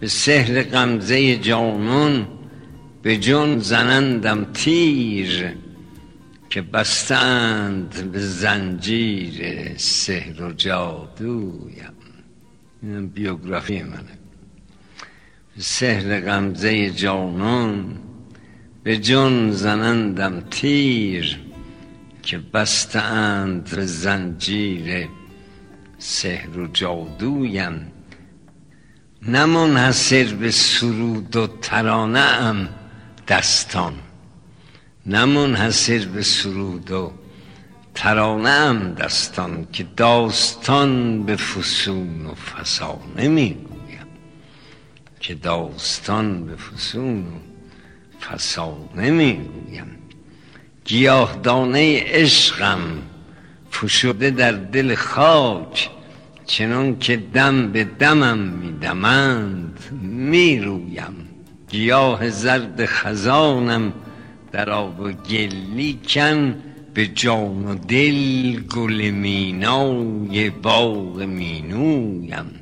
به 0.00 0.08
سحر 0.08 0.62
غمزه 0.62 1.36
جانون 1.36 2.26
به 3.02 3.16
جون 3.16 3.58
زنندم 3.58 4.44
تیر 4.44 5.54
که 6.50 6.62
بستند 6.62 8.12
به 8.12 8.18
زنجیر 8.18 9.70
سحر 9.76 10.42
و 10.42 10.52
جادویم. 10.52 11.92
این 12.82 13.06
بیوگرافی 13.06 13.82
منه. 13.82 14.18
سهر 15.58 16.20
غمزه 16.20 16.90
جانان 16.90 17.98
به 18.82 18.96
جان 18.96 19.50
زنندم 19.50 20.40
تیر 20.50 21.38
که 22.22 22.38
بستند 22.38 23.70
به 23.76 23.86
زنجیر 23.86 25.08
سحر 25.98 26.58
و 26.58 26.66
جادویم 26.66 27.92
نه 29.22 29.44
منحصر 29.44 30.24
به 30.24 30.50
سرود 30.50 31.36
و 31.36 31.46
ترانه 31.46 32.18
ام 32.18 32.68
دستان. 33.28 33.94
نه 35.06 35.24
منحصر 35.24 35.98
به 35.98 36.22
سرود 36.22 36.90
و 36.90 37.12
ترانه 37.94 38.48
ام 38.48 38.94
دستان 38.94 39.66
که 39.72 39.86
داستان 39.96 41.22
به 41.22 41.36
فسون 41.36 42.26
و 42.26 42.34
فسانه 42.34 43.28
می‌گویم 43.28 44.06
که 45.20 45.34
داستان 45.34 46.46
به 46.46 46.56
فسون 46.56 47.26
و 47.26 47.30
فسانه 48.20 49.10
می‌گویم 49.10 49.98
گیاهدانه 50.84 52.02
عشقم 52.06 53.02
فشرده 53.80 54.30
در 54.30 54.52
دل 54.52 54.94
خاک 54.94 55.90
چنان 56.46 56.98
که 56.98 57.16
دم 57.16 57.72
به 57.72 57.84
دمم 57.84 58.38
میدمند 58.38 59.78
می‌رویم. 60.02 61.28
گیاه 61.68 62.30
زرد 62.30 62.84
خزانم 62.84 63.92
در 64.52 64.70
آب 64.70 65.00
و 65.00 65.12
گلی 65.12 65.98
کن 66.08 66.54
به 66.94 67.06
جان 67.06 67.64
و 67.64 67.74
دل 67.74 68.60
گل 68.60 69.10
مینای 69.10 70.50
باغ 70.50 71.22
مینویم. 71.22 72.60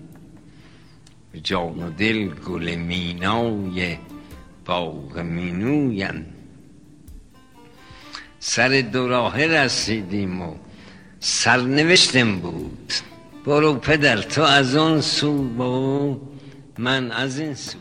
به 1.33 1.41
جان 1.41 1.83
و 1.83 1.91
دل 1.91 2.29
گل 2.29 2.75
مینای 2.75 3.97
باغ 4.67 5.19
مینویم. 5.19 6.27
سر 8.39 8.81
دو 8.93 9.29
رسیدیم 9.37 10.43
و 10.43 10.55
سرنوشتم 11.29 12.37
بود. 12.37 12.93
برو 13.47 13.75
پدر 13.75 14.17
تو 14.17 14.43
از 14.43 14.77
آن 14.77 15.01
سو 15.01 15.43
با 15.43 16.17
من 16.79 17.13
از 17.13 17.39
این 17.39 17.55
سو. 17.55 17.79